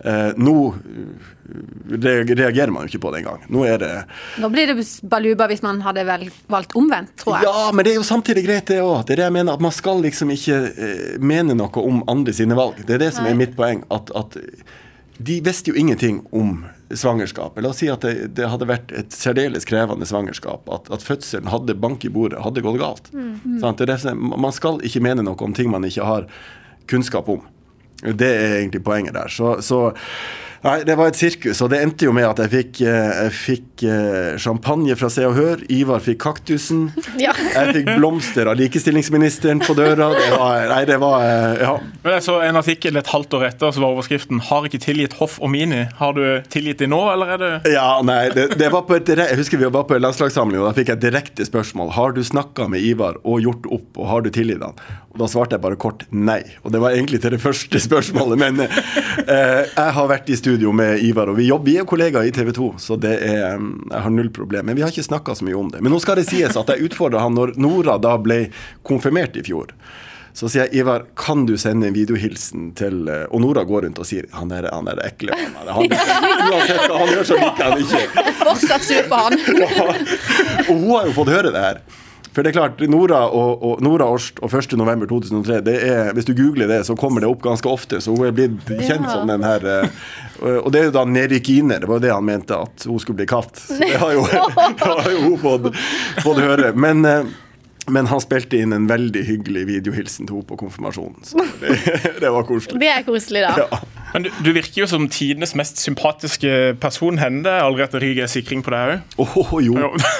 Eh, 0.00 0.32
nå 0.40 0.54
reagerer 1.90 2.70
man 2.72 2.86
jo 2.86 2.92
ikke 2.92 3.02
på 3.02 3.12
det 3.12 3.20
engang. 3.20 3.42
Nå 3.52 3.64
er 3.68 3.80
det 3.82 3.90
Nå 4.40 4.48
blir 4.52 4.70
det 4.70 4.84
baluba 5.10 5.48
hvis 5.50 5.62
man 5.64 5.82
hadde 5.84 6.04
valgt 6.50 6.76
omvendt, 6.78 7.12
tror 7.20 7.36
jeg. 7.36 7.48
Ja, 7.50 7.70
men 7.74 7.84
det 7.84 7.94
er 7.94 8.00
jo 8.00 8.06
samtidig 8.06 8.46
greit, 8.46 8.68
det 8.70 8.80
òg. 8.80 9.02
Det 9.06 9.16
er 9.16 9.24
det 9.24 9.28
jeg 9.28 9.36
mener. 9.40 9.58
At 9.58 9.64
man 9.64 9.74
skal 9.74 10.00
liksom 10.04 10.32
ikke 10.32 10.60
eh, 10.70 11.16
mene 11.20 11.56
noe 11.58 11.84
om 11.84 12.04
andre 12.10 12.34
sine 12.36 12.56
valg. 12.58 12.80
Det 12.86 12.96
er 12.96 13.04
det 13.06 13.12
som 13.16 13.28
er 13.28 13.36
mitt 13.38 13.56
poeng. 13.58 13.84
At, 13.92 14.12
at 14.16 14.38
de 15.20 15.40
visste 15.44 15.72
jo 15.72 15.76
ingenting 15.76 16.22
om 16.32 16.62
svangerskapet. 16.90 17.62
La 17.62 17.70
oss 17.74 17.82
si 17.82 17.90
at 17.92 18.02
det, 18.06 18.32
det 18.38 18.48
hadde 18.50 18.66
vært 18.70 18.94
et 18.96 19.12
særdeles 19.14 19.68
krevende 19.68 20.08
svangerskap. 20.08 20.64
At, 20.72 20.88
at 20.94 21.04
fødselen 21.04 21.50
hadde 21.52 21.76
bank 21.78 22.06
i 22.08 22.12
bordet, 22.12 22.40
hadde 22.40 22.64
gått 22.64 22.80
galt. 22.80 23.12
Sant? 23.60 23.82
Det 23.82 23.84
er 23.84 23.92
det 24.00 24.16
man 24.16 24.54
skal 24.56 24.80
ikke 24.86 25.02
mene 25.04 25.26
noe 25.26 25.38
om 25.44 25.54
ting 25.56 25.68
man 25.70 25.84
ikke 25.86 26.08
har 26.08 26.30
kunnskap 26.90 27.28
om. 27.30 27.44
Det 28.02 28.36
er 28.36 28.56
egentlig 28.56 28.84
poenget 28.84 29.14
der. 29.14 29.28
Så, 29.28 29.60
så 29.60 29.92
Nei, 30.60 30.82
det 30.84 30.92
var 30.98 31.08
et 31.08 31.16
sirkus, 31.16 31.62
og 31.64 31.70
det 31.72 31.78
endte 31.80 32.04
jo 32.04 32.12
med 32.12 32.26
at 32.28 32.40
jeg 32.42 32.50
fikk, 32.52 32.80
eh, 32.84 33.10
jeg 33.24 33.32
fikk 33.32 33.84
eh, 33.88 34.34
champagne 34.40 34.92
fra 35.00 35.08
Se 35.12 35.24
og 35.24 35.32
Hør. 35.38 35.62
Ivar 35.72 36.02
fikk 36.04 36.20
kaktusen. 36.26 36.90
Ja. 37.20 37.32
Jeg 37.36 37.74
fikk 37.74 37.88
blomster 37.98 38.48
av 38.48 38.56
likestillingsministeren 38.56 39.60
på 39.64 39.74
døra. 39.76 40.06
Det 40.16 40.28
var, 40.32 40.62
nei, 40.70 40.82
det 40.88 40.96
var 41.02 41.24
eh, 41.24 41.62
Ja. 41.64 41.72
Men 42.04 42.14
jeg 42.16 42.24
så 42.24 42.36
en 42.44 42.60
artikkel 42.60 42.96
et 42.96 43.10
halvt 43.12 43.34
år 43.36 43.46
etter, 43.50 43.72
så 43.74 43.82
var 43.82 43.96
overskriften 43.96 44.40
'Har 44.46 44.68
ikke 44.68 44.80
tilgitt 44.80 45.16
Hoff 45.18 45.38
og 45.40 45.50
Mini'. 45.52 45.88
Har 45.98 46.14
du 46.16 46.22
tilgitt 46.48 46.80
dem 46.80 46.92
nå, 46.94 47.00
eller 47.12 47.34
er 47.34 47.40
det 47.42 47.72
Ja, 47.74 48.00
nei, 48.04 48.30
det, 48.32 48.58
det 48.60 48.70
var 48.72 48.86
på 48.88 48.96
et, 48.96 49.08
Jeg 49.08 49.36
husker 49.40 49.60
vi 49.60 49.68
var 49.68 49.84
på 49.88 49.96
en 49.96 50.04
landslagssamling, 50.04 50.60
og 50.60 50.70
da 50.70 50.76
fikk 50.76 50.94
jeg 50.94 51.02
direkte 51.04 51.44
spørsmål. 51.44 51.92
Har 51.96 52.16
du 52.16 52.22
snakka 52.24 52.68
med 52.68 52.84
Ivar 52.84 53.20
og 53.24 53.40
gjort 53.44 53.68
opp, 53.68 53.90
og 53.96 54.08
har 54.12 54.24
du 54.24 54.30
tilgitt 54.32 54.64
han? 54.64 54.76
Og 55.10 55.18
da 55.18 55.26
svarte 55.26 55.56
jeg 55.56 55.64
bare 55.64 55.76
kort 55.80 56.04
nei. 56.14 56.40
Og 56.62 56.72
det 56.72 56.80
var 56.80 56.94
egentlig 56.94 57.20
til 57.20 57.34
det 57.34 57.42
første 57.42 57.80
spørsmålet, 57.82 58.38
men 58.38 58.60
eh, 58.64 59.66
jeg 59.66 59.96
har 59.96 60.08
vært 60.08 60.30
i 60.30 60.38
studio 60.38 60.49
med 60.74 61.02
Ivar, 61.04 61.30
og 61.30 61.36
vi 61.36 61.46
jobber, 61.48 61.64
vi 61.70 61.76
er 61.78 61.86
kollegaer 61.88 62.28
i 62.28 62.32
TV 62.34 62.52
2, 62.56 62.74
så 62.78 62.96
det 62.96 63.16
er 63.22 63.58
Jeg 63.60 64.02
har 64.02 64.10
null 64.10 64.30
problem. 64.30 64.66
Men 64.66 64.76
vi 64.76 64.82
har 64.82 64.90
ikke 64.90 65.06
snakka 65.06 65.34
så 65.34 65.44
mye 65.44 65.56
om 65.56 65.70
det. 65.70 65.80
Men 65.80 65.92
nå 65.92 66.00
skal 66.00 66.16
det 66.16 66.26
sies 66.28 66.56
at 66.56 66.68
jeg 66.68 66.90
utfordra 66.90 67.20
han 67.20 67.34
når 67.34 67.54
Nora 67.56 67.98
da 67.98 68.16
ble 68.18 68.50
konfirmert 68.82 69.36
i 69.36 69.42
fjor. 69.46 69.74
Så 70.32 70.48
sier 70.48 70.68
jeg, 70.68 70.82
Ivar, 70.82 71.04
kan 71.18 71.42
du 71.46 71.56
sende 71.58 71.88
en 71.88 71.94
videohilsen 71.94 72.70
til 72.78 73.08
eh, 73.10 73.24
Og 73.34 73.42
Nora 73.42 73.64
går 73.66 73.82
rundt 73.88 73.98
og 73.98 74.06
sier 74.06 74.28
han 74.36 74.52
er, 74.54 74.68
han 74.72 74.86
er 74.90 75.00
ekle. 75.08 75.34
Han 75.34 75.56
er, 75.66 75.72
han, 75.74 76.52
uansett 76.52 76.84
hva 76.86 77.00
han 77.00 77.10
gjør, 77.16 77.26
så 77.26 77.40
liker 77.40 77.66
han 77.66 77.82
ikke. 77.82 78.28
Fortsatt 78.44 78.86
sur 78.86 79.10
på 79.10 79.24
han. 79.24 79.36
Og 80.70 80.74
hun 80.76 80.86
har 80.94 81.10
jo 81.10 81.16
fått 81.18 81.32
høre 81.34 81.52
det 81.54 81.64
her. 81.64 81.82
For 82.30 82.46
det 82.46 82.52
er 82.52 82.56
klart, 82.60 82.80
Nora 82.86 83.24
og, 83.34 83.62
og 83.66 83.80
Nora 83.82 84.06
Orst 84.06 84.38
og 84.38 84.52
1.11.2003, 84.54 85.56
det 85.66 85.74
er, 85.82 86.12
hvis 86.14 86.28
du 86.28 86.32
googler 86.38 86.70
det, 86.70 86.80
så 86.86 86.94
kommer 86.98 87.24
det 87.24 87.30
opp 87.30 87.42
ganske 87.42 87.66
ofte. 87.66 87.98
Så 88.04 88.14
hun 88.14 88.28
er 88.28 88.34
blitt 88.36 88.68
kjent 88.86 89.02
Ja. 89.08 89.16
som 89.16 89.26
den 89.32 89.42
her 89.42 89.66
eh, 89.66 90.56
Og 90.60 90.70
det 90.70 90.80
er 90.80 90.88
jo 90.90 90.94
da 90.94 91.02
Nerikine, 91.10 91.80
det 91.82 91.88
var 91.90 91.98
jo 91.98 92.04
det 92.06 92.12
han 92.14 92.24
mente 92.28 92.54
at 92.54 92.86
hun 92.86 93.00
skulle 93.02 93.18
bli 93.22 93.26
kalt. 93.30 93.58
Så 93.58 93.80
det 93.82 93.96
har 93.98 94.14
jo, 94.14 94.22
det 94.30 94.40
har 94.86 95.10
jo 95.10 95.22
hun 95.26 95.38
fått, 95.42 95.70
fått 96.22 96.38
høre. 96.44 96.70
Men, 96.78 97.02
eh, 97.08 97.26
men 97.90 98.06
han 98.06 98.22
spilte 98.22 98.60
inn 98.62 98.76
en 98.76 98.86
veldig 98.86 99.24
hyggelig 99.26 99.66
videohilsen 99.66 100.28
til 100.30 100.38
henne 100.38 100.46
på 100.52 100.60
konfirmasjonen. 100.60 101.24
Så 101.26 101.42
det, 101.64 101.74
det 102.22 102.30
var 102.30 102.46
koselig. 102.46 102.78
Det 102.78 102.92
er 102.94 103.02
koselig, 103.08 103.42
da. 103.48 103.66
Ja. 103.66 103.80
Men 104.12 104.24
du, 104.26 104.30
du 104.42 104.50
virker 104.56 104.80
jo 104.82 104.86
som 104.90 105.04
tidenes 105.12 105.52
mest 105.58 105.78
sympatiske 105.78 106.50
person. 106.82 107.18
Hender 107.20 107.46
det 107.46 107.52
aldri 107.62 107.84
at 107.84 107.92
det 107.94 108.00
ryker 108.02 108.30
sikring 108.30 108.62
på 108.66 108.72
deg 108.74 108.96
òg? 108.96 109.14
Oh, 109.22 109.52
jo. 109.62 109.76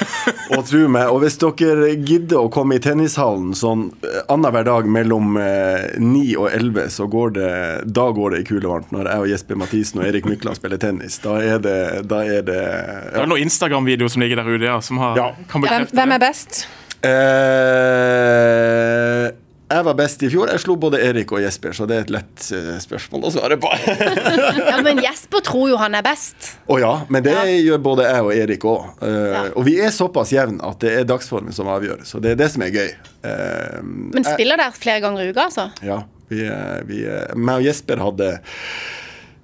og 0.55 0.63
tro 0.69 0.85
meg, 0.93 1.11
og 1.11 1.25
hvis 1.25 1.39
dere 1.43 1.91
gidder 1.99 2.45
å 2.45 2.51
komme 2.55 2.79
i 2.79 2.83
tennishallen 2.85 3.51
sånn 3.59 3.89
eh, 4.07 4.21
annenhver 4.31 4.67
dag 4.69 4.87
mellom 4.91 5.35
eh, 5.43 5.97
9 5.99 6.23
og 6.39 6.47
11, 6.53 6.87
så 6.95 7.09
går 7.11 7.35
det 7.39 7.51
da 7.91 8.07
går 8.15 8.37
det 8.37 8.43
i 8.45 8.49
kulevarmt. 8.53 8.93
Når 8.95 9.11
jeg 9.11 9.25
og 9.25 9.31
Jesper 9.35 9.59
Mathisen 9.61 10.03
og 10.03 10.07
Erik 10.11 10.29
Mykland 10.31 10.61
spiller 10.61 10.79
tennis. 10.83 11.19
Da 11.25 11.39
er 11.43 11.59
det, 11.65 11.79
da 12.11 12.23
er 12.27 12.45
det 12.47 12.61
Det 12.61 13.25
er 13.25 13.31
noen 13.31 13.43
Instagram-videoer 13.49 14.15
som 14.15 14.23
ligger 14.25 14.43
der 14.43 14.53
ute, 14.55 14.67
ja, 14.71 14.79
som 14.85 15.01
har, 15.03 15.19
Ja. 15.19 15.31
kan 15.51 15.65
Hvem, 15.65 15.67
bekrefte 15.67 15.99
hvem 15.99 16.15
er 16.17 16.23
best? 16.29 16.63
eh, 17.01 19.31
Jeg 19.71 19.87
var 19.87 19.97
best 19.99 20.23
i 20.27 20.31
fjor. 20.33 20.51
Jeg 20.51 20.63
slo 20.65 20.75
både 20.83 20.99
Erik 21.07 21.31
og 21.31 21.43
Jesper, 21.45 21.75
så 21.77 21.87
det 21.87 21.97
er 21.97 22.07
et 22.07 22.13
lett 22.15 22.47
eh, 22.57 22.71
spørsmål 22.83 23.29
å 23.29 23.33
svare 23.37 23.59
på. 23.61 23.71
Ja, 24.71 24.79
men 24.83 24.99
Jesper 25.03 25.43
tror 25.47 25.69
jo 25.71 25.79
han 25.81 25.95
er 25.95 26.05
best. 26.05 26.55
Å 26.71 26.79
ja, 26.81 26.93
men 27.13 27.25
det 27.25 27.35
gjør 27.63 27.83
både 27.85 28.07
jeg 28.09 28.25
og 28.27 28.33
Erik 28.35 28.67
òg. 28.67 29.03
Ja. 29.07 29.43
Og 29.55 29.67
vi 29.67 29.77
er 29.83 29.93
såpass 29.95 30.33
jevne 30.35 30.63
at 30.67 30.81
det 30.83 30.95
er 30.99 31.07
dagsformen 31.09 31.55
som 31.55 31.71
avgjør. 31.71 32.03
Så 32.09 32.21
det 32.23 32.35
er 32.35 32.41
det 32.41 32.49
som 32.55 32.65
er 32.67 32.73
gøy. 32.75 32.89
Uh, 33.23 33.83
Men 34.17 34.27
spiller 34.27 34.61
der 34.61 34.75
flere 34.75 35.03
ganger 35.05 35.23
i 35.23 35.31
uka, 35.31 35.47
altså? 35.49 35.69
Ja. 35.87 36.03
Vi, 36.31 36.47
eh, 36.47 36.81
vi, 36.87 37.05
eh, 37.11 37.35
meg 37.35 37.59
og 37.59 37.67
Jesper 37.67 37.99
hadde 37.99 38.35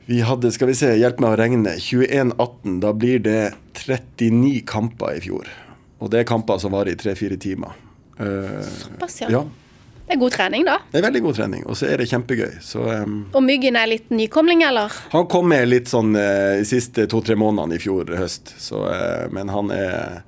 vi 0.07 0.21
hadde, 0.23 0.53
skal 0.55 0.69
vi 0.71 0.77
se, 0.79 0.93
hjelp 0.95 1.19
meg 1.19 1.33
å 1.33 1.39
regne, 1.41 1.73
21-18. 1.83 2.77
Da 2.85 2.93
blir 2.95 3.19
det 3.25 3.41
39 3.75 4.61
kamper 4.71 5.17
i 5.19 5.23
fjor. 5.25 5.51
Og 5.99 6.13
det 6.13 6.21
er 6.21 6.29
kamper 6.31 6.61
som 6.63 6.77
varer 6.77 6.93
i 6.95 7.01
tre-fire 7.01 7.39
timer. 7.43 7.75
Uh, 8.21 8.63
Såpass, 8.63 9.19
ja. 9.25 9.33
ja. 9.35 9.43
Det 10.07 10.15
er 10.15 10.21
god 10.21 10.35
trening, 10.37 10.65
da. 10.69 10.77
Det 10.93 11.01
er 11.01 11.07
veldig 11.09 11.23
god 11.25 11.35
trening, 11.35 11.63
og 11.67 11.75
så 11.79 11.89
er 11.91 11.99
det 11.99 12.07
kjempegøy. 12.13 12.61
Så 12.63 12.79
um, 13.03 13.17
Og 13.35 13.43
Myggen 13.43 13.75
er 13.77 13.89
litt 13.91 14.11
nykomling, 14.15 14.63
eller? 14.63 14.93
han 15.11 15.27
kom 15.27 15.49
med 15.51 15.67
litt 15.67 15.91
sånn 15.91 16.15
uh, 16.15 16.55
de 16.61 16.67
siste 16.69 17.09
to-tre 17.11 17.35
månedene 17.39 17.75
i 17.75 17.83
fjor 17.83 18.13
høst, 18.15 18.55
så, 18.63 18.85
uh, 18.87 19.27
men 19.35 19.51
han 19.51 19.73
er 19.75 20.23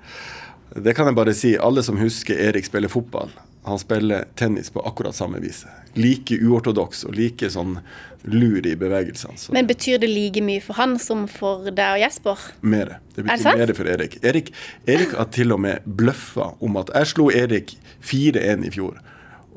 Det 0.74 0.96
kan 0.98 1.06
jeg 1.08 1.16
bare 1.16 1.34
si. 1.34 1.54
Alle 1.56 1.82
som 1.86 1.96
husker 1.98 2.34
Erik 2.48 2.66
spiller 2.66 2.90
fotball, 2.92 3.30
han 3.68 3.78
spiller 3.78 4.26
tennis 4.38 4.70
på 4.70 4.82
akkurat 4.86 5.14
samme 5.16 5.38
vis. 5.40 5.62
Like 5.94 6.36
uortodoks 6.42 7.04
og 7.08 7.14
like 7.16 7.48
sånn 7.50 7.78
lur 8.28 8.66
i 8.66 8.74
bevegelsene. 8.76 9.38
Så 9.38 9.52
Men 9.54 9.66
betyr 9.70 9.98
det 10.02 10.10
like 10.10 10.42
mye 10.44 10.60
for 10.62 10.74
han 10.78 10.96
som 10.98 11.26
for 11.30 11.70
deg 11.70 11.96
og 11.96 12.02
Jesper? 12.02 12.38
mere. 12.60 12.98
Det 13.14 13.24
betyr 13.24 13.36
det 13.36 13.42
sant? 13.46 13.76
for 13.76 13.90
Erik. 13.94 14.18
Erik. 14.24 14.52
Erik 14.86 15.14
har 15.16 15.30
til 15.34 15.52
og 15.54 15.60
med 15.64 15.86
bløffa 15.86 16.52
om 16.60 16.76
at 16.82 16.90
jeg 16.94 17.12
slo 17.14 17.30
Erik 17.30 17.76
4-1 18.02 18.66
i 18.66 18.70
fjor. 18.74 18.98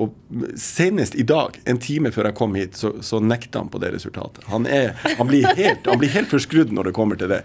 Og 0.02 0.42
senest 0.58 1.16
i 1.20 1.26
dag, 1.28 1.58
en 1.70 1.80
time 1.82 2.12
før 2.14 2.30
jeg 2.30 2.38
kom 2.40 2.56
hit, 2.58 2.78
så, 2.80 2.94
så 3.06 3.20
nekta 3.22 3.62
han 3.62 3.70
på 3.72 3.82
det 3.84 3.92
resultatet. 3.94 4.44
Han, 4.50 4.66
er, 4.66 4.96
han, 5.04 5.28
blir 5.30 5.46
helt, 5.58 5.86
han 5.86 6.02
blir 6.02 6.14
helt 6.14 6.32
forskrudd 6.32 6.74
når 6.74 6.90
det 6.90 6.96
kommer 6.98 7.20
til 7.20 7.30
det. 7.36 7.42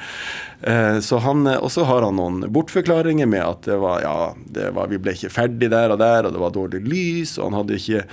Eh, 0.62 0.98
så 1.04 1.20
han, 1.24 1.44
Og 1.58 1.68
så 1.74 1.84
har 1.88 2.06
han 2.06 2.16
noen 2.16 2.46
bortforklaringer 2.52 3.28
med 3.28 3.44
at 3.44 3.68
det 3.68 3.78
var, 3.82 4.02
ja, 4.04 4.18
det 4.56 4.72
var, 4.76 4.88
vi 4.92 5.00
ble 5.02 5.16
ikke 5.18 5.34
ferdig 5.34 5.70
der 5.74 5.92
og 5.92 6.00
der, 6.00 6.28
og 6.28 6.36
det 6.36 6.42
var 6.42 6.54
dårlig 6.56 6.84
lys, 6.86 7.36
og 7.38 7.50
han 7.50 7.60
hadde 7.60 7.80
ikke, 7.80 8.06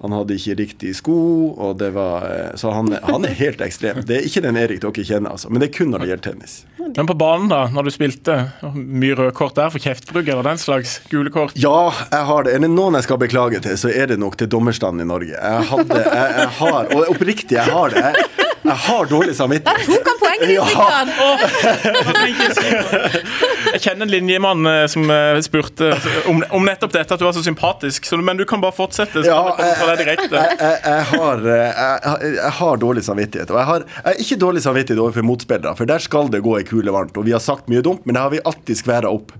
han 0.00 0.14
hadde 0.16 0.36
ikke 0.38 0.54
riktig 0.56 0.94
sko, 0.96 1.14
og 1.60 1.74
det 1.80 1.90
var 1.92 2.24
eh, 2.24 2.50
Så 2.56 2.72
han, 2.72 2.88
han 3.04 3.26
er 3.28 3.34
helt 3.36 3.60
ekstrem. 3.60 4.00
Det 4.08 4.16
er 4.16 4.28
ikke 4.28 4.42
den 4.46 4.56
Erik 4.56 4.80
dere 4.80 5.04
kjenner, 5.04 5.34
altså. 5.34 5.50
Men 5.52 5.60
det 5.60 5.68
er 5.70 5.74
kun 5.76 5.92
når 5.92 6.04
det 6.04 6.10
gjelder 6.10 6.26
tennis. 6.30 6.54
Men 6.96 7.06
på 7.10 7.16
banen, 7.20 7.50
da, 7.52 7.60
når 7.70 7.86
du 7.86 7.92
spilte, 7.94 8.36
mye 8.74 9.18
røde 9.18 9.34
kort 9.36 9.58
der 9.58 9.68
for 9.72 9.82
kjeftbruk 9.82 10.24
eller 10.24 10.46
den 10.46 10.60
slags 10.62 10.98
gule 11.12 11.32
kort? 11.34 11.52
Ja, 11.60 11.90
jeg 12.10 12.28
har 12.30 12.46
det. 12.46 12.56
Er 12.56 12.64
det 12.64 12.72
noen 12.72 12.96
jeg 12.98 13.06
skal 13.06 13.20
beklage 13.20 13.60
til, 13.66 13.76
så 13.78 13.92
er 13.92 14.10
det 14.10 14.18
nok 14.22 14.38
til 14.40 14.48
dommerstanden 14.50 15.04
i 15.04 15.10
Norge. 15.10 15.36
Jeg 15.36 15.68
hadde, 15.70 16.00
jeg, 16.00 16.36
jeg 16.40 16.52
har, 16.62 16.90
og 16.96 17.12
oppriktig, 17.14 17.58
jeg 17.60 17.76
har 17.76 17.94
det. 17.94 18.06
Jeg, 18.08 18.39
jeg 18.62 18.76
har 18.86 19.06
dårlig 19.10 19.34
samvittighet. 19.36 19.86
Tok 19.86 20.08
han 20.10 20.18
poenget 20.20 20.48
ditt, 20.48 20.60
Ja. 20.70 21.00
Jeg 23.70 23.80
kjenner 23.84 24.06
en 24.06 24.10
linjemann 24.12 24.66
eh, 24.68 24.84
som 24.90 25.10
eh, 25.12 25.38
spurte 25.44 25.90
om, 26.28 26.42
om 26.56 26.64
nettopp 26.66 26.92
dette, 26.94 27.14
at 27.14 27.20
du 27.20 27.26
var 27.26 27.34
så 27.36 27.42
sympatisk. 27.44 28.08
Så, 28.08 28.18
men 28.20 28.40
du 28.40 28.44
kan 28.48 28.60
bare 28.62 28.74
fortsette. 28.76 29.22
Så 29.24 29.28
Ja, 29.30 29.40
jeg, 29.58 30.06
jeg, 30.06 30.30
jeg, 30.30 31.04
har, 31.12 31.44
eh, 31.44 31.68
jeg, 31.70 32.32
jeg 32.38 32.54
har 32.60 32.80
dårlig 32.82 33.04
samvittighet. 33.06 33.52
Og 33.54 33.60
jeg 33.60 33.68
har, 33.70 33.86
jeg 34.10 34.26
ikke 34.26 34.40
dårlig 34.44 34.64
samvittighet 34.64 35.02
overfor 35.04 35.26
motspillere, 35.28 35.76
for 35.78 35.88
der 35.90 36.02
skal 36.04 36.32
det 36.32 36.42
gå 36.44 36.56
ei 36.60 36.66
kule 36.68 36.94
varmt. 36.94 37.16
Og 37.20 37.28
vi 37.28 37.36
har 37.36 37.42
sagt 37.44 37.70
mye 37.72 37.84
dumt, 37.86 38.04
men 38.04 38.18
det 38.18 38.24
har 38.24 38.34
vi 38.34 38.42
alltid 38.44 38.80
skværa 38.82 39.12
opp. 39.12 39.32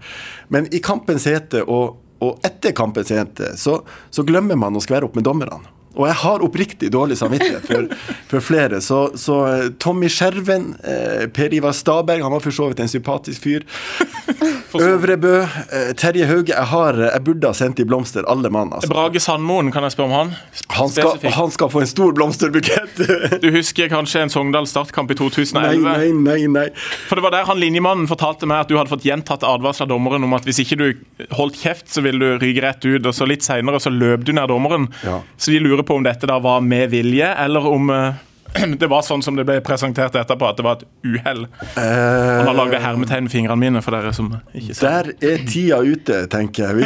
Men 0.53 0.69
i 0.75 0.81
kampens 0.85 1.27
hete 1.29 1.65
og, 1.67 1.99
og 2.25 2.41
etter 2.47 2.73
kampens 2.77 3.13
hete, 3.15 3.55
så, 3.61 3.81
så 4.13 4.25
glemmer 4.29 4.59
man 4.61 4.77
å 4.77 4.83
skvære 4.85 5.09
opp 5.11 5.19
med 5.19 5.27
dommerne. 5.29 5.61
Og 5.99 6.07
jeg 6.07 6.17
har 6.23 6.45
oppriktig 6.47 6.91
dårlig 6.95 7.17
samvittighet 7.19 7.67
for, 7.67 7.89
for 8.31 8.45
flere. 8.45 8.79
Så, 8.85 9.01
så 9.19 9.39
eh, 9.49 9.65
Tommy 9.83 10.09
Skjerven, 10.13 10.75
eh, 10.87 11.25
Per 11.35 11.55
Ivar 11.55 11.75
Staberg, 11.75 12.23
han 12.23 12.33
var 12.33 12.45
for 12.45 12.55
så 12.55 12.69
vidt 12.71 12.83
en 12.85 12.91
sympatisk 12.91 13.43
fyr. 13.43 13.67
Øvrebø, 14.81 15.41
eh, 15.43 15.91
Terje 15.99 16.29
Hauge. 16.31 16.55
Jeg, 16.55 16.69
har, 16.71 16.99
jeg 17.11 17.25
burde 17.27 17.51
ha 17.51 17.57
sendt 17.57 17.83
i 17.83 17.87
blomster, 17.89 18.23
alle 18.31 18.53
mann. 18.55 18.71
Altså. 18.77 18.91
Brage 18.93 19.21
Sandmoen, 19.23 19.73
kan 19.75 19.83
jeg 19.87 19.97
spørre 19.97 20.11
om 20.13 20.15
han? 20.15 20.33
Han 20.77 20.93
skal, 20.95 21.19
han 21.35 21.51
skal 21.51 21.73
få 21.73 21.83
en 21.83 21.91
stor 21.91 22.15
blomsterbukett. 22.15 23.03
Du 23.43 23.51
husker 23.55 23.91
kanskje 23.91 24.23
en 24.25 24.31
Sogndal 24.31 24.69
startkamp 24.71 25.11
i 25.11 25.17
nei, 25.19 25.19
2011? 25.19 25.83
nei, 25.89 26.13
nei, 26.15 26.39
nei. 26.55 26.67
For 27.09 27.19
det 27.19 27.27
var 27.27 27.35
der 27.35 27.51
han 27.51 27.59
linjemannen 27.59 28.07
fortalte 28.11 28.47
meg 28.47 28.65
at 28.65 28.71
du 28.71 28.77
hadde 28.79 28.93
fått 28.93 29.09
gjentatt 29.09 29.43
advarsel 29.47 29.89
av 29.89 29.93
dommeren 29.97 30.25
om 30.27 30.39
at 30.39 30.47
hvis 30.47 30.63
ikke 30.63 30.79
du 30.79 30.87
holdt 31.35 31.59
kjeft, 31.61 31.91
så 31.91 32.05
ville 32.07 32.23
du 32.23 32.39
ryke 32.45 32.63
rett 32.65 32.87
ut. 32.87 33.03
Og 33.03 33.15
så 33.17 33.27
litt 33.27 33.43
seinere 33.47 33.83
så 33.83 33.91
løp 33.91 34.23
du 34.29 34.33
ned 34.37 34.51
dommeren. 34.53 34.87
Ja. 35.03 35.19
Så 35.41 35.51
de 35.51 35.59
lurer 35.63 35.80
på 35.87 35.95
om 35.99 36.05
dette 36.07 36.27
da 36.29 36.37
var 36.43 36.61
med 36.65 36.91
vilje, 36.93 37.29
eller 37.45 37.63
om 37.67 37.91
eh, 37.95 38.15
det 38.81 38.89
var 38.91 39.03
sånn 39.07 39.23
som 39.23 39.37
det 39.39 39.45
ble 39.49 39.61
presentert 39.65 40.15
etterpå, 40.19 40.45
at 40.51 40.57
det 40.59 40.65
var 40.67 40.75
et 40.81 40.87
uhell. 41.07 41.43
Han 41.77 42.47
har 42.51 42.57
lagd 42.59 42.75
hermetegn 42.83 43.23
med 43.27 43.33
fingrene 43.33 43.61
mine 43.61 43.81
for 43.85 43.91
dere 43.97 44.13
som 44.17 44.27
ikke 44.57 44.75
ser. 44.75 44.85
Der 44.87 45.05
er 45.35 45.39
tida 45.47 45.79
ute, 45.85 46.17
tenker 46.33 46.63
jeg. 46.71 46.75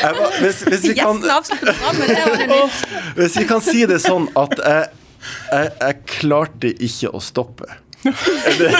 jeg 0.00 0.12
var, 0.16 0.30
hvis, 0.40 0.58
hvis, 0.68 0.82
vi 0.88 0.94
kan, 0.96 1.20
hvis 3.20 3.34
vi 3.42 3.46
kan 3.50 3.60
si 3.64 3.80
det 3.90 4.00
sånn 4.02 4.26
at 4.38 4.52
jeg, 4.56 4.84
jeg, 5.52 5.66
jeg 5.76 5.94
klarte 6.16 6.68
ikke 6.88 7.08
å 7.12 7.20
stoppe. 7.24 7.66
Er 8.00 8.54
det, 8.56 8.70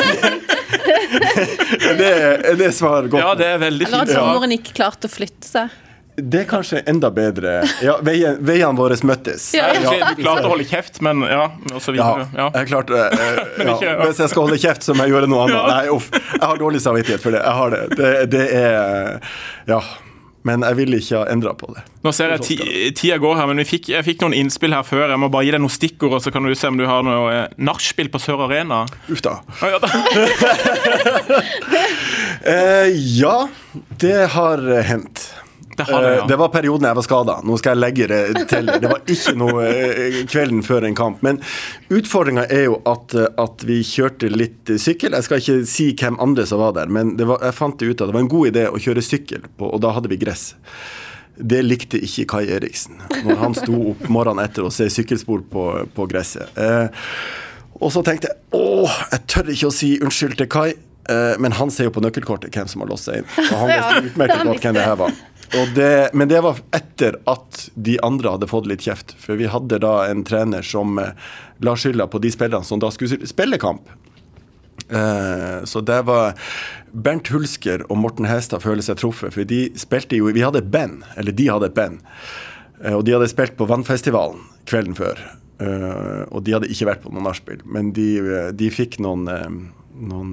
er 1.90 1.94
det, 1.98 2.12
er 2.48 2.56
det 2.56 2.72
svar 2.72 3.04
godt? 3.04 3.20
Ja, 3.20 3.34
det 3.36 3.44
er 3.52 3.58
veldig 3.60 3.84
Eller 3.90 4.00
at 4.06 4.12
sommeren 4.14 4.52
ikke 4.56 4.72
klarte 4.78 5.04
å 5.10 5.12
flytte 5.12 5.44
seg. 5.44 5.68
Det 6.22 6.42
er 6.42 6.48
kanskje 6.50 6.82
enda 6.90 7.10
bedre. 7.14 7.60
Ja, 7.84 7.96
veien, 8.04 8.38
Veiene 8.44 8.76
våre 8.78 8.96
møttes. 9.06 9.50
Ja. 9.56 9.70
Du 9.74 9.86
ja. 9.86 10.12
Du 10.16 10.22
klarte 10.22 10.48
å 10.48 10.52
holde 10.54 10.66
kjeft, 10.68 11.00
men 11.04 11.22
ja, 11.28 11.46
og 11.72 11.80
så 11.82 11.94
Ja. 11.96 12.10
Ja. 12.36 12.50
jeg 12.54 12.70
klarte 12.72 12.94
det. 12.96 13.06
Eh, 13.16 13.40
Ja. 13.70 13.78
ja. 13.80 13.96
Hvis 14.04 14.18
jeg 14.22 14.32
skal 14.32 14.46
holde 14.48 14.58
kjeft, 14.60 14.82
så 14.86 14.94
må 14.96 15.06
jeg 15.06 15.14
gjøre 15.16 15.30
noe 15.30 15.46
annet. 15.46 15.64
Nei, 15.70 15.88
uff. 15.94 16.10
Jeg 16.12 16.44
har 16.44 16.60
dårlig 16.60 16.80
samvittighet 16.84 17.22
for 17.24 17.36
det. 17.36 17.42
Jeg 17.44 17.58
har 17.62 17.74
det. 17.76 17.82
Det, 17.96 18.12
det 18.36 18.46
er 18.60 19.20
Ja. 19.70 19.80
Men 20.48 20.62
jeg 20.64 20.76
vil 20.78 20.94
ikke 20.96 21.18
ha 21.18 21.26
endra 21.28 21.50
på 21.52 21.68
det. 21.74 21.82
Nå 22.00 22.14
ser 22.16 22.30
jeg 22.32 22.40
ti, 22.46 22.54
tida 22.96 23.18
går 23.20 23.34
her, 23.36 23.48
men 23.50 23.60
vi 23.60 23.66
fikk, 23.68 23.90
jeg 23.92 24.06
fikk 24.06 24.22
noen 24.24 24.32
innspill 24.38 24.72
her 24.72 24.86
før. 24.88 25.10
Jeg 25.12 25.20
må 25.20 25.28
bare 25.32 25.44
gi 25.44 25.52
deg 25.52 25.60
noen 25.60 25.74
stikkord, 25.74 26.14
og 26.16 26.22
så 26.24 26.32
kan 26.32 26.46
du 26.48 26.54
se 26.56 26.70
om 26.70 26.78
du 26.80 26.86
har 26.88 27.04
noe 27.04 27.26
eh, 27.42 27.58
nachspiel 27.60 28.08
på 28.08 28.20
Sør 28.24 28.46
Arena. 28.46 28.86
Uff 29.12 29.20
da. 29.26 29.34
Ah, 29.60 29.74
ja, 29.74 29.82
da. 29.84 29.88
Eh, 32.40 32.88
ja, 33.20 33.48
det 34.00 34.30
har 34.32 34.62
eh, 34.72 34.80
hendt. 34.88 35.19
Det 35.76 35.84
det, 35.86 35.96
Eh, 35.96 36.16
ja. 36.16 36.26
Det 36.26 36.36
var 36.36 36.48
perioden 36.52 36.86
jeg 36.88 36.96
var 36.98 37.06
skada. 37.06 37.36
Nå 37.46 37.56
skal 37.60 37.76
jeg 37.76 37.80
legge 37.80 38.06
det 38.10 38.46
til. 38.50 38.66
Det 38.66 38.90
var 38.90 39.00
ikke 39.06 39.34
noe 39.38 39.66
eh, 39.68 40.20
kvelden 40.30 40.62
før 40.66 40.86
en 40.88 40.96
kamp. 40.98 41.22
Men 41.26 41.40
utfordringa 41.92 42.46
er 42.50 42.66
jo 42.68 42.80
at, 42.90 43.14
eh, 43.14 43.28
at 43.40 43.64
vi 43.68 43.80
kjørte 43.86 44.30
litt 44.32 44.70
eh, 44.70 44.80
sykkel. 44.82 45.14
Jeg 45.16 45.28
skal 45.28 45.42
ikke 45.42 45.58
si 45.70 45.90
hvem 45.94 46.18
andre 46.20 46.46
som 46.48 46.62
var 46.62 46.74
der, 46.76 46.90
men 46.92 47.14
det 47.20 47.28
var, 47.30 47.40
jeg 47.46 47.56
fant 47.56 47.78
det 47.80 47.90
ut 47.92 48.00
at 48.00 48.10
det 48.10 48.16
var 48.16 48.24
en 48.24 48.32
god 48.32 48.50
idé 48.52 48.66
å 48.68 48.80
kjøre 48.82 49.04
sykkel, 49.04 49.46
på, 49.56 49.70
og 49.70 49.80
da 49.84 49.94
hadde 49.96 50.10
vi 50.12 50.20
gress. 50.20 50.50
Det 51.40 51.62
likte 51.64 52.00
ikke 52.04 52.26
Kai 52.34 52.42
Eriksen 52.52 52.98
når 53.24 53.38
han 53.40 53.54
sto 53.56 53.78
opp 53.94 54.02
morgenen 54.12 54.44
etter 54.44 54.66
og 54.66 54.74
se 54.76 54.90
sykkelspor 54.92 55.46
på, 55.48 55.64
på 55.96 56.06
gresset. 56.10 56.50
Eh, 56.60 57.06
og 57.80 57.92
så 57.94 58.02
tenkte 58.04 58.28
jeg 58.28 58.58
åh, 58.58 58.96
jeg 59.14 59.26
tør 59.30 59.52
ikke 59.54 59.70
å 59.70 59.74
si 59.74 59.94
unnskyld 60.04 60.36
til 60.36 60.50
Kai, 60.52 60.68
eh, 61.08 61.38
men 61.40 61.56
han 61.56 61.72
ser 61.72 61.88
jo 61.88 61.94
på 61.96 62.02
nøkkelkortet 62.04 62.52
hvem 62.52 62.68
som 62.68 62.84
har 62.84 62.90
låst 62.92 63.08
seg 63.08 63.22
inn. 63.22 63.30
Og 63.46 63.56
han 63.62 63.72
visste 63.72 64.10
utmerket 64.10 64.44
godt 64.50 64.66
hvem 64.66 64.76
det 64.76 64.84
her 64.84 64.98
var. 65.00 65.16
Det, 65.50 66.10
men 66.12 66.28
det 66.28 66.40
var 66.40 66.60
etter 66.70 67.16
at 67.26 67.70
de 67.74 67.96
andre 68.06 68.36
hadde 68.36 68.48
fått 68.50 68.68
litt 68.70 68.84
kjeft. 68.86 69.16
For 69.18 69.38
vi 69.40 69.48
hadde 69.50 69.80
da 69.82 70.04
en 70.06 70.22
trener 70.26 70.62
som 70.66 70.98
eh, 71.02 71.16
la 71.64 71.74
skylda 71.76 72.06
på 72.10 72.20
de 72.22 72.30
spillerne 72.30 72.66
som 72.66 72.82
da 72.82 72.90
skulle 72.94 73.26
spille 73.26 73.58
kamp. 73.58 73.90
Eh, 74.88 75.64
så 75.66 75.82
det 75.82 75.98
var 76.06 76.38
Bernt 76.92 77.32
Hulsker 77.34 77.82
og 77.88 77.98
Morten 77.98 78.30
Hestad 78.30 78.62
føler 78.62 78.86
seg 78.86 79.00
truffet, 79.02 79.34
for 79.34 79.46
de 79.46 79.66
spilte 79.78 80.18
jo 80.18 80.30
Vi 80.30 80.46
hadde 80.46 80.62
band, 80.62 81.02
eller 81.18 81.34
de 81.34 81.50
hadde 81.50 81.70
et 81.70 81.76
band, 81.76 82.00
eh, 82.84 82.94
og 82.94 83.04
de 83.06 83.18
hadde 83.18 83.30
spilt 83.30 83.58
på 83.58 83.68
Vannfestivalen 83.70 84.46
kvelden 84.70 84.98
før. 84.98 85.18
Og 85.60 86.40
de 86.46 86.54
hadde 86.54 86.68
ikke 86.72 86.86
vært 86.88 87.02
på 87.04 87.10
noe 87.12 87.20
nachspiel, 87.26 87.58
men 87.68 87.90
de, 87.92 88.06
de 88.56 88.68
fikk 88.72 88.94
noen, 89.04 89.26
noen 89.92 90.30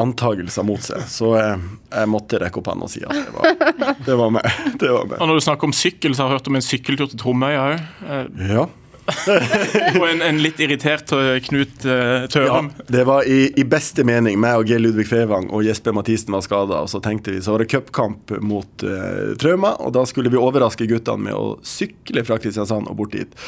antagelser 0.00 0.64
mot 0.66 0.82
seg. 0.82 1.04
Så 1.10 1.34
jeg, 1.36 1.58
jeg 1.92 2.10
måtte 2.10 2.40
rekke 2.42 2.60
opp 2.62 2.70
hånda 2.72 2.88
og 2.88 2.92
si 2.92 3.02
at 3.04 3.12
det 3.12 3.32
var, 3.34 3.96
det 4.06 4.20
var 4.20 4.36
meg. 4.38 4.60
Det 4.82 4.90
var 4.90 5.08
meg. 5.08 5.18
Og 5.20 5.28
når 5.28 5.40
du 5.40 5.44
snakker 5.44 5.68
om 5.68 5.74
sykkel, 5.76 6.14
så 6.16 6.24
har 6.24 6.32
jeg 6.32 6.40
hørt 6.40 6.52
om 6.52 6.58
en 6.58 6.64
sykkeltur 6.64 7.10
til 7.10 7.20
Tromøya 7.20 7.66
òg. 7.72 8.38
Ja. 8.50 8.68
Og 9.98 10.04
en, 10.06 10.20
en 10.22 10.36
litt 10.42 10.60
irritert 10.62 11.10
Knut 11.10 11.48
Knut 11.48 11.86
Tørum. 12.30 12.68
Ja, 12.70 12.84
det 12.94 13.04
var 13.08 13.26
i, 13.26 13.40
i 13.58 13.64
beste 13.66 14.04
mening. 14.06 14.38
Meg 14.40 14.60
og 14.60 14.70
G. 14.70 14.78
Ludvig 14.78 15.08
Fevang 15.10 15.48
og 15.50 15.64
Jesper 15.66 15.94
Mathisen 15.96 16.34
var 16.34 16.44
skada. 16.46 16.84
Så 16.90 17.02
tenkte 17.02 17.34
vi, 17.34 17.42
så 17.42 17.54
var 17.54 17.64
det 17.64 17.70
cupkamp 17.72 18.30
mot 18.46 18.86
uh, 18.86 19.34
Trauma, 19.42 19.74
og 19.82 19.94
da 19.96 20.06
skulle 20.08 20.30
vi 20.32 20.40
overraske 20.40 20.86
guttene 20.90 21.28
med 21.28 21.38
å 21.38 21.56
sykle 21.66 22.22
fra 22.26 22.38
Kristiansand 22.42 22.90
og 22.90 23.00
bort 23.02 23.16
dit. 23.18 23.42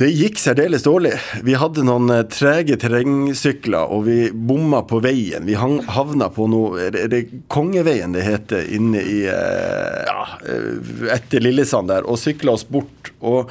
Det 0.00 0.08
gikk 0.08 0.38
særdeles 0.40 0.82
dårlig. 0.86 1.12
Vi 1.44 1.52
hadde 1.60 1.82
noen 1.84 2.08
eh, 2.14 2.22
trege 2.32 2.78
terrengsykler, 2.80 3.90
og 3.92 4.06
vi 4.06 4.30
bomma 4.32 4.80
på 4.88 5.02
veien. 5.04 5.44
Vi 5.46 5.56
hang, 5.60 5.82
havna 5.84 6.30
på 6.32 6.46
noe 6.48 6.80
Er 6.88 7.08
det- 7.12 7.26
Kongeveien 7.52 8.14
det 8.16 8.24
heter, 8.24 8.64
inne 8.72 9.02
i 9.04 9.18
eh, 9.28 10.04
Ja, 10.08 10.24
eh, 10.48 11.12
etter 11.18 11.44
Lillesand 11.44 11.92
der, 11.92 12.08
og 12.08 12.16
sykla 12.18 12.54
oss 12.56 12.64
bort. 12.64 13.12
Og 13.20 13.50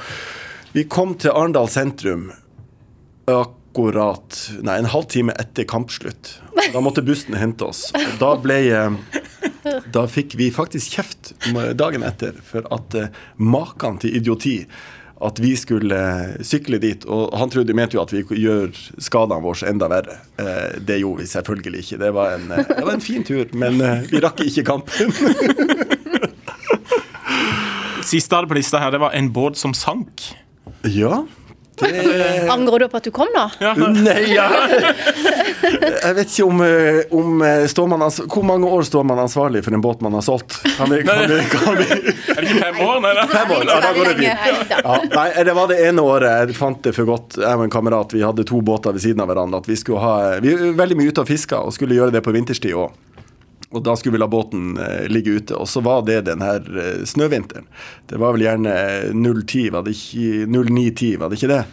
vi 0.74 0.82
kom 0.84 1.14
til 1.14 1.30
Arendal 1.30 1.68
sentrum 1.70 2.32
akkurat 3.30 4.50
Nei, 4.66 4.78
en 4.82 4.90
halv 4.90 5.06
time 5.08 5.32
etter 5.38 5.64
kampslutt. 5.64 6.40
Da 6.72 6.80
måtte 6.82 7.04
bussen 7.06 7.38
hente 7.38 7.64
oss. 7.70 7.86
Og 7.94 8.18
da 8.18 8.34
ble 8.42 8.58
Da 9.94 10.02
fikk 10.10 10.34
vi 10.36 10.50
faktisk 10.50 10.96
kjeft 10.98 11.32
dagen 11.78 12.02
etter 12.02 12.34
for 12.44 12.66
at 12.74 12.96
maken 13.38 14.00
til 14.02 14.18
idioti 14.18 14.56
at 15.26 15.38
vi 15.42 15.52
skulle 15.56 15.98
sykle 16.44 16.78
dit. 16.82 17.04
Og 17.06 17.32
han 17.38 17.50
trodde, 17.52 17.74
mente 17.76 17.96
jo 17.96 18.02
at 18.02 18.12
vi 18.14 18.22
gjør 18.42 18.72
skadene 19.02 19.42
våre 19.44 19.68
enda 19.70 19.88
verre. 19.92 20.18
Eh, 20.38 20.78
Det 20.82 20.98
gjorde 21.00 21.22
vi 21.22 21.28
selvfølgelig 21.30 21.84
ikke. 21.84 21.98
Det 22.02 22.12
var 22.14 22.36
en, 22.38 22.50
eh, 22.50 22.64
det 22.68 22.84
var 22.84 22.94
en 22.94 23.04
fin 23.04 23.24
tur, 23.24 23.46
men 23.54 23.80
eh, 23.80 24.02
vi 24.10 24.20
rakk 24.24 24.40
ikke 24.46 24.64
kampen. 24.66 25.12
Siste 28.02 28.34
jeg 28.34 28.40
hadde 28.42 28.50
på 28.50 28.58
lista 28.58 28.80
her, 28.82 28.90
det 28.92 29.00
var 29.00 29.14
en 29.16 29.30
båt 29.32 29.56
som 29.60 29.72
sank. 29.76 30.24
Ja, 30.90 31.22
det 31.80 32.48
Angrer 32.50 32.78
du 32.78 32.88
på 32.88 32.96
at 32.96 33.04
du 33.04 33.10
kom, 33.14 33.28
da? 33.34 33.46
Ja, 33.62 33.72
Nei, 33.76 34.34
ja. 34.34 34.48
Jeg 35.62 36.14
vet 36.18 36.32
ikke 36.32 36.46
om, 36.46 36.60
eh, 36.66 37.00
om 37.14 37.42
eh, 37.46 37.64
står 37.70 37.88
man 37.92 38.04
Hvor 38.10 38.44
mange 38.46 38.68
år 38.68 38.82
står 38.86 39.06
man 39.08 39.22
ansvarlig 39.22 39.64
for 39.64 39.76
en 39.76 39.84
båt 39.84 40.02
man 40.04 40.16
har 40.18 40.24
solgt? 40.26 40.58
Kan 40.76 40.90
vi, 40.92 41.02
kan 41.06 41.22
vi, 41.28 41.38
kan 41.52 41.78
vi? 41.78 41.86
Er 42.32 42.40
det 42.42 42.50
ikke 42.50 42.64
fem 42.64 42.80
år? 42.86 43.00
Nei. 43.04 43.14
Fem 43.32 43.54
år, 43.56 43.64
ja, 43.68 43.78
da 43.84 43.92
går 43.96 44.10
det 44.10 44.16
fint. 44.20 44.74
Ja, 44.76 44.98
nei, 45.14 45.28
det 45.48 45.56
var 45.56 45.70
det 45.70 45.78
ene 45.86 46.04
året 46.06 46.50
jeg 46.50 46.58
fant 46.58 46.82
det 46.84 46.94
for 46.96 47.08
godt, 47.08 47.38
jeg 47.40 47.58
og 47.58 47.64
en 47.66 47.72
kamerat, 47.72 48.12
vi 48.16 48.24
hadde 48.24 48.44
to 48.48 48.60
båter 48.64 48.94
ved 48.94 49.04
siden 49.04 49.22
av 49.24 49.30
hverandre, 49.30 49.62
at 49.62 49.70
vi 49.70 49.78
skulle 49.78 50.02
ha 50.02 50.38
Vi 50.42 50.54
var 50.58 50.76
veldig 50.82 50.98
mye 50.98 51.12
ute 51.12 51.24
og 51.24 51.30
fiska 51.30 51.62
og 51.66 51.74
skulle 51.76 51.96
gjøre 51.98 52.14
det 52.14 52.22
på 52.24 52.34
vinterstid 52.34 52.76
òg. 52.78 52.92
Og 53.72 53.84
da 53.84 53.96
skulle 53.96 54.16
vi 54.16 54.22
la 54.22 54.30
båten 54.30 54.76
eh, 54.80 55.06
ligge 55.12 55.38
ute. 55.38 55.56
Og 55.56 55.68
så 55.68 55.82
var 55.84 56.04
det 56.08 56.22
den 56.28 56.44
her 56.44 56.66
eh, 56.72 57.06
snøvinteren. 57.08 57.68
Det 58.10 58.20
var 58.20 58.36
vel 58.36 58.46
gjerne 58.46 58.74
0-10, 59.16 59.70
var 59.74 59.88
0-9-10, 59.88 61.16
var 61.20 61.32
det 61.32 61.40
ikke 61.40 61.54
det? 61.54 61.64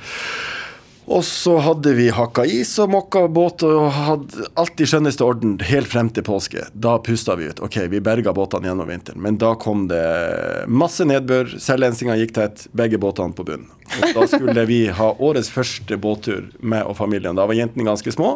Og 1.09 1.23
så 1.25 1.55
hadde 1.65 1.95
vi 1.97 2.11
hakka 2.13 2.43
is 2.45 2.75
og 2.83 2.91
mokka 2.93 3.23
båt 3.33 3.63
og 3.65 3.87
hadde 3.95 4.45
alt 4.61 4.81
i 4.81 4.85
skjønneste 4.89 5.25
orden 5.25 5.55
helt 5.65 5.89
frem 5.89 6.11
til 6.13 6.21
påske. 6.27 6.67
Da 6.77 6.99
pusta 7.01 7.33
vi 7.39 7.47
ut. 7.49 7.61
Ok, 7.65 7.79
vi 7.89 8.01
berga 8.05 8.33
båtene 8.37 8.69
gjennom 8.69 8.91
vinteren. 8.91 9.17
Men 9.25 9.39
da 9.41 9.55
kom 9.57 9.87
det 9.89 10.03
masse 10.69 11.07
nedbør, 11.09 11.55
selvlensinga 11.57 12.19
gikk 12.19 12.35
tett, 12.37 12.67
begge 12.77 13.01
båtene 13.01 13.33
på 13.33 13.47
bunn. 13.47 13.65
Og 13.97 14.19
da 14.19 14.27
skulle 14.29 14.67
vi 14.69 14.83
ha 14.93 15.09
årets 15.17 15.49
første 15.49 15.97
båttur, 15.97 16.45
med 16.61 16.85
og 16.85 16.99
familien. 17.01 17.33
Da 17.33 17.49
var 17.49 17.57
jentene 17.57 17.89
ganske 17.89 18.13
små. 18.13 18.35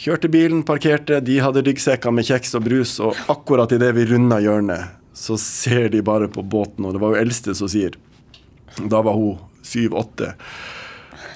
Kjørte 0.00 0.30
bilen, 0.32 0.62
parkerte, 0.64 1.18
de 1.20 1.34
hadde 1.44 1.60
ryggsekker 1.66 2.14
med 2.16 2.24
kjeks 2.24 2.54
og 2.56 2.62
brus, 2.64 2.94
og 3.04 3.18
akkurat 3.28 3.68
idet 3.76 3.90
vi 3.98 4.06
runda 4.08 4.38
hjørnet, 4.40 4.94
så 5.12 5.36
ser 5.36 5.90
de 5.92 6.00
bare 6.00 6.24
på 6.32 6.40
båten, 6.40 6.86
og 6.88 6.96
det 6.96 7.02
var 7.02 7.12
jo 7.12 7.20
eldste 7.20 7.52
som 7.58 7.68
sier 7.68 7.98
Da 8.80 9.02
var 9.04 9.12
hun 9.18 9.36
syv-åtte. 9.60 10.30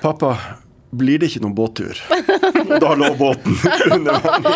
Pappa, 0.01 0.33
blir 0.97 1.21
det 1.21 1.29
ikke 1.29 1.43
noen 1.45 1.53
båttur? 1.59 1.93
Da 2.81 2.95
lå 2.97 3.13
båten 3.21 3.53
under 3.99 4.17
vann. 4.25 4.49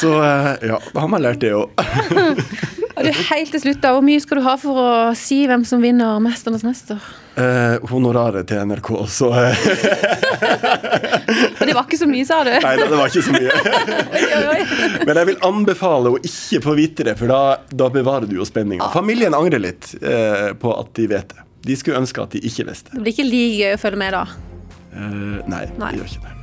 Så 0.00 0.14
eh, 0.24 0.52
ja, 0.70 0.78
da 0.94 1.04
har 1.04 1.10
man 1.12 1.20
lært 1.26 1.44
det 1.44 1.52
òg. 1.52 1.68
Helt 3.28 3.52
til 3.52 3.60
slutt, 3.60 3.82
da, 3.82 3.92
Hvor 3.92 4.08
mye 4.08 4.20
skal 4.24 4.40
du 4.40 4.46
ha 4.48 4.56
for 4.58 4.80
å 4.80 4.90
si 5.18 5.44
hvem 5.50 5.68
som 5.68 5.84
vinner 5.84 6.16
'Mesternes 6.22 6.64
mester'? 6.64 7.02
Eh, 7.38 7.76
honoraret 7.92 8.48
til 8.50 8.58
NRK, 8.66 8.88
så 9.06 9.28
eh, 9.38 9.60
Og 11.60 11.66
det 11.68 11.74
var 11.76 11.84
ikke 11.84 11.98
så 12.00 12.08
mye, 12.10 12.24
sa 12.26 12.40
du? 12.46 12.50
Nei 12.50 12.72
da, 12.80 12.86
det 12.90 12.98
var 12.98 13.12
ikke 13.12 13.22
så 13.22 13.34
mye. 13.36 13.52
Men 15.06 15.20
jeg 15.20 15.28
vil 15.28 15.38
anbefale 15.46 16.14
å 16.16 16.18
ikke 16.18 16.62
få 16.64 16.74
vite 16.78 17.06
det, 17.06 17.14
for 17.20 17.30
da, 17.30 17.40
da 17.70 17.90
bevarer 17.94 18.26
du 18.30 18.34
jo 18.40 18.46
spenninga. 18.48 18.88
Familien 18.94 19.36
angrer 19.38 19.62
litt 19.62 19.92
eh, 20.02 20.50
på 20.58 20.72
at 20.74 20.90
de 20.98 21.06
vet 21.12 21.36
det. 21.36 21.46
De 21.68 21.76
skulle 21.78 22.00
ønske 22.00 22.24
at 22.24 22.34
de 22.34 22.42
ikke 22.48 22.66
visste. 22.70 22.90
Det 22.96 23.04
blir 23.04 23.14
ikke 23.14 23.28
like 23.28 23.54
gøy 23.60 23.76
å 23.76 23.80
følge 23.84 24.02
med 24.02 24.16
da. 24.16 24.24
Eh, 24.96 25.38
nei, 25.46 25.64
Nei. 25.78 25.92
det 25.92 26.00
gjør 26.00 26.10
ikke 26.10 26.24
det. 26.26 26.34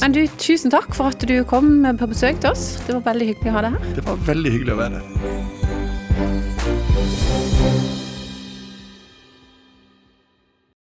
Men 0.00 0.16
du, 0.16 0.22
tusen 0.40 0.72
takk 0.74 0.94
for 0.96 1.12
at 1.12 1.22
du 1.28 1.36
kom 1.46 1.74
på 2.00 2.10
besøk 2.10 2.40
til 2.42 2.50
oss. 2.50 2.72
Det 2.88 2.96
var 2.98 3.04
veldig 3.12 3.30
hyggelig 3.30 3.52
å 3.52 3.58
ha 3.60 3.66
deg 3.68 3.76
her. 3.78 3.92
Det 4.00 4.06
var 4.08 4.26
veldig 4.32 4.56
hyggelig 4.56 4.74
å 4.74 4.80
være 4.80 5.04
her. 5.04 6.51